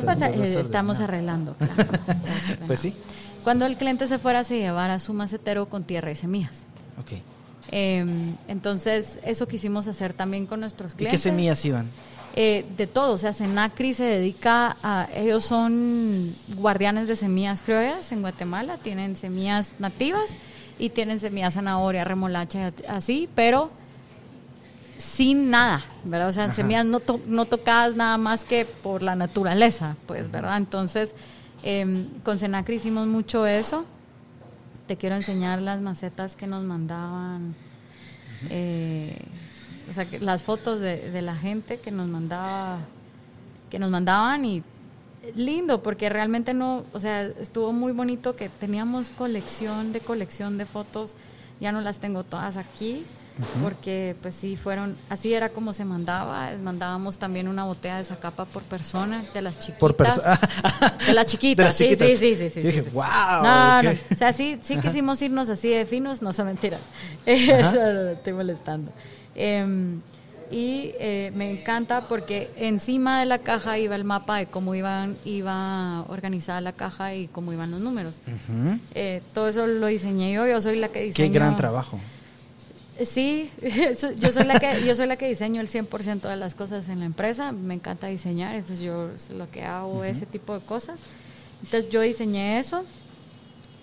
estamos 0.61 1.01
arreglando, 1.01 1.57
pues 2.67 2.81
sí. 2.81 2.95
Cuando 3.43 3.67
el 3.67 3.77
cliente 3.77 4.07
se 4.07 4.19
fuera, 4.19 4.43
se 4.45 4.59
llevara 4.59 4.99
su 4.99 5.13
macetero 5.13 5.67
con 5.67 5.85
tierra 5.85 6.11
y 6.11 6.17
semillas. 6.17 6.65
Ok. 7.01 7.21
Em, 7.71 8.37
entonces, 8.49 9.19
eso 9.25 9.47
quisimos 9.49 9.87
hacer 9.87 10.13
también 10.13 10.47
con 10.47 10.61
nuestros 10.61 10.95
clientes. 10.95 11.21
¿Y 11.21 11.23
qué 11.23 11.31
semillas 11.31 11.65
iban? 11.65 11.89
Eh, 12.37 12.65
de 12.77 12.89
todo, 12.89 13.13
o 13.13 13.19
sea, 13.19 13.33
Senacri 13.33 13.95
se 13.95 14.03
dedica 14.03 14.77
a, 14.83 15.09
ellos 15.15 15.45
son 15.45 16.35
guardianes 16.57 17.07
de 17.07 17.15
semillas 17.15 17.63
criollas 17.63 18.11
en 18.11 18.23
Guatemala, 18.23 18.77
tienen 18.79 19.15
semillas 19.15 19.73
nativas 19.79 20.37
y 20.77 20.89
tienen 20.89 21.21
semillas 21.21 21.55
zanahoria, 21.55 22.03
remolacha, 22.03 22.73
así, 22.89 23.29
pero 23.37 23.71
sin 24.99 25.51
nada, 25.51 25.83
¿verdad? 26.05 26.29
O 26.29 26.33
sea, 26.33 26.53
semillas 26.53 26.85
no, 26.85 27.01
no 27.27 27.45
tocadas 27.47 27.97
nada 27.97 28.17
más 28.19 28.45
que 28.45 28.65
por 28.65 29.03
la 29.03 29.15
naturaleza, 29.15 29.97
pues, 30.07 30.31
¿verdad? 30.31 30.57
Entonces, 30.57 31.15
em, 31.63 32.09
con 32.23 32.39
Senacri 32.39 32.77
hicimos 32.77 33.07
mucho 33.07 33.47
eso. 33.47 33.85
Te 34.87 34.97
quiero 34.97 35.15
enseñar 35.17 35.63
las 35.63 35.81
macetas 35.81 36.37
que 36.37 36.47
nos 36.47 36.63
mandaban, 36.65 37.55
eh, 38.51 39.19
o 39.89 39.93
sea, 39.93 40.07
las 40.21 40.43
fotos 40.43 40.81
de, 40.81 41.11
de, 41.11 41.23
la 41.23 41.37
gente 41.37 41.79
que 41.79 41.91
nos 41.91 42.09
mandaba, 42.09 42.79
que 43.71 43.79
nos 43.79 43.91
mandaban 43.91 44.45
y 44.45 44.63
lindo, 45.35 45.83
porque 45.83 46.09
realmente 46.09 46.55
no, 46.55 46.85
o 46.93 47.01
sea, 47.01 47.23
estuvo 47.23 47.73
muy 47.73 47.93
bonito 47.93 48.37
que 48.37 48.49
teníamos 48.49 49.11
colección 49.11 49.93
de 49.93 50.01
colección 50.01 50.59
de 50.59 50.67
fotos, 50.67 51.15
ya 51.61 51.73
no 51.73 51.81
las 51.81 51.99
tengo 51.99 52.25
todas 52.25 52.57
aquí, 52.57 53.05
porque 53.63 54.15
pues 54.23 54.35
sí 54.35 54.57
fueron, 54.57 54.97
así 55.09 55.35
era 55.35 55.49
como 55.49 55.73
se 55.73 55.85
mandaba, 55.85 56.53
mandábamos 56.63 57.19
también 57.19 57.49
una 57.49 57.65
botella 57.65 58.01
de 58.03 58.17
capa 58.17 58.45
por 58.45 58.63
persona, 58.63 59.25
de 59.35 59.43
las 59.43 59.59
chiquitas. 59.59 59.81
Por 59.81 59.97
de 61.07 61.13
las 61.13 61.27
chiquitas, 61.27 61.77
sí, 61.77 61.97
sí, 61.97 62.17
sí, 62.17 62.37
sí, 62.37 62.49
sí, 62.49 62.61
dije, 62.61 62.83
wow. 62.93 63.05
No, 63.43 63.83
no, 63.83 63.91
o 63.91 64.17
sea, 64.17 64.33
sí, 64.33 64.59
sí 64.63 64.77
quisimos 64.77 65.21
irnos 65.21 65.51
así 65.51 65.69
de 65.69 65.85
finos, 65.85 66.23
no 66.23 66.33
se 66.33 66.45
mentira. 66.45 66.79
Eso 67.27 68.11
estoy 68.11 68.33
molestando. 68.33 68.93
Em, 69.35 70.01
y 70.51 70.93
eh, 71.01 71.33
me 71.35 71.51
encanta 71.51 72.07
porque 72.07 72.51
encima 72.57 73.19
de 73.19 73.27
la 73.27 73.39
caja 73.39 73.79
iba 73.79 73.97
el 73.97 74.05
mapa 74.05 74.37
de 74.37 74.47
cómo 74.47 74.77
iban, 74.77 75.17
iba 75.25 76.05
organizada 76.09 76.61
la 76.61 76.73
caja 76.73 77.15
y 77.15 77.27
cómo 77.27 77.53
iban 77.53 77.73
los 77.73 77.81
números. 77.81 78.21
Eh, 78.95 79.23
todo 79.33 79.49
eso 79.49 79.67
lo 79.67 79.89
diseñé 79.89 80.33
yo, 80.33 80.47
yo 80.47 80.61
soy 80.61 80.79
la 80.79 80.89
que 80.89 81.01
diseñó. 81.01 81.33
Qué 81.33 81.35
gran 81.35 81.57
trabajo. 81.57 81.99
Sí, 83.03 83.51
yo 84.19 84.31
soy 84.31 84.45
la 84.45 84.61
que 84.61 84.87
yo 84.87 84.95
soy 84.95 85.07
la 85.07 85.17
que 85.17 85.27
diseño 85.29 85.61
el 85.61 85.69
100% 85.69 86.21
de 86.21 86.37
las 86.37 86.55
cosas 86.55 86.89
en 86.89 87.01
la 87.01 87.07
empresa, 87.07 87.51
me 87.51 87.75
encanta 87.75 88.07
diseñar, 88.07 88.55
entonces 88.55 88.85
yo 88.85 89.11
lo 89.37 89.51
que 89.51 89.65
hago 89.65 90.05
ese 90.05 90.27
tipo 90.27 90.55
de 90.55 90.65
cosas. 90.65 91.01
Entonces 91.63 91.91
yo 91.91 92.01
diseñé 92.03 92.59
eso 92.59 92.85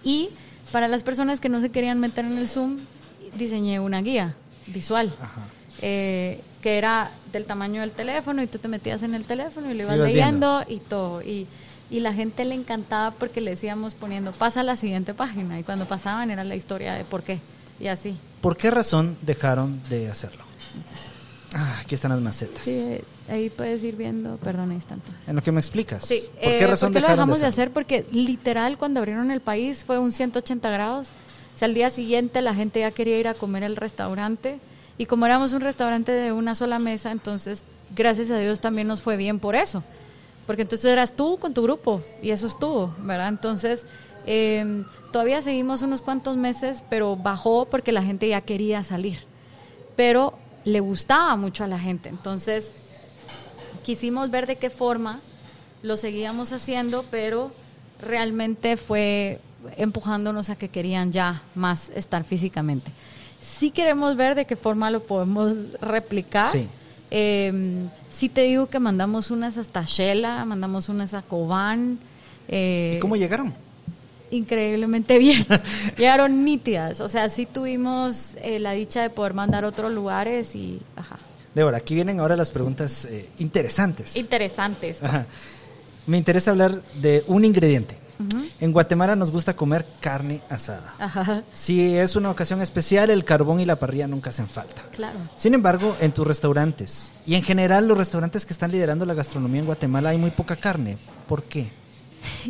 y 0.04 0.30
para 0.72 0.88
las 0.88 1.04
personas 1.04 1.42
que 1.42 1.50
no 1.50 1.60
se 1.60 1.70
querían 1.70 2.00
meter 2.00 2.26
en 2.26 2.38
el 2.38 2.48
Zoom, 2.48 2.78
diseñé 3.38 3.80
una 3.80 4.02
guía 4.02 4.36
visual. 4.68 5.12
Eh, 5.82 6.42
que 6.62 6.78
era 6.78 7.12
del 7.32 7.46
tamaño 7.46 7.82
del 7.82 7.92
teléfono 7.92 8.44
y 8.44 8.48
tú 8.48 8.60
te 8.60 8.68
metías 8.68 9.02
en 9.02 9.16
el 9.16 9.26
teléfono 9.26 9.72
y 9.72 9.74
lo 9.74 9.84
ibas, 9.84 9.98
leyendo 9.98 10.64
y 10.68 10.78
todo. 10.78 11.22
Y, 11.24 11.48
y 11.90 12.00
la 12.02 12.14
gente 12.14 12.46
le 12.46 12.54
encantaba 12.54 13.12
porque 13.12 13.42
le 13.42 13.52
decíamos 13.52 13.96
poniendo, 13.96 14.32
pasa 14.32 14.62
a 14.62 14.64
la 14.64 14.76
siguiente 14.76 15.14
página. 15.16 15.60
Y 15.60 15.64
cuando 15.64 15.86
pasaban 15.86 16.30
era 16.30 16.44
la 16.44 16.56
historia 16.56 16.94
de 16.94 17.04
por 17.04 17.24
qué 17.24 17.40
y 17.82 17.88
así. 17.88 18.16
¿Por 18.42 18.58
qué 18.58 18.70
razón 18.70 19.18
dejaron 19.22 19.82
de 19.90 20.10
hacerlo? 20.10 20.44
Ah, 21.54 21.80
aquí 21.82 21.96
están 21.96 22.12
las 22.12 22.22
macetas. 22.22 22.64
Sí, 22.64 23.00
ahí 23.30 23.50
puedes 23.50 23.84
ir 23.84 23.96
viendo, 23.98 24.38
perdón, 24.38 24.72
ahí 24.72 24.78
están 24.78 25.02
En 25.28 25.36
lo 25.36 25.44
que 25.44 25.52
me 25.52 25.60
explicas. 25.60 26.06
Sí, 26.06 26.24
¿Por 26.34 26.42
qué 26.42 26.64
eh, 26.64 26.68
razón 26.68 26.94
¿por 26.94 27.02
qué 27.02 27.08
lo 27.08 27.12
dejamos 27.14 27.40
de 27.42 27.46
hacer? 27.48 27.72
Porque 27.72 28.06
literal 28.12 28.78
cuando 28.78 29.00
abrieron 29.00 29.32
el 29.32 29.42
país 29.42 29.84
fue 29.84 30.00
un 30.00 30.14
180 30.14 30.70
grados. 30.70 31.10
O 31.54 31.58
sea, 31.58 31.66
al 31.66 31.74
día 31.74 31.90
siguiente 31.90 32.42
la 32.42 32.54
gente 32.54 32.80
ya 32.80 32.92
quería 32.92 33.20
ir 33.20 33.28
a 33.28 33.34
comer 33.34 33.66
al 33.66 33.76
restaurante. 33.76 34.60
Y 34.98 35.08
como 35.08 35.26
éramos 35.26 35.52
un 35.52 35.62
restaurante 35.62 36.12
de 36.12 36.32
una 36.32 36.56
sola 36.56 36.80
mesa, 36.80 37.12
entonces, 37.12 37.64
gracias 37.96 38.30
a 38.32 38.38
Dios 38.38 38.62
también 38.62 38.88
nos 38.88 39.02
fue 39.02 39.18
bien 39.18 39.40
por 39.40 39.56
eso. 39.56 39.84
Porque 40.48 40.62
entonces 40.62 40.86
eras 40.86 41.14
tú 41.14 41.38
con 41.38 41.54
tu 41.54 41.64
grupo 41.64 42.02
y 42.22 42.30
eso 42.30 42.48
estuvo, 42.48 42.96
¿verdad? 43.00 43.28
Entonces, 43.30 43.86
eh, 44.26 44.84
Todavía 45.12 45.42
seguimos 45.42 45.82
unos 45.82 46.02
cuantos 46.02 46.38
meses, 46.38 46.84
pero 46.90 47.16
bajó 47.16 47.66
porque 47.66 47.92
la 47.92 48.02
gente 48.02 48.28
ya 48.30 48.42
quería 48.42 48.84
salir. 48.84 49.20
Pero 49.96 50.34
le 50.64 50.80
gustaba 50.80 51.36
mucho 51.36 51.64
a 51.64 51.68
la 51.68 51.80
gente. 51.80 52.10
Entonces, 52.10 52.72
quisimos 53.84 54.32
ver 54.32 54.48
de 54.48 54.56
qué 54.56 54.70
forma 54.70 55.20
lo 55.84 55.98
seguíamos 55.98 56.54
haciendo, 56.54 57.04
pero 57.12 57.52
realmente 58.02 58.78
fue 58.78 59.40
empujándonos 59.78 60.50
a 60.50 60.56
que 60.56 60.70
querían 60.70 61.12
ya 61.12 61.44
más 61.56 61.90
estar 61.90 62.24
físicamente. 62.24 62.92
Sí 63.42 63.72
queremos 63.72 64.16
ver 64.16 64.36
de 64.36 64.46
qué 64.46 64.56
forma 64.56 64.92
lo 64.92 65.04
podemos 65.04 65.54
replicar. 65.82 66.52
Sí. 66.52 66.68
Em, 67.10 67.90
sí 68.10 68.30
te 68.30 68.44
digo 68.44 68.68
que 68.68 68.80
mandamos 68.80 69.32
unas 69.32 69.58
hasta 69.58 69.84
Shela, 69.84 70.46
mandamos 70.46 70.90
unas 70.90 71.14
a 71.14 71.22
Cobán. 71.22 72.00
Eh, 72.48 72.96
¿Y 72.98 73.00
cómo 73.00 73.16
llegaron? 73.16 73.54
Increíblemente 74.32 75.18
bien. 75.20 75.46
Llegaron 75.98 76.44
nítidas. 76.44 77.02
O 77.02 77.08
sea, 77.08 77.30
sí 77.30 77.46
tuvimos 77.46 78.36
eh, 78.42 78.60
la 78.60 78.72
dicha 78.72 79.02
de 79.02 79.10
poder 79.10 79.34
mandar 79.34 79.64
a 79.64 79.68
otros 79.68 79.92
lugares 79.92 80.56
y. 80.56 80.82
Ajá. 80.96 81.20
Débora, 81.54 81.78
aquí 81.78 81.96
vienen 81.96 82.20
ahora 82.20 82.36
las 82.36 82.52
preguntas 82.52 83.06
eh, 83.06 83.30
interesantes. 83.40 84.16
Interesantes. 84.16 85.00
Me 86.08 86.18
interesa 86.18 86.52
hablar 86.52 86.82
de 87.02 87.24
un 87.28 87.46
ingrediente. 87.46 87.98
En 88.60 88.72
Guatemala 88.72 89.16
nos 89.16 89.32
gusta 89.32 89.56
comer 89.56 89.86
carne 90.00 90.42
asada. 90.50 90.94
Ajá. 91.00 91.44
Si 91.54 91.98
es 91.98 92.16
una 92.16 92.30
ocasión 92.30 92.62
especial, 92.62 93.10
el 93.10 93.26
carbón 93.26 93.60
y 93.60 93.66
la 93.66 93.78
parrilla 93.78 94.08
nunca 94.08 94.30
hacen 94.30 94.48
falta. 94.48 94.84
Claro. 94.92 95.18
Sin 95.36 95.54
embargo, 95.54 95.96
en 96.00 96.12
tus 96.12 96.28
restaurantes 96.28 97.12
y 97.26 97.36
en 97.36 97.42
general 97.42 97.88
los 97.88 97.98
restaurantes 97.98 98.46
que 98.46 98.54
están 98.54 98.72
liderando 98.72 99.06
la 99.06 99.14
gastronomía 99.14 99.62
en 99.62 99.66
Guatemala 99.66 100.10
hay 100.10 100.18
muy 100.18 100.30
poca 100.30 100.56
carne. 100.56 100.98
¿Por 101.28 101.44
qué? 101.44 101.72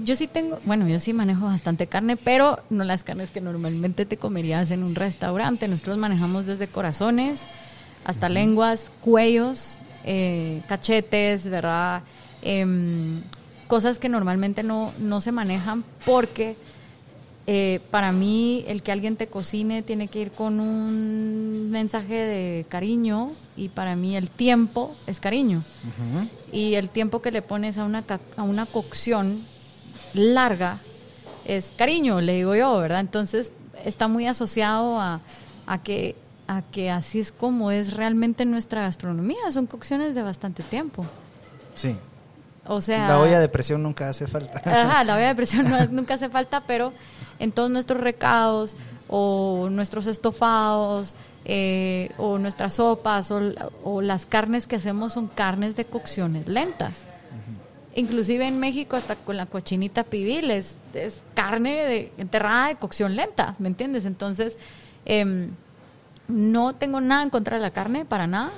Yo 0.03 0.15
sí 0.15 0.27
tengo, 0.27 0.59
bueno, 0.65 0.87
yo 0.87 0.99
sí 0.99 1.13
manejo 1.13 1.45
bastante 1.45 1.87
carne, 1.87 2.17
pero 2.17 2.59
no 2.69 2.83
las 2.83 3.03
carnes 3.03 3.31
que 3.31 3.41
normalmente 3.41 4.05
te 4.05 4.17
comerías 4.17 4.71
en 4.71 4.83
un 4.83 4.95
restaurante. 4.95 5.67
Nosotros 5.67 5.97
manejamos 5.97 6.45
desde 6.45 6.67
corazones 6.67 7.41
hasta 8.05 8.29
lenguas, 8.29 8.91
cuellos, 9.01 9.77
eh, 10.03 10.61
cachetes, 10.67 11.47
¿verdad? 11.47 12.03
Em, 12.41 13.21
cosas 13.67 13.99
que 13.99 14.09
normalmente 14.09 14.63
no, 14.63 14.91
no 14.99 15.21
se 15.21 15.31
manejan 15.31 15.83
porque 16.05 16.55
eh, 17.47 17.79
para 17.89 18.11
mí 18.11 18.63
el 18.67 18.83
que 18.83 18.91
alguien 18.91 19.15
te 19.15 19.27
cocine 19.27 19.81
tiene 19.81 20.07
que 20.07 20.21
ir 20.21 20.31
con 20.31 20.59
un 20.59 21.69
mensaje 21.71 22.13
de 22.13 22.65
cariño 22.69 23.31
y 23.57 23.69
para 23.69 23.95
mí 23.95 24.15
el 24.15 24.29
tiempo 24.29 24.95
es 25.07 25.19
cariño. 25.19 25.63
Y 26.51 26.75
el 26.75 26.89
tiempo 26.89 27.21
que 27.21 27.31
le 27.31 27.41
pones 27.41 27.77
a 27.77 27.85
una, 27.85 28.03
a 28.37 28.43
una 28.43 28.65
cocción 28.65 29.41
larga 30.13 30.77
es 31.45 31.71
cariño, 31.75 32.21
le 32.21 32.33
digo 32.33 32.55
yo, 32.55 32.77
¿verdad? 32.77 32.99
Entonces 32.99 33.51
está 33.83 34.07
muy 34.07 34.27
asociado 34.27 34.99
a, 34.99 35.21
a 35.65 35.81
que 35.81 36.15
a 36.47 36.63
que 36.63 36.91
así 36.91 37.19
es 37.19 37.31
como 37.31 37.71
es 37.71 37.93
realmente 37.93 38.43
nuestra 38.43 38.81
gastronomía. 38.81 39.51
Son 39.51 39.67
cocciones 39.67 40.15
de 40.15 40.21
bastante 40.21 40.63
tiempo. 40.63 41.05
Sí. 41.75 41.95
O 42.67 42.81
sea. 42.81 43.07
La 43.07 43.19
olla 43.19 43.39
de 43.39 43.47
presión 43.47 43.81
nunca 43.81 44.09
hace 44.09 44.27
falta. 44.27 44.61
Ajá, 44.65 45.03
la 45.05 45.15
olla 45.15 45.27
de 45.27 45.35
presión 45.35 45.67
nunca 45.91 46.15
hace 46.15 46.29
falta, 46.29 46.61
pero 46.67 46.91
en 47.39 47.53
todos 47.53 47.71
nuestros 47.71 48.01
recados 48.01 48.75
o 49.07 49.69
nuestros 49.71 50.07
estofados 50.07 51.15
eh, 51.45 52.11
o 52.17 52.37
nuestras 52.37 52.75
sopas 52.75 53.31
o, 53.31 54.01
las 54.01 54.25
carnes 54.25 54.67
que 54.67 54.75
hacemos 54.75 55.13
son 55.13 55.27
carnes 55.27 55.75
de 55.75 55.85
cocciones 55.85 56.47
lentas. 56.47 57.05
Inclusive 57.95 58.47
en 58.47 58.59
México 58.59 58.95
hasta 58.95 59.15
con 59.15 59.35
la 59.35 59.45
cochinita 59.45 60.03
pibil 60.03 60.49
es, 60.51 60.77
carne 61.33 61.85
de, 61.85 62.11
enterrada 62.17 62.69
de 62.69 62.75
cocción 62.75 63.15
lenta, 63.15 63.55
¿me 63.59 63.67
entiendes? 63.67 64.05
Entonces, 64.05 64.57
eh, 65.05 65.49
no 66.31 66.73
tengo 66.73 67.01
nada 67.01 67.23
en 67.23 67.29
contra 67.29 67.57
de 67.57 67.61
la 67.61 67.71
carne, 67.71 68.05
para 68.05 68.27
nada, 68.27 68.51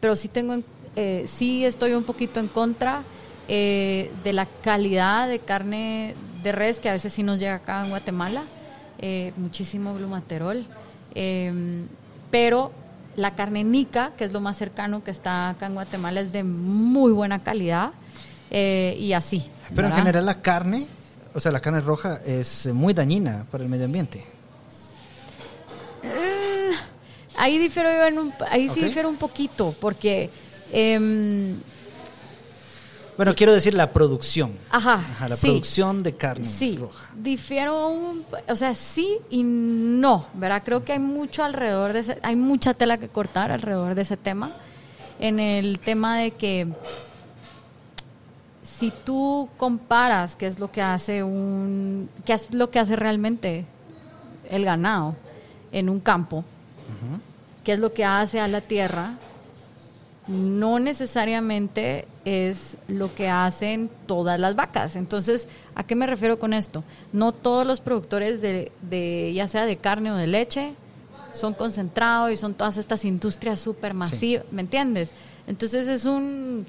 pero 0.00 0.16
sí 0.16 0.28
tengo, 0.28 0.62
eh, 0.96 1.24
sí 1.26 1.64
estoy 1.64 1.94
un 1.94 2.04
poquito 2.04 2.40
en 2.40 2.48
contra 2.48 3.02
eh, 3.48 4.10
de 4.22 4.32
la 4.32 4.46
calidad 4.46 5.28
de 5.28 5.38
carne 5.38 6.14
de 6.42 6.52
res 6.52 6.80
que 6.80 6.88
a 6.88 6.92
veces 6.92 7.12
sí 7.12 7.22
nos 7.22 7.38
llega 7.40 7.56
acá 7.56 7.82
en 7.82 7.90
Guatemala, 7.90 8.44
eh, 8.98 9.32
muchísimo 9.36 9.94
glumaterol, 9.94 10.66
em, 11.14 11.86
pero 12.30 12.72
la 13.16 13.34
carne 13.34 13.64
nica, 13.64 14.12
que 14.16 14.24
es 14.24 14.32
lo 14.32 14.40
más 14.40 14.56
cercano 14.56 15.02
que 15.04 15.10
está 15.10 15.50
acá 15.50 15.66
en 15.66 15.74
Guatemala, 15.74 16.20
es 16.20 16.32
de 16.32 16.44
muy 16.44 17.12
buena 17.12 17.42
calidad 17.42 17.92
y 18.98 19.12
así. 19.12 19.48
Pero 19.74 19.88
en 19.88 19.94
general 19.94 20.26
la 20.26 20.40
carne, 20.40 20.86
o 21.34 21.40
sea, 21.40 21.50
la 21.52 21.60
carne 21.60 21.80
roja 21.80 22.20
es 22.24 22.66
muy 22.72 22.94
dañina 22.94 23.46
para 23.50 23.64
el 23.64 23.70
medio 23.70 23.86
ambiente. 23.86 24.24
Ahí 27.36 27.58
difiero 27.58 27.90
yo 27.90 28.06
en 28.06 28.18
un, 28.18 28.34
ahí 28.48 28.68
sí 28.68 28.80
difiero 28.80 29.08
un 29.08 29.16
poquito, 29.16 29.74
porque 29.80 30.30
em, 30.70 31.58
bueno, 33.16 33.34
quiero 33.36 33.52
decir 33.52 33.74
la 33.74 33.92
producción. 33.92 34.56
Ajá. 34.70 35.02
la 35.28 35.36
producción 35.36 36.02
de 36.02 36.16
carne 36.16 36.44
sí, 36.44 36.76
roja. 36.76 37.10
Difiero, 37.14 37.88
un, 37.88 38.24
o 38.48 38.56
sea, 38.56 38.74
sí 38.74 39.18
y 39.30 39.42
no, 39.44 40.26
¿verdad? 40.34 40.62
Creo 40.64 40.84
que 40.84 40.92
hay 40.92 40.98
mucho 40.98 41.44
alrededor 41.44 41.92
de 41.92 42.00
ese, 42.00 42.18
hay 42.22 42.34
mucha 42.34 42.74
tela 42.74 42.98
que 42.98 43.08
cortar 43.08 43.52
alrededor 43.52 43.94
de 43.94 44.02
ese 44.02 44.16
tema. 44.16 44.52
En 45.20 45.38
el 45.38 45.78
tema 45.78 46.18
de 46.18 46.32
que 46.32 46.66
si 48.78 48.90
tú 48.90 49.48
comparas 49.56 50.34
qué 50.36 50.46
es 50.46 50.58
lo 50.58 50.70
que 50.72 50.82
hace 50.82 51.22
un, 51.22 52.08
qué 52.24 52.32
es 52.32 52.52
lo 52.52 52.70
que 52.70 52.80
hace 52.80 52.96
realmente 52.96 53.64
el 54.50 54.64
ganado 54.64 55.14
en 55.70 55.88
un 55.88 56.00
campo, 56.00 56.44
qué 57.62 57.74
es 57.74 57.78
lo 57.78 57.92
que 57.92 58.04
hace 58.04 58.40
a 58.40 58.48
la 58.48 58.60
tierra, 58.60 59.14
no 60.26 60.78
necesariamente 60.80 62.06
es 62.24 62.76
lo 62.88 63.14
que 63.14 63.28
hacen 63.28 63.90
todas 64.06 64.40
las 64.40 64.56
vacas. 64.56 64.96
Entonces, 64.96 65.46
¿a 65.74 65.84
qué 65.84 65.94
me 65.94 66.06
refiero 66.06 66.38
con 66.38 66.52
esto? 66.52 66.82
No 67.12 67.32
todos 67.32 67.66
los 67.66 67.80
productores 67.80 68.40
de, 68.40 69.32
ya 69.34 69.46
sea 69.46 69.66
de 69.66 69.76
carne 69.76 70.10
o 70.10 70.16
de 70.16 70.26
leche, 70.26 70.74
son 71.32 71.54
concentrados 71.54 72.32
y 72.32 72.36
son 72.36 72.54
todas 72.54 72.76
estas 72.76 73.04
industrias 73.04 73.60
súper 73.60 73.94
masivas, 73.94 74.44
¿me 74.50 74.62
entiendes? 74.62 75.10
Entonces 75.46 75.86
es 75.88 76.06
un, 76.06 76.66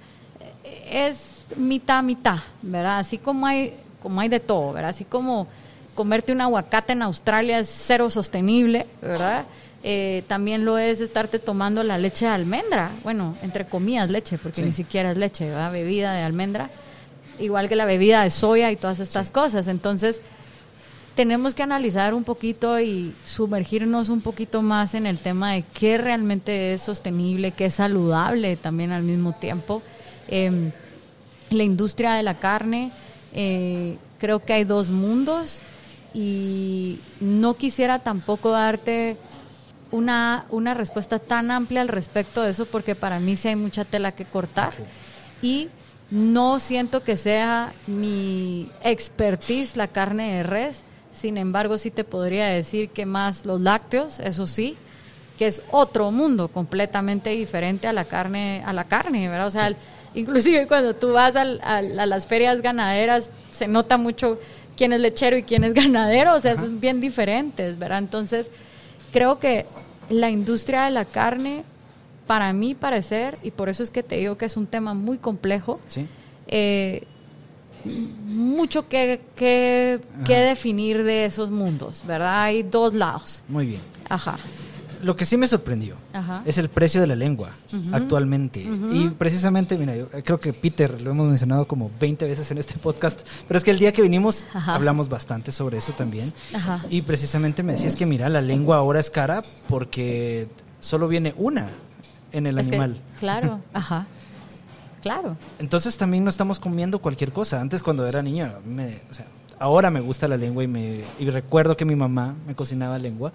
es 0.63 1.34
mitad, 1.55 2.03
mitad, 2.03 2.39
¿verdad? 2.61 2.99
Así 2.99 3.17
como 3.17 3.45
hay, 3.47 3.73
como 4.01 4.21
hay 4.21 4.29
de 4.29 4.39
todo, 4.39 4.73
¿verdad? 4.73 4.89
Así 4.89 5.05
como 5.05 5.47
comerte 5.93 6.31
un 6.31 6.41
aguacate 6.41 6.93
en 6.93 7.01
Australia 7.01 7.59
es 7.59 7.69
cero 7.69 8.09
sostenible, 8.09 8.85
¿verdad? 9.01 9.45
Eh, 9.83 10.23
también 10.27 10.65
lo 10.65 10.77
es 10.77 10.99
estarte 10.99 11.37
tomando 11.37 11.83
la 11.83 11.97
leche 11.97 12.25
de 12.25 12.31
almendra, 12.31 12.91
bueno, 13.03 13.35
entre 13.43 13.65
comillas 13.65 14.09
leche, 14.09 14.37
porque 14.37 14.63
ni 14.63 14.71
siquiera 14.71 15.11
es 15.11 15.17
leche, 15.17 15.45
¿verdad? 15.45 15.71
bebida 15.71 16.13
de 16.13 16.23
almendra, 16.23 16.69
igual 17.39 17.69
que 17.69 17.75
la 17.75 17.85
bebida 17.85 18.23
de 18.23 18.31
soya 18.31 18.71
y 18.71 18.77
todas 18.77 18.99
estas 18.99 19.29
cosas. 19.29 19.67
Entonces, 19.67 20.21
tenemos 21.15 21.55
que 21.55 21.63
analizar 21.63 22.13
un 22.13 22.23
poquito 22.23 22.79
y 22.79 23.13
sumergirnos 23.25 24.09
un 24.09 24.21
poquito 24.21 24.61
más 24.61 24.95
en 24.95 25.05
el 25.05 25.17
tema 25.17 25.53
de 25.53 25.63
qué 25.73 25.97
realmente 25.97 26.73
es 26.73 26.81
sostenible, 26.81 27.51
qué 27.51 27.65
es 27.65 27.75
saludable 27.75 28.57
también 28.57 28.91
al 28.91 29.03
mismo 29.03 29.33
tiempo. 29.33 29.81
Em, 30.27 30.71
la 31.55 31.63
industria 31.63 32.13
de 32.13 32.23
la 32.23 32.35
carne, 32.35 32.91
eh, 33.33 33.97
creo 34.19 34.39
que 34.39 34.53
hay 34.53 34.63
dos 34.63 34.89
mundos 34.89 35.61
y 36.13 36.99
no 37.19 37.55
quisiera 37.55 37.99
tampoco 37.99 38.51
darte 38.51 39.17
una, 39.91 40.45
una 40.49 40.73
respuesta 40.73 41.19
tan 41.19 41.51
amplia 41.51 41.81
al 41.81 41.87
respecto 41.87 42.41
de 42.41 42.51
eso 42.51 42.65
porque 42.65 42.95
para 42.95 43.19
mí 43.19 43.35
sí 43.35 43.49
hay 43.49 43.55
mucha 43.55 43.85
tela 43.85 44.11
que 44.11 44.25
cortar 44.25 44.73
y 45.41 45.69
no 46.11 46.59
siento 46.59 47.03
que 47.03 47.17
sea 47.17 47.73
mi 47.87 48.69
expertise 48.83 49.75
la 49.75 49.87
carne 49.87 50.37
de 50.37 50.43
res, 50.43 50.83
sin 51.11 51.37
embargo 51.37 51.77
sí 51.77 51.91
te 51.91 52.03
podría 52.03 52.47
decir 52.47 52.89
que 52.89 53.05
más 53.05 53.45
los 53.45 53.59
lácteos, 53.59 54.19
eso 54.19 54.47
sí, 54.47 54.77
que 55.37 55.47
es 55.47 55.61
otro 55.71 56.11
mundo 56.11 56.47
completamente 56.47 57.31
diferente 57.31 57.87
a 57.87 57.93
la 57.93 58.05
carne, 58.05 58.63
a 58.65 58.73
la 58.73 58.85
carne, 58.85 59.27
¿verdad? 59.27 59.47
O 59.47 59.51
sea, 59.51 59.71
inclusive 60.15 60.67
cuando 60.67 60.95
tú 60.95 61.11
vas 61.11 61.35
a 61.35 61.43
las 61.43 62.27
ferias 62.27 62.61
ganaderas 62.61 63.29
se 63.51 63.67
nota 63.67 63.97
mucho 63.97 64.39
quién 64.75 64.93
es 64.93 64.99
lechero 64.99 65.37
y 65.37 65.43
quién 65.43 65.63
es 65.63 65.73
ganadero, 65.73 66.35
o 66.35 66.39
sea, 66.39 66.55
son 66.55 66.79
bien 66.79 67.01
diferentes, 67.01 67.77
¿verdad? 67.77 67.99
Entonces, 67.99 68.47
creo 69.11 69.39
que 69.39 69.65
la 70.09 70.29
industria 70.29 70.83
de 70.83 70.91
la 70.91 71.05
carne, 71.05 71.63
para 72.27 72.51
mí 72.53 72.75
parecer, 72.75 73.37
y 73.43 73.51
por 73.51 73.69
eso 73.69 73.83
es 73.83 73.91
que 73.91 74.03
te 74.03 74.17
digo 74.17 74.37
que 74.37 74.45
es 74.45 74.57
un 74.57 74.67
tema 74.67 74.93
muy 74.93 75.17
complejo, 75.17 75.79
eh, 76.47 77.03
mucho 77.85 78.89
que, 78.89 79.21
que, 79.35 79.99
definir 80.27 81.03
de 81.03 81.25
esos 81.25 81.51
mundos, 81.51 82.03
¿verdad? 82.05 82.43
Hay 82.43 82.63
dos 82.63 82.93
lados. 82.93 83.43
Muy 83.47 83.67
bien. 83.67 83.81
Ajá 84.09 84.37
lo 85.05 85.15
que 85.15 85.25
sí 85.25 85.37
me 85.37 85.47
sorprendió 85.47 85.95
es 86.45 86.57
el 86.57 86.67
precio 86.67 86.99
de 86.99 87.05
la 87.05 87.15
lengua 87.15 87.49
actualmente. 87.91 88.59
Y 88.91 89.09
precisamente, 89.09 89.77
mira, 89.77 89.95
yo 89.95 90.09
creo 90.09 90.39
que 90.39 90.51
Peter 90.51 90.99
lo 90.99 91.11
hemos 91.11 91.27
mencionado 91.27 91.67
como 91.67 91.91
20 91.99 92.25
veces 92.25 92.49
en 92.49 92.57
este 92.57 92.73
podcast, 92.79 93.21
pero 93.47 93.59
es 93.59 93.63
que 93.63 93.69
el 93.69 93.77
día 93.77 93.93
que 93.93 94.01
vinimos 94.01 94.47
hablamos 94.53 95.07
bastante 95.07 95.51
sobre 95.51 95.77
eso 95.77 95.93
también. 95.93 96.33
Y 96.89 97.03
precisamente 97.03 97.61
me 97.61 97.73
decías 97.73 97.95
que, 97.95 98.07
mira, 98.07 98.29
la 98.29 98.41
lengua 98.41 98.77
ahora 98.77 98.99
es 98.99 99.11
cara 99.11 99.43
porque 99.69 100.47
solo 100.79 101.07
viene 101.07 101.35
una 101.37 101.69
en 102.31 102.47
el 102.47 102.57
animal. 102.57 102.99
claro, 103.19 103.61
ajá. 103.73 104.07
Claro. 105.03 105.37
Entonces 105.59 105.97
también 105.97 106.23
no 106.23 106.31
estamos 106.31 106.57
comiendo 106.57 106.97
cualquier 106.97 107.31
cosa. 107.31 107.61
Antes 107.61 107.83
cuando 107.83 108.07
era 108.07 108.23
niño, 108.23 108.51
ahora 109.59 109.91
me 109.91 109.99
gusta 109.99 110.27
la 110.27 110.35
lengua 110.35 110.63
y, 110.63 110.67
me, 110.67 111.03
y 111.19 111.29
recuerdo 111.29 111.77
que 111.77 111.85
mi 111.85 111.95
mamá 111.95 112.33
me 112.47 112.55
cocinaba 112.55 112.97
lengua 112.97 113.31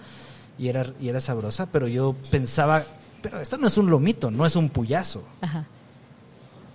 y 0.61 0.69
era, 0.69 0.93
y 1.01 1.09
era 1.09 1.21
sabrosa, 1.21 1.67
pero 1.73 1.89
yo 1.89 2.15
pensaba, 2.31 2.85
pero 3.23 3.41
esto 3.41 3.57
no 3.57 3.67
es 3.67 3.79
un 3.79 3.89
lomito, 3.89 4.31
no 4.31 4.45
es 4.45 4.57
un 4.57 4.69
puyazo. 4.69 5.25
Ajá. 5.41 5.65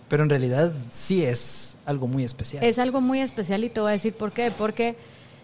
Pero 0.09 0.23
en 0.23 0.29
realidad 0.31 0.73
sí 0.91 1.23
es 1.23 1.77
algo 1.85 2.07
muy 2.07 2.23
especial. 2.23 2.63
Es 2.63 2.79
algo 2.79 2.99
muy 2.99 3.19
especial 3.19 3.63
y 3.63 3.69
te 3.69 3.79
voy 3.79 3.89
a 3.89 3.91
decir 3.91 4.13
por 4.13 4.31
qué. 4.31 4.49
Porque 4.49 4.95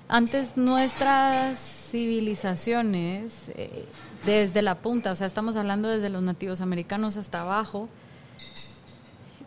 antes 0.09 0.57
nuestras 0.57 1.59
civilizaciones, 1.91 3.49
eh, 3.49 3.85
desde 4.25 4.63
la 4.63 4.73
punta, 4.73 5.11
o 5.11 5.15
sea, 5.15 5.27
estamos 5.27 5.55
hablando 5.55 5.87
desde 5.87 6.09
los 6.09 6.23
nativos 6.23 6.61
americanos 6.61 7.17
hasta 7.17 7.41
abajo, 7.41 7.89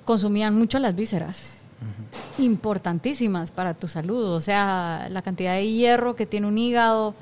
consumían 0.04 0.56
mucho 0.56 0.78
las 0.78 0.94
vísceras. 0.94 1.50
Importantísimas 2.38 3.50
para 3.50 3.74
tu 3.74 3.88
salud. 3.88 4.24
O 4.30 4.40
sea, 4.40 5.08
la 5.10 5.22
cantidad 5.22 5.54
de 5.54 5.68
hierro 5.68 6.14
que 6.14 6.26
tiene 6.26 6.46
un 6.46 6.58
hígado, 6.58 7.16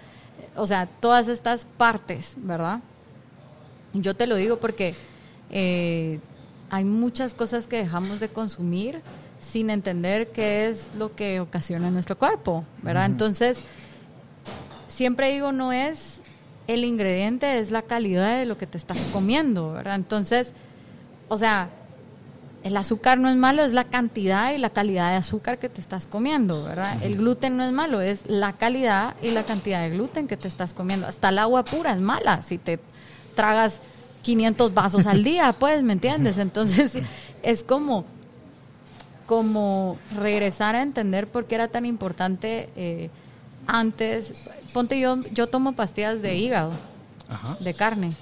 o 0.56 0.66
sea, 0.66 0.86
todas 0.86 1.28
estas 1.28 1.64
partes, 1.64 2.34
¿verdad? 2.38 2.80
Yo 3.92 4.14
te 4.14 4.26
lo 4.26 4.36
digo 4.36 4.58
porque 4.58 4.94
eh, 5.50 6.20
hay 6.70 6.84
muchas 6.84 7.34
cosas 7.34 7.66
que 7.66 7.76
dejamos 7.76 8.20
de 8.20 8.28
consumir 8.28 9.02
sin 9.38 9.70
entender 9.70 10.30
qué 10.30 10.68
es 10.68 10.90
lo 10.96 11.14
que 11.14 11.40
ocasiona 11.40 11.90
nuestro 11.90 12.16
cuerpo, 12.16 12.64
¿verdad? 12.82 13.06
Entonces, 13.06 13.62
siempre 14.88 15.32
digo, 15.32 15.52
no 15.52 15.72
es 15.72 16.22
el 16.68 16.84
ingrediente, 16.84 17.58
es 17.58 17.70
la 17.70 17.82
calidad 17.82 18.38
de 18.38 18.46
lo 18.46 18.56
que 18.56 18.66
te 18.66 18.78
estás 18.78 19.04
comiendo, 19.12 19.72
¿verdad? 19.72 19.96
Entonces, 19.96 20.54
o 21.28 21.36
sea, 21.36 21.70
el 22.64 22.76
azúcar 22.76 23.18
no 23.18 23.28
es 23.28 23.36
malo, 23.36 23.64
es 23.64 23.72
la 23.72 23.84
cantidad 23.84 24.52
y 24.52 24.58
la 24.58 24.70
calidad 24.70 25.10
de 25.10 25.16
azúcar 25.16 25.58
que 25.58 25.68
te 25.68 25.80
estás 25.80 26.06
comiendo, 26.06 26.64
¿verdad? 26.64 27.02
El 27.02 27.16
gluten 27.16 27.56
no 27.56 27.64
es 27.64 27.72
malo, 27.72 28.00
es 28.00 28.28
la 28.28 28.52
calidad 28.52 29.14
y 29.22 29.30
la 29.30 29.44
cantidad 29.44 29.82
de 29.82 29.90
gluten 29.90 30.28
que 30.28 30.36
te 30.36 30.48
estás 30.48 30.72
comiendo. 30.72 31.06
Hasta 31.06 31.30
el 31.30 31.38
agua 31.38 31.64
pura 31.64 31.92
es 31.92 32.00
mala 32.00 32.42
si 32.42 32.58
te 32.58 32.78
tragas 33.34 33.80
500 34.22 34.74
vasos 34.74 35.06
al 35.06 35.24
día, 35.24 35.52
pues, 35.52 35.82
¿me 35.82 35.92
entiendes? 35.92 36.38
Entonces, 36.38 36.92
es 37.42 37.64
como, 37.64 38.04
como 39.26 39.98
regresar 40.16 40.76
a 40.76 40.82
entender 40.82 41.26
por 41.26 41.46
qué 41.46 41.56
era 41.56 41.68
tan 41.68 41.84
importante 41.84 42.68
eh, 42.76 43.10
antes. 43.66 44.34
Ponte 44.72 45.00
yo, 45.00 45.22
yo 45.32 45.48
tomo 45.48 45.72
pastillas 45.72 46.22
de 46.22 46.36
hígado, 46.36 46.72
de 47.60 47.74
carne 47.74 48.12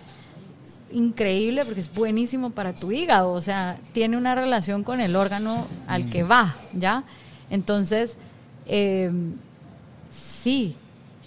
increíble 0.92 1.64
porque 1.64 1.80
es 1.80 1.92
buenísimo 1.92 2.50
para 2.50 2.74
tu 2.74 2.92
hígado, 2.92 3.32
o 3.32 3.42
sea, 3.42 3.78
tiene 3.92 4.16
una 4.16 4.34
relación 4.34 4.84
con 4.84 5.00
el 5.00 5.16
órgano 5.16 5.66
al 5.86 6.06
que 6.06 6.22
va, 6.22 6.56
¿ya? 6.72 7.04
Entonces, 7.50 8.16
em, 8.66 9.34
sí, 10.10 10.76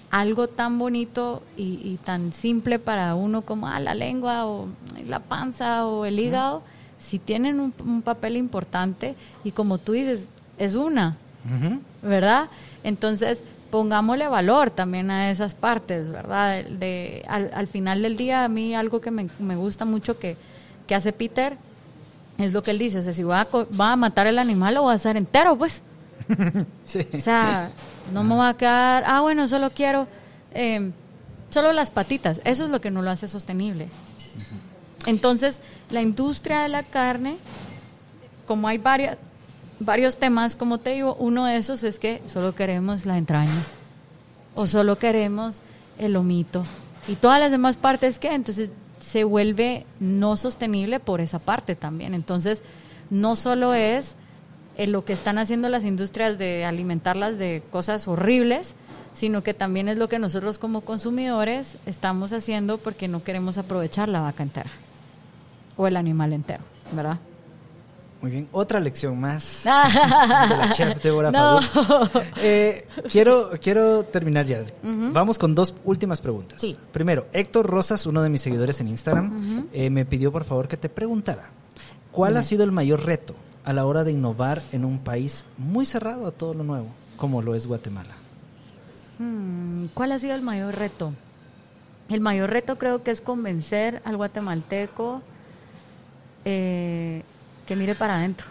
algo 0.10 0.48
tan 0.48 0.78
bonito 0.78 1.42
y, 1.58 1.98
tan 2.04 2.34
simple 2.34 2.78
para 2.78 3.16
uno 3.16 3.42
como 3.42 3.68
ah, 3.68 3.80
la 3.80 3.96
lengua 3.96 4.46
o 4.46 4.68
la 5.08 5.20
panza 5.20 5.88
o 5.88 6.06
el 6.06 6.20
hígado, 6.20 6.62
sí 7.00 7.18
tienen 7.18 7.60
un, 7.60 8.02
papel 8.04 8.38
importante 8.38 9.16
y 9.44 9.52
como 9.52 9.80
tú 9.80 9.94
dices, 9.94 10.28
es 10.58 10.76
una, 10.76 11.18
¿verdad? 12.04 12.50
Entonces, 12.84 13.44
pongámosle 13.74 14.28
valor 14.28 14.70
también 14.70 15.10
a 15.10 15.32
esas 15.32 15.56
partes, 15.56 16.12
¿verdad? 16.12 16.64
De, 16.64 17.26
al, 17.28 17.68
final 17.68 18.04
del 18.04 18.18
día, 18.18 18.44
a 18.44 18.48
mí 18.48 18.76
algo 18.76 19.02
que 19.02 19.10
me, 19.10 19.56
gusta 19.56 19.84
mucho 19.84 20.20
que, 20.20 20.38
hace 20.94 21.12
Peter 21.12 21.58
es 22.38 22.54
lo 22.54 22.62
que 22.62 22.70
él 22.70 22.78
dice, 22.78 23.00
o 23.00 23.02
sea, 23.02 23.14
si 23.14 23.24
va 23.24 23.42
a, 23.42 23.48
va 23.48 23.94
a 23.94 23.96
matar 23.96 24.28
el 24.28 24.38
animal, 24.38 24.76
lo 24.76 24.84
va 24.84 24.92
a 24.92 24.96
hacer 24.96 25.18
entero, 25.18 25.58
pues. 25.58 25.82
O 27.16 27.18
sea, 27.18 27.72
no 28.14 28.24
me 28.24 28.36
va 28.36 28.50
a 28.50 28.58
quedar, 28.58 29.06
ah, 29.08 29.22
bueno, 29.22 29.48
solo 29.48 29.72
quiero, 29.72 30.08
eh, 30.54 30.92
solo 31.50 31.74
las 31.74 31.90
patitas, 31.90 32.42
eso 32.44 32.66
es 32.66 32.70
lo 32.70 32.80
que 32.80 32.92
no 32.92 33.02
lo 33.02 33.10
hace 33.10 33.28
sostenible. 33.28 33.88
Entonces, 35.08 35.62
la 35.90 36.04
industria 36.04 36.62
de 36.62 36.70
la 36.70 36.84
carne, 36.84 37.38
como 38.46 38.68
hay 38.68 38.78
varias, 38.78 39.18
varios 39.86 40.18
temas, 40.18 40.56
como 40.56 40.78
te 40.78 40.92
digo, 40.92 41.16
uno 41.20 41.46
de 41.46 41.58
esos 41.58 41.84
es 41.84 42.00
que 42.00 42.22
solo 42.28 42.56
queremos 42.56 43.06
la 43.06 43.18
entraña 43.18 43.52
o 44.56 44.68
solo 44.68 44.98
queremos 44.98 45.62
el 45.98 46.14
lomito 46.14 46.64
y 47.08 47.16
todas 47.16 47.40
las 47.40 47.52
demás 47.52 47.76
partes 47.76 48.20
que 48.20 48.34
entonces 48.34 48.70
se 49.04 49.24
vuelve 49.24 49.86
no 50.00 50.38
sostenible 50.38 51.00
por 51.00 51.22
esa 51.22 51.40
parte 51.40 51.76
también. 51.76 52.14
Entonces, 52.14 52.62
no 53.10 53.36
solo 53.36 53.74
es 53.74 54.16
lo 54.78 55.04
que 55.06 55.14
están 55.14 55.38
haciendo 55.38 55.70
las 55.70 55.86
industrias 55.86 56.38
de 56.38 56.66
alimentarlas 56.66 57.38
de 57.38 57.62
cosas 57.72 58.08
horribles, 58.08 58.76
sino 59.14 59.44
que 59.44 59.54
también 59.54 59.90
es 59.90 59.98
lo 59.98 60.08
que 60.08 60.20
nosotros 60.20 60.58
como 60.58 60.82
consumidores 60.82 61.78
estamos 61.86 62.34
haciendo 62.34 62.78
porque 62.78 63.08
no 63.08 63.24
queremos 63.24 63.58
aprovechar 63.58 64.10
la 64.10 64.22
vaca 64.22 64.42
entera 64.42 64.72
o 65.76 65.86
el 65.86 65.98
animal 65.98 66.34
entero, 66.34 66.64
¿verdad? 66.94 67.20
Muy 68.24 68.32
bien, 68.32 68.48
otra 68.54 68.80
lección 68.80 69.20
más 69.20 69.64
de 69.66 69.70
la 69.70 70.70
chef 70.72 71.04
Débora 71.04 71.30
no. 71.30 71.60
eh, 72.38 72.88
quiero, 73.12 73.52
quiero 73.62 74.06
terminar 74.06 74.46
ya. 74.46 74.64
Vamos 74.82 75.38
con 75.38 75.54
dos 75.54 75.76
últimas 75.84 76.22
preguntas. 76.22 76.66
Primero, 76.94 77.28
Héctor 77.34 77.66
Rosas, 77.66 78.06
uno 78.06 78.22
de 78.22 78.30
mis 78.30 78.42
seguidores 78.42 78.80
en 78.80 78.88
Instagram, 78.88 79.68
eh, 79.74 79.90
me 79.90 80.06
pidió 80.06 80.32
por 80.32 80.46
favor 80.46 80.70
que 80.70 80.78
te 80.78 80.88
preguntara, 80.88 81.50
¿cuál 82.14 82.38
ha 82.38 82.44
sido 82.44 82.64
el 82.64 82.72
mayor 82.72 83.06
reto 83.06 83.36
a 83.66 83.74
la 83.74 83.86
hora 83.86 84.06
de 84.06 84.14
innovar 84.14 84.62
en 84.72 84.86
un 84.86 85.00
país 85.00 85.46
muy 85.58 85.86
cerrado 85.86 86.26
a 86.26 86.32
todo 86.32 86.54
lo 86.54 86.64
nuevo, 86.64 86.88
como 87.18 87.42
lo 87.42 87.56
es 87.56 87.68
Guatemala? 87.68 88.16
Hmm, 89.20 89.88
¿Cuál 89.94 90.14
ha 90.14 90.20
sido 90.20 90.34
el 90.36 90.44
mayor 90.44 90.76
reto? 90.76 91.12
El 92.08 92.22
mayor 92.22 92.52
reto 92.52 92.78
creo 92.78 93.04
que 93.04 93.12
es 93.12 93.20
convencer 93.20 94.02
al 94.06 94.16
guatemalteco 94.16 95.22
eh, 96.46 97.24
que 97.68 97.76
mire 97.76 97.96
para 97.96 98.18
adentro, 98.18 98.48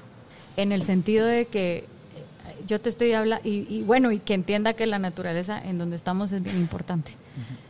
en 0.57 0.73
el 0.73 0.83
sentido 0.83 1.27
de 1.27 1.47
que 1.47 1.79
eh, 1.79 1.85
yo 2.67 2.81
te 2.81 2.89
estoy 2.89 3.13
hablando, 3.13 3.47
y, 3.49 3.83
bueno, 3.83 4.13
y 4.13 4.19
que 4.19 4.35
entienda 4.35 4.75
que 4.75 4.87
la 4.87 4.99
naturaleza 4.99 5.61
en 5.63 5.79
donde 5.79 5.97
estamos 5.97 6.33
es 6.33 6.43
bien 6.43 6.59
importante. 6.59 7.13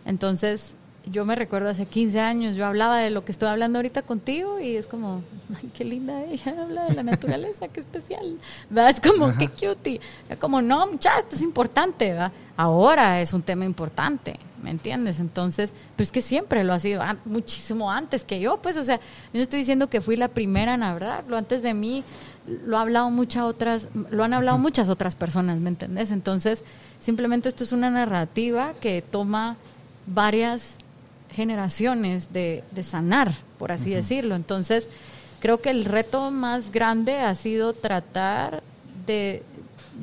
Entonces, 0.04 0.74
yo 1.06 1.24
me 1.24 1.34
recuerdo 1.34 1.68
hace 1.68 1.86
15 1.86 2.20
años, 2.20 2.56
yo 2.56 2.66
hablaba 2.66 2.98
de 2.98 3.10
lo 3.10 3.24
que 3.24 3.32
estoy 3.32 3.48
hablando 3.48 3.78
ahorita 3.78 4.02
contigo 4.02 4.60
y 4.60 4.76
es 4.76 4.86
como, 4.86 5.22
ay, 5.56 5.70
qué 5.74 5.84
linda 5.84 6.22
ella 6.24 6.54
habla 6.62 6.84
de 6.84 6.94
la 6.94 7.02
naturaleza, 7.02 7.68
qué 7.68 7.80
especial, 7.80 8.38
¿verdad? 8.70 8.90
Es 8.90 9.00
como, 9.00 9.36
qué 9.36 9.48
cutie. 9.48 10.00
Es 10.28 10.38
como, 10.38 10.62
no, 10.62 10.86
muchachos, 10.86 11.24
esto 11.24 11.36
es 11.36 11.42
importante, 11.42 12.10
¿verdad? 12.10 12.32
Ahora 12.56 13.20
es 13.20 13.32
un 13.32 13.42
tema 13.42 13.64
importante, 13.64 14.38
¿me 14.62 14.70
entiendes? 14.70 15.20
Entonces, 15.20 15.74
pues 15.96 16.12
que 16.12 16.22
siempre 16.22 16.64
lo 16.64 16.72
ha 16.72 16.80
sido, 16.80 17.02
muchísimo 17.24 17.90
antes 17.90 18.24
que 18.24 18.40
yo, 18.40 18.58
pues, 18.62 18.76
o 18.76 18.84
sea, 18.84 18.96
yo 18.96 19.34
no 19.34 19.40
estoy 19.40 19.58
diciendo 19.58 19.88
que 19.90 20.00
fui 20.00 20.16
la 20.16 20.28
primera 20.28 20.74
en 20.74 20.82
hablarlo, 20.82 21.36
antes 21.36 21.62
de 21.62 21.74
mí 21.74 22.04
lo 22.46 22.78
ha 22.78 22.80
hablado 22.80 23.10
muchas 23.10 23.42
otras, 23.42 23.88
lo 24.10 24.24
han 24.24 24.34
hablado 24.34 24.58
muchas 24.58 24.88
otras 24.88 25.16
personas, 25.16 25.58
¿me 25.58 25.68
entiendes? 25.68 26.10
Entonces, 26.10 26.64
simplemente 27.00 27.48
esto 27.48 27.64
es 27.64 27.72
una 27.72 27.90
narrativa 27.90 28.74
que 28.80 29.02
toma 29.02 29.56
varias 30.06 30.76
generaciones 31.30 32.32
de, 32.32 32.62
de 32.72 32.84
por 33.58 33.72
así 33.72 33.90
decirlo. 33.90 34.34
Entonces, 34.34 34.88
creo 35.40 35.60
que 35.60 35.70
el 35.70 35.84
reto 35.84 36.30
más 36.30 36.72
grande 36.72 37.18
ha 37.18 37.34
sido 37.34 37.72
tratar 37.72 38.62
de, 39.06 39.42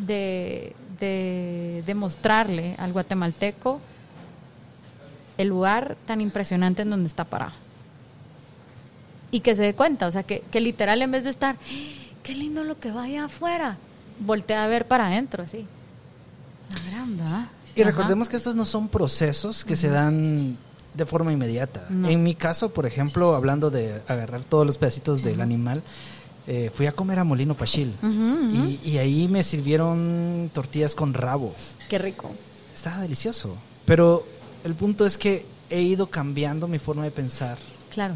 de, 0.05 0.75
de 0.99 1.83
demostrarle 1.85 2.75
al 2.77 2.93
guatemalteco 2.93 3.79
el 5.39 5.47
lugar 5.47 5.97
tan 6.05 6.21
impresionante 6.21 6.83
en 6.83 6.91
donde 6.91 7.07
está 7.07 7.23
parado. 7.23 7.53
Y 9.31 9.39
que 9.39 9.55
se 9.55 9.63
dé 9.63 9.73
cuenta, 9.73 10.05
o 10.07 10.11
sea, 10.11 10.23
que, 10.23 10.43
que 10.51 10.59
literal 10.59 11.01
en 11.01 11.11
vez 11.11 11.23
de 11.23 11.31
estar, 11.31 11.55
¡Ah! 11.55 12.19
qué 12.21 12.35
lindo 12.35 12.63
lo 12.63 12.79
que 12.79 12.91
vaya 12.91 13.25
afuera, 13.25 13.77
voltea 14.19 14.63
a 14.63 14.67
ver 14.67 14.87
para 14.87 15.07
adentro, 15.07 15.47
sí. 15.47 15.65
Y 17.75 17.83
recordemos 17.83 18.27
que 18.27 18.35
estos 18.35 18.55
no 18.55 18.65
son 18.65 18.89
procesos 18.89 19.63
que 19.63 19.75
se 19.75 19.89
dan 19.89 20.57
de 20.93 21.05
forma 21.05 21.31
inmediata. 21.31 21.87
En 21.89 22.23
mi 22.23 22.35
caso, 22.35 22.71
por 22.71 22.85
ejemplo, 22.85 23.35
hablando 23.35 23.69
de 23.69 24.01
agarrar 24.07 24.43
todos 24.43 24.65
los 24.65 24.77
pedacitos 24.77 25.23
del 25.23 25.39
animal, 25.41 25.81
eh, 26.47 26.71
fui 26.73 26.87
a 26.87 26.91
comer 26.91 27.19
a 27.19 27.23
Molino 27.23 27.55
Pachil 27.55 27.93
Y, 28.83 28.97
ahí 28.97 29.27
me 29.27 29.43
sirvieron 29.43 30.49
tortillas 30.53 30.95
con 30.95 31.13
rabo. 31.13 31.53
Qué 31.87 31.99
rico. 31.99 32.31
Estaba 32.75 32.99
delicioso. 33.01 33.55
Pero 33.85 34.25
el 34.63 34.75
punto 34.75 35.05
es 35.05 35.17
que 35.17 35.45
he 35.69 35.81
ido 35.81 36.07
cambiando 36.07 36.67
mi 36.67 36.79
forma 36.79 37.03
de 37.03 37.11
pensar. 37.11 37.57
Claro. 37.91 38.15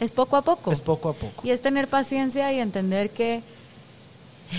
Es 0.00 0.10
poco 0.10 0.36
a 0.36 0.42
poco. 0.42 0.72
Es 0.72 0.80
poco 0.80 1.08
a 1.08 1.12
poco. 1.14 1.46
Y 1.46 1.50
es 1.50 1.62
tener 1.62 1.88
paciencia 1.88 2.52
y 2.52 2.60
entender 2.60 3.10
que 3.10 3.42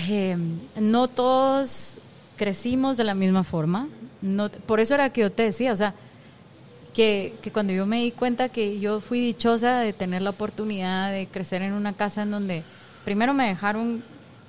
eh, 0.08 0.36
no 0.76 1.08
todos 1.08 1.98
crecimos 2.36 2.96
de 2.96 3.04
la 3.04 3.14
misma 3.14 3.44
forma. 3.44 3.88
No, 4.20 4.48
por 4.50 4.80
eso 4.80 4.94
era 4.94 5.10
que 5.10 5.20
yo 5.20 5.30
te 5.30 5.44
decía, 5.44 5.72
o 5.72 5.76
sea, 5.76 5.94
que, 6.92 7.34
cuando 7.52 7.72
yo 7.72 7.86
me 7.86 8.00
di 8.00 8.10
cuenta 8.10 8.48
que 8.48 8.80
yo 8.80 9.00
fui 9.00 9.20
dichosa 9.20 9.78
de 9.78 9.92
tener 9.92 10.22
la 10.22 10.30
oportunidad 10.30 11.12
de 11.12 11.28
crecer 11.28 11.62
en 11.62 11.72
una 11.72 11.92
casa 11.92 12.22
en 12.22 12.32
donde 12.32 12.64
primero 13.04 13.34
me 13.34 13.46
dejaron 13.46 14.02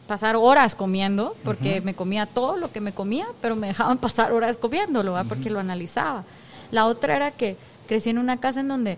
pasar 0.08 0.36
horas 0.36 0.74
comiendo, 0.74 1.36
porque 1.44 1.82
me 1.82 1.94
comía 1.94 2.26
todo 2.26 2.58
lo 2.58 2.72
que 2.72 2.82
me 2.82 2.94
comía, 2.94 3.28
pero 3.42 3.56
me 3.56 3.68
dejaban 3.68 3.98
pasar 4.00 4.32
horas 4.32 4.58
comiéndolo, 4.58 5.16
porque 5.28 5.52
lo 5.52 5.60
analizaba. 5.60 6.24
La 6.72 6.86
otra 6.86 7.16
era 7.16 7.32
que 7.32 7.58
crecí 7.88 8.10
en 8.10 8.18
una 8.18 8.38
casa 8.38 8.60
en 8.60 8.68
donde 8.68 8.98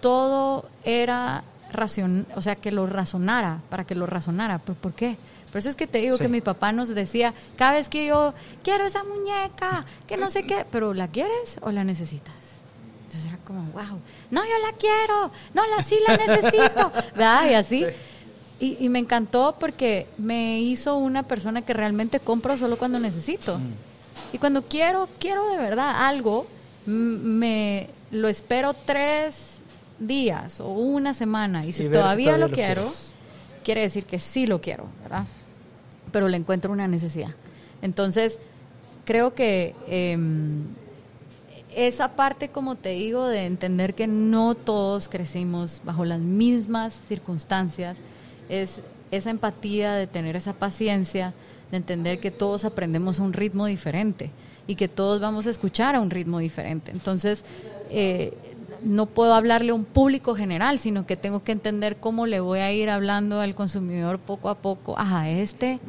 todo 0.00 0.68
era 0.84 1.44
racion, 1.72 2.26
o 2.36 2.42
sea, 2.42 2.56
que 2.56 2.70
lo 2.70 2.86
razonara, 2.86 3.60
para 3.70 3.84
que 3.84 3.94
lo 3.94 4.06
razonara. 4.06 4.58
¿Por, 4.58 4.92
qué? 4.92 5.16
Por 5.50 5.58
eso 5.58 5.68
es 5.68 5.76
que 5.76 5.86
te 5.86 5.98
digo 5.98 6.18
que 6.18 6.28
mi 6.28 6.40
papá 6.40 6.72
nos 6.72 6.88
decía, 6.88 7.34
cada 7.56 7.72
vez 7.72 7.88
que 7.88 8.06
yo 8.06 8.34
quiero 8.62 8.84
esa 8.84 9.02
muñeca, 9.04 9.84
que 10.06 10.16
no 10.16 10.28
sé 10.28 10.44
qué, 10.44 10.66
pero 10.70 10.94
¿la 10.94 11.08
quieres 11.08 11.58
o 11.62 11.70
la 11.70 11.84
necesitas? 11.84 12.34
Entonces 13.06 13.30
era 13.30 13.38
como, 13.44 13.62
wow, 13.72 13.98
no, 14.30 14.42
yo 14.44 14.58
la 14.62 14.76
quiero, 14.76 15.30
no, 15.54 15.62
la 15.76 15.82
sí 15.82 15.98
la 16.06 16.16
necesito, 16.16 16.92
¿verdad? 17.14 17.50
Y 17.50 17.54
así. 17.54 17.86
Y, 18.60 18.76
y, 18.78 18.88
me 18.88 19.00
encantó 19.00 19.56
porque 19.58 20.06
me 20.18 20.60
hizo 20.60 20.96
una 20.96 21.24
persona 21.24 21.62
que 21.62 21.72
realmente 21.72 22.20
compro 22.20 22.56
solo 22.56 22.78
cuando 22.78 23.00
necesito. 23.00 23.58
Mm. 23.58 23.72
Y 24.34 24.38
cuando 24.38 24.62
quiero, 24.62 25.08
quiero 25.18 25.48
de 25.50 25.56
verdad 25.56 26.06
algo, 26.06 26.46
me 26.86 27.88
lo 28.10 28.28
espero 28.28 28.74
tres 28.74 29.58
días 29.98 30.60
o 30.60 30.68
una 30.68 31.14
semana. 31.14 31.64
Y 31.66 31.72
si 31.72 31.88
todavía, 31.88 32.36
lo, 32.36 32.50
quiero, 32.50 32.84
quiere 33.64 33.82
decir 33.82 34.04
que 34.04 34.18
sí 34.18 34.46
lo 34.46 34.60
quiero, 34.60 34.88
¿verdad? 35.02 35.26
pero 36.12 36.28
le 36.28 36.36
encuentro 36.36 36.70
una 36.70 36.86
necesidad. 36.86 37.30
Entonces, 37.80 38.38
creo 39.04 39.34
que 39.34 39.74
em, 39.88 40.66
esa 41.74 42.14
parte, 42.14 42.50
como 42.50 42.76
te 42.76 42.90
digo, 42.90 43.26
de 43.26 43.46
entender 43.46 43.94
que 43.94 44.06
no 44.06 44.54
todos 44.54 45.08
crecimos 45.08 45.80
bajo 45.84 46.04
las 46.04 46.20
mismas 46.20 46.92
circunstancias, 47.08 47.98
es 48.48 48.82
esa 49.10 49.30
empatía 49.30 49.94
de 49.94 50.06
tener 50.06 50.36
esa 50.36 50.52
paciencia, 50.52 51.34
de 51.70 51.78
entender 51.78 52.20
que 52.20 52.30
todos 52.30 52.64
aprendemos 52.64 53.18
a 53.18 53.22
un 53.22 53.32
ritmo 53.32 53.66
diferente 53.66 54.30
y 54.66 54.74
que 54.74 54.88
todos 54.88 55.20
vamos 55.20 55.46
a 55.46 55.50
escuchar 55.50 55.94
a 55.94 56.00
un 56.00 56.10
ritmo 56.10 56.38
diferente. 56.38 56.92
Entonces, 56.92 57.44
eh, 57.90 58.34
no 58.84 59.06
puedo 59.06 59.34
hablarle 59.34 59.72
a 59.72 59.74
un 59.74 59.84
público 59.84 60.34
general, 60.34 60.78
sino 60.78 61.06
que 61.06 61.16
tengo 61.16 61.42
que 61.44 61.52
entender 61.52 61.96
cómo 61.96 62.26
le 62.26 62.40
voy 62.40 62.60
a 62.60 62.72
ir 62.72 62.90
hablando 62.90 63.40
al 63.40 63.54
consumidor 63.54 64.18
poco 64.18 64.48
a 64.48 64.56
poco. 64.56 64.94
a 64.98 65.28
este 65.30 65.80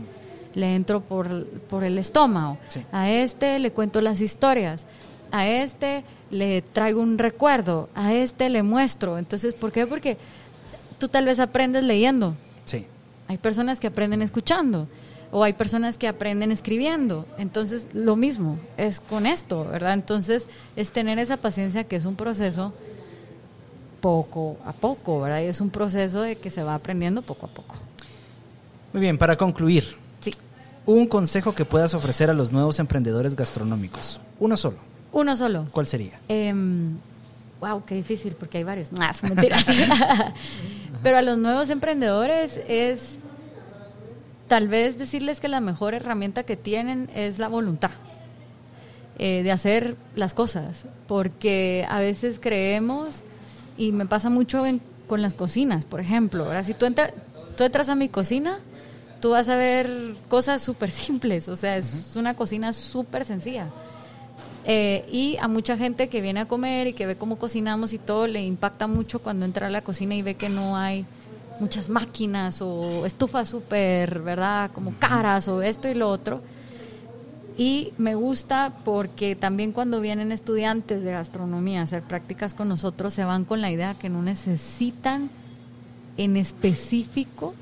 le 0.56 0.76
entro 0.76 1.02
por, 1.02 1.46
por 1.46 1.84
el 1.84 1.98
estómago, 1.98 2.60
a 2.92 3.10
este 3.10 3.58
le 3.58 3.72
cuento 3.72 4.02
las 4.02 4.22
historias, 4.22 4.86
a 5.32 5.48
este 5.48 6.04
le 6.30 6.62
traigo 6.62 7.02
un 7.02 7.18
recuerdo, 7.18 7.90
a 7.96 8.14
este 8.14 8.50
le 8.50 8.62
muestro. 8.62 9.18
Entonces, 9.18 9.56
¿por 9.56 9.72
qué? 9.72 9.88
Porque 9.88 10.18
tú 11.00 11.08
tal 11.08 11.26
vez 11.26 11.40
aprendes 11.40 11.84
leyendo. 11.84 12.36
Sí. 12.66 12.86
Hay 13.28 13.38
personas 13.40 13.80
que 13.80 13.88
aprenden 13.88 14.22
escuchando 14.22 14.88
o 15.34 15.44
hay 15.44 15.54
personas 15.54 15.98
que 15.98 16.08
aprenden 16.08 16.52
escribiendo. 16.52 17.26
Entonces, 17.40 17.88
lo 17.92 18.16
mismo 18.16 18.60
es 18.78 19.02
con 19.02 19.26
esto, 19.26 19.66
¿verdad? 19.66 19.94
Entonces, 19.94 20.48
es 20.76 20.92
tener 20.92 21.18
esa 21.18 21.38
paciencia 21.38 21.86
que 21.86 21.96
es 21.96 22.06
un 22.06 22.16
proceso 22.16 22.72
poco 24.00 24.58
a 24.64 24.74
poco, 24.74 25.22
¿verdad? 25.22 25.42
Y 25.42 25.46
es 25.46 25.60
un 25.60 25.72
proceso 25.72 26.22
de 26.22 26.36
que 26.36 26.52
se 26.52 26.62
va 26.62 26.76
aprendiendo 26.76 27.24
poco 27.24 27.48
a 27.48 27.50
poco. 27.50 27.76
Muy 28.94 29.02
bien, 29.02 29.18
para 29.18 29.36
concluir. 29.36 29.96
Sí. 30.20 30.36
Un 30.86 31.08
consejo 31.08 31.56
que 31.56 31.66
puedas 31.66 31.96
ofrecer 31.96 32.30
a 32.30 32.34
los 32.34 32.52
nuevos 32.52 32.78
emprendedores 32.80 33.36
gastronómicos. 33.36 34.22
Uno 34.40 34.56
solo. 34.56 34.78
Uno 35.12 35.36
solo. 35.36 35.66
¿Cuál 35.72 35.88
sería? 35.88 36.20
wow, 37.60 37.84
qué 37.86 37.96
difícil 37.96 38.34
porque 38.34 38.60
hay 38.60 38.66
varios. 38.66 38.92
No, 38.92 39.00
mentiras. 39.24 39.66
Pero 41.04 41.18
a 41.18 41.22
los 41.24 41.40
nuevos 41.40 41.72
emprendedores 41.72 42.60
es 42.68 43.18
tal 44.54 44.68
vez 44.68 45.00
decirles 45.00 45.40
que 45.40 45.48
la 45.48 45.62
mejor 45.62 45.96
herramienta 45.96 46.44
que 46.44 46.56
tienen 46.56 47.10
es 47.16 47.40
la 47.40 47.48
voluntad 47.48 47.90
eh, 49.18 49.42
de 49.42 49.52
hacer 49.52 49.96
las 50.16 50.36
cosas, 50.36 50.86
porque 51.08 51.88
a 51.90 52.00
veces 52.00 52.38
creemos, 52.40 53.24
y 53.80 53.94
me 53.94 54.06
pasa 54.06 54.30
mucho 54.30 54.64
con 55.08 55.24
las 55.24 55.34
cocinas, 55.34 55.86
por 55.86 56.02
ejemplo, 56.02 56.46
ahora 56.46 56.64
si 56.64 56.76
tú, 56.76 56.86
tú 57.58 57.64
entras 57.64 57.90
a 57.90 57.96
mi 57.96 58.10
cocina, 58.10 58.60
tú 59.22 59.32
vas 59.32 59.50
a 59.50 59.56
ver 59.56 60.14
cosas 60.28 60.62
súper 60.62 60.92
simples, 60.92 61.50
o 61.50 61.56
sea, 61.56 61.76
es 61.76 62.16
una 62.16 62.36
cocina 62.36 62.74
súper 62.74 63.26
sencilla. 63.26 63.70
Eh, 64.66 65.04
y 65.12 65.36
a 65.38 65.48
mucha 65.48 65.78
gente 65.78 66.10
que 66.10 66.22
viene 66.22 66.42
a 66.42 66.48
comer 66.48 66.86
y 66.86 66.94
que 66.94 67.08
ve 67.08 67.16
cómo 67.16 67.40
cocinamos 67.40 67.92
y 67.92 67.98
todo, 67.98 68.28
le 68.28 68.46
impacta 68.46 68.86
mucho 68.86 69.18
cuando 69.18 69.46
entra 69.46 69.66
a 69.66 69.72
la 69.72 69.82
cocina 69.82 70.14
y 70.14 70.22
ve 70.22 70.36
que 70.36 70.50
no 70.50 70.78
hay 70.78 71.08
muchas 71.64 71.88
máquinas 71.88 72.62
o 72.62 73.06
estufas 73.06 73.48
súper, 73.48 74.20
¿verdad? 74.20 74.70
Como 74.74 74.94
caras 75.00 75.48
o 75.48 75.62
esto 75.62 75.88
y 75.88 75.94
lo 75.94 76.10
otro. 76.10 76.42
Y 77.58 77.94
me 77.98 78.16
gusta 78.16 78.74
porque 78.84 79.36
también 79.36 79.72
cuando 79.72 80.02
vienen 80.02 80.32
estudiantes 80.32 81.04
de 81.04 81.12
gastronomía 81.12 81.80
a 81.80 81.84
hacer 81.84 82.04
prácticas 82.04 82.54
con 82.54 82.68
nosotros, 82.68 83.14
se 83.14 83.24
van 83.24 83.46
con 83.46 83.62
la 83.62 83.72
idea 83.72 83.94
que 83.94 84.10
no 84.10 84.22
necesitan 84.22 85.30
en 86.18 86.36
específico 86.36 87.54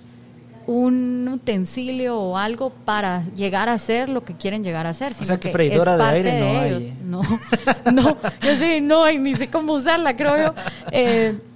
un 0.66 1.30
utensilio 1.32 2.18
o 2.20 2.38
algo 2.38 2.72
para 2.72 3.24
llegar 3.36 3.70
a 3.70 3.74
hacer 3.74 4.10
lo 4.10 4.24
que 4.24 4.34
quieren 4.36 4.64
llegar 4.64 4.88
a 4.88 4.90
hacer. 4.90 5.14
o 5.20 5.26
sea 5.26 5.40
que, 5.40 5.50
freidora 5.50 5.96
de 5.98 6.04
aire 6.04 6.40
no 6.40 6.60
hay. 6.60 6.94
No, 7.06 7.22
no, 7.94 8.18
yo 8.42 8.56
sí, 8.58 8.82
no, 8.82 9.10
y 9.10 9.20
ni 9.20 9.36
sé 9.36 9.50
cómo 9.50 9.74
usarla, 9.74 10.16
creo 10.16 10.38
yo. 10.38 10.54
Eh, 10.92 11.38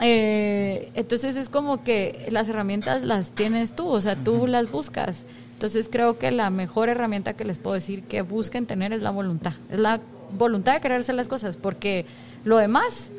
eh, 0.00 0.90
entonces 0.94 1.36
es 1.36 1.48
como 1.48 1.84
que 1.84 2.26
las 2.30 2.48
herramientas 2.48 3.04
las 3.04 3.30
tienes 3.30 3.74
tú, 3.74 3.88
o 3.88 4.00
sea, 4.00 4.16
tú 4.16 4.46
las 4.46 4.70
buscas. 4.70 5.24
Entonces 5.52 5.88
creo 5.90 6.18
que 6.18 6.30
la 6.30 6.50
mejor 6.50 6.88
herramienta 6.88 7.34
que 7.34 7.44
les 7.44 7.58
puedo 7.58 7.74
decir 7.74 8.02
que 8.02 8.22
busquen 8.22 8.66
tener 8.66 8.92
es 8.92 9.02
la 9.02 9.10
voluntad. 9.10 9.52
Es 9.70 9.78
la 9.78 10.00
voluntad 10.36 10.74
de 10.74 10.80
querer 10.80 11.00
hacer 11.00 11.14
las 11.14 11.28
cosas, 11.28 11.56
porque 11.56 12.06
lo 12.44 12.58
demás 12.58 13.10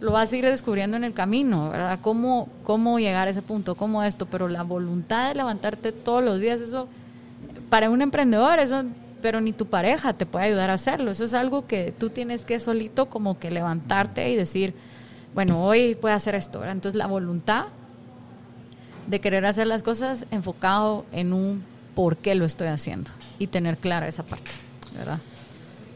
lo 0.00 0.12
vas 0.12 0.32
a 0.32 0.36
ir 0.36 0.44
descubriendo 0.44 0.96
en 0.96 1.04
el 1.04 1.14
camino, 1.14 1.70
¿verdad? 1.70 1.98
Cómo, 2.02 2.48
cómo 2.64 2.98
llegar 2.98 3.28
a 3.28 3.30
ese 3.30 3.42
punto, 3.42 3.74
cómo 3.74 4.02
esto, 4.02 4.26
pero 4.26 4.48
la 4.48 4.62
voluntad 4.62 5.28
de 5.28 5.34
levantarte 5.36 5.92
todos 5.92 6.22
los 6.22 6.40
días, 6.40 6.60
eso, 6.60 6.88
para 7.70 7.88
un 7.88 8.02
emprendedor, 8.02 8.58
eso, 8.58 8.84
pero 9.22 9.40
ni 9.40 9.52
tu 9.52 9.66
pareja 9.66 10.12
te 10.12 10.26
puede 10.26 10.46
ayudar 10.46 10.68
a 10.68 10.74
hacerlo. 10.74 11.10
Eso 11.10 11.24
es 11.24 11.32
algo 11.32 11.66
que 11.66 11.94
tú 11.96 12.10
tienes 12.10 12.44
que 12.44 12.58
solito 12.58 13.06
como 13.06 13.38
que 13.38 13.50
levantarte 13.50 14.30
y 14.30 14.36
decir, 14.36 14.74
bueno, 15.34 15.64
hoy 15.64 15.94
puedo 15.94 16.14
hacer 16.14 16.34
esto. 16.34 16.60
¿verdad? 16.60 16.74
Entonces 16.74 16.96
la 16.96 17.06
voluntad 17.06 17.66
de 19.06 19.20
querer 19.20 19.44
hacer 19.44 19.66
las 19.66 19.82
cosas 19.82 20.26
enfocado 20.30 21.04
en 21.12 21.32
un 21.32 21.64
por 21.94 22.16
qué 22.16 22.34
lo 22.34 22.44
estoy 22.44 22.68
haciendo 22.68 23.10
y 23.38 23.46
tener 23.46 23.76
clara 23.76 24.08
esa 24.08 24.22
parte, 24.22 24.50
¿verdad? 24.96 25.20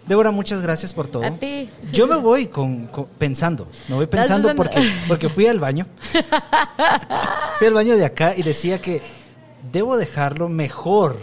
Débora, 0.07 0.31
muchas 0.31 0.63
gracias 0.63 0.95
por 0.95 1.07
todo. 1.07 1.23
A 1.25 1.31
ti. 1.33 1.69
Yo 1.93 2.07
me 2.07 2.17
voy 2.17 2.47
con, 2.47 2.89
pensando, 3.19 3.69
me 3.89 3.95
voy 3.95 4.07
pensando 4.07 4.55
porque, 4.55 4.91
porque 5.07 5.29
fui 5.29 5.47
al 5.47 5.61
baño. 5.61 5.87
fui 7.59 7.67
al 7.67 7.75
baño 7.75 7.95
de 7.95 8.07
acá 8.07 8.35
y 8.35 8.43
decía 8.43 8.81
que 8.81 9.03
debo 9.71 9.99
dejarlo 9.99 10.49
mejor 10.49 11.19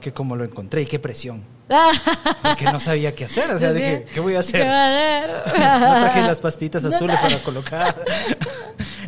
que 0.00 0.12
como 0.12 0.36
lo 0.36 0.44
encontré 0.44 0.82
y 0.82 0.86
qué 0.86 0.98
presión. 0.98 1.42
Porque 1.66 2.64
no 2.64 2.78
sabía 2.78 3.14
qué 3.14 3.24
hacer, 3.24 3.50
o 3.50 3.58
sea, 3.58 3.72
dije, 3.72 4.06
¿qué 4.12 4.20
voy 4.20 4.36
a 4.36 4.40
hacer? 4.40 4.66
no 4.66 6.00
traje 6.00 6.22
las 6.22 6.40
pastitas 6.40 6.84
azules 6.84 7.20
para 7.20 7.42
colocar. 7.42 7.96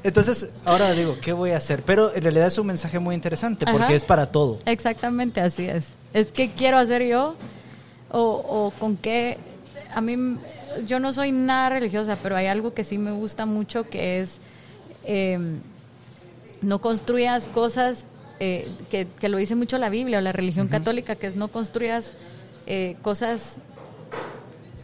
Entonces, 0.03 0.51
ahora 0.65 0.93
digo, 0.93 1.19
¿qué 1.21 1.33
voy 1.33 1.51
a 1.51 1.57
hacer? 1.57 1.83
Pero 1.83 2.15
en 2.15 2.23
realidad 2.23 2.47
es 2.47 2.59
un 2.59 2.67
mensaje 2.67 2.99
muy 2.99 3.15
interesante 3.15 3.67
porque 3.71 3.95
es 3.95 4.05
para 4.05 4.27
todo. 4.27 4.59
Exactamente, 4.65 5.41
así 5.41 5.67
es. 5.67 5.89
Es 6.15 6.33
que 6.33 6.53
quiero 6.53 6.79
hacer 6.79 7.03
yo 7.03 7.37
o, 8.11 8.73
con 8.79 8.97
qué. 8.97 9.39
A 9.95 10.01
mí, 10.01 10.39
yo 10.87 11.01
no 11.01 11.13
soy 11.13 11.33
nada 11.33 11.71
religiosa, 11.71 12.17
pero 12.23 12.37
hay 12.37 12.47
algo 12.47 12.73
que 12.73 12.85
sí 12.85 12.99
me 12.99 13.13
gusta 13.13 13.47
mucho 13.47 13.89
que 13.89 14.21
es. 14.21 14.39
Em, 15.05 15.61
no 16.63 16.81
construyas 16.81 17.49
cosas 17.49 18.07
eh, 18.41 18.67
que, 18.91 19.29
lo 19.29 19.39
dice 19.39 19.55
mucho 19.55 19.79
la 19.79 19.89
Biblia 19.89 20.19
o 20.19 20.21
la 20.21 20.33
religión 20.33 20.69
católica, 20.69 21.17
que 21.17 21.27
es 21.27 21.37
no 21.37 21.49
construyas 21.49 22.15
eh, 22.67 22.97
cosas 23.03 23.59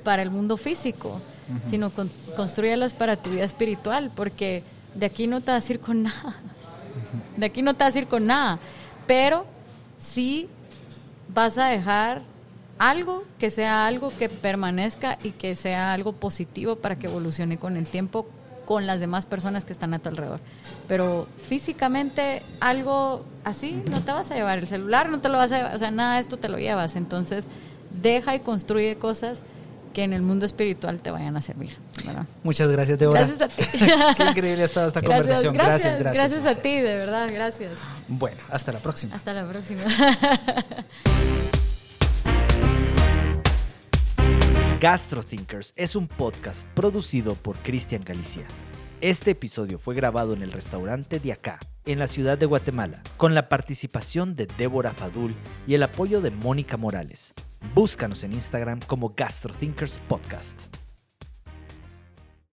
para 0.05 0.23
el 0.23 0.31
mundo 0.31 0.57
físico, 0.57 1.21
sino 1.65 1.91
con, 1.91 2.11
construyalas 2.37 2.95
para 2.95 3.17
tu 3.17 3.31
vida 3.31 3.45
espiritual, 3.45 4.11
porque 4.15 4.63
de 4.95 5.07
aquí 5.07 5.27
no 5.27 5.41
te 5.41 5.51
vas 5.51 5.69
a 5.69 5.73
ir 5.73 5.81
con 5.81 6.03
nada. 6.05 6.37
De 7.37 7.47
aquí 7.47 7.63
no 7.63 7.75
te 7.75 7.85
vas 7.85 7.95
a 7.95 7.99
ir 7.99 8.07
con 8.07 8.27
nada. 8.27 8.59
Pero 9.07 9.47
sí 9.99 10.49
vas 11.33 11.59
a 11.59 11.67
dejar 11.67 12.23
algo 12.79 13.25
que 13.39 13.51
sea 13.51 13.87
algo 13.87 14.13
que 14.17 14.29
permanezca 14.29 15.19
y 15.23 15.31
que 15.31 15.55
sea 15.55 15.93
algo 15.93 16.13
positivo 16.13 16.77
para 16.77 16.97
que 16.97 17.07
evolucione 17.07 17.59
con 17.59 17.77
el 17.77 17.87
tiempo 17.87 18.27
con 18.65 18.87
las 18.87 19.01
demás 19.01 19.27
personas 19.27 19.65
que 19.65 19.73
están 19.73 19.95
a 19.95 19.99
tu 19.99 20.09
alrededor. 20.09 20.41
Pero 20.89 21.27
físicamente 21.41 22.43
algo 22.61 23.25
así 23.45 23.83
no 23.91 24.01
te 24.03 24.13
vas 24.13 24.31
a 24.31 24.35
llevar. 24.35 24.59
El 24.59 24.67
celular 24.67 25.11
no 25.11 25.21
te 25.21 25.29
lo 25.29 25.39
vas 25.39 25.53
a 25.53 25.57
llevar, 25.57 25.77
o 25.77 25.79
sea, 25.79 25.91
nada 25.91 26.15
de 26.15 26.21
esto 26.21 26.37
te 26.37 26.49
lo 26.49 26.59
llevas. 26.59 26.97
Entonces, 26.97 27.47
deja 28.01 28.35
y 28.35 28.41
construye 28.41 28.97
cosas 28.97 29.43
que 29.93 30.03
en 30.03 30.13
el 30.13 30.23
mundo 30.23 30.47
espiritual 30.47 31.01
te 31.01 31.11
vayan 31.11 31.37
a 31.37 31.41
servir. 31.41 31.77
Muchas 32.43 32.71
gracias, 32.71 32.99
Débora. 32.99 33.27
Gracias 33.27 33.43
a 33.43 33.49
ti. 33.49 33.63
Qué 34.17 34.25
increíble 34.25 34.63
ha 34.63 34.67
estado 34.67 34.89
esta 34.89 35.03
conversación. 35.03 35.55
Gracias, 35.55 35.99
gracias. 35.99 36.33
Gracias 36.33 36.57
a 36.57 36.61
ti, 36.61 36.77
de 36.77 36.97
verdad, 36.97 37.29
gracias. 37.33 37.73
Bueno, 38.09 38.39
hasta 38.51 38.73
la 38.73 38.79
próxima. 38.81 39.15
Hasta 39.15 39.33
la 39.35 39.47
próxima. 39.47 39.83
GastroThinkers 44.81 45.75
es 45.77 45.95
un 45.95 46.09
podcast 46.09 46.67
producido 46.75 47.37
por 47.37 47.57
Cristian 47.59 48.03
Galicia. 48.05 48.43
Este 49.01 49.31
episodio 49.31 49.79
fue 49.79 49.95
grabado 49.95 50.33
en 50.33 50.43
el 50.43 50.51
restaurante 50.51 51.21
de 51.21 51.33
acá, 51.33 51.61
en 51.87 52.01
la 52.01 52.09
ciudad 52.09 52.37
de 52.37 52.47
Guatemala, 52.47 53.03
con 53.17 53.35
la 53.35 53.49
participación 53.49 54.35
de 54.35 54.47
Débora 54.59 54.91
Fadul 54.91 55.37
y 55.69 55.75
el 55.75 55.85
apoyo 55.85 56.21
de 56.21 56.33
Mónica 56.33 56.77
Morales. 56.77 57.33
Búscanos 57.75 58.25
en 58.25 58.33
Instagram 58.33 58.81
como 58.87 59.15
GastroThinkers 59.17 59.99
Podcast. 60.09 60.82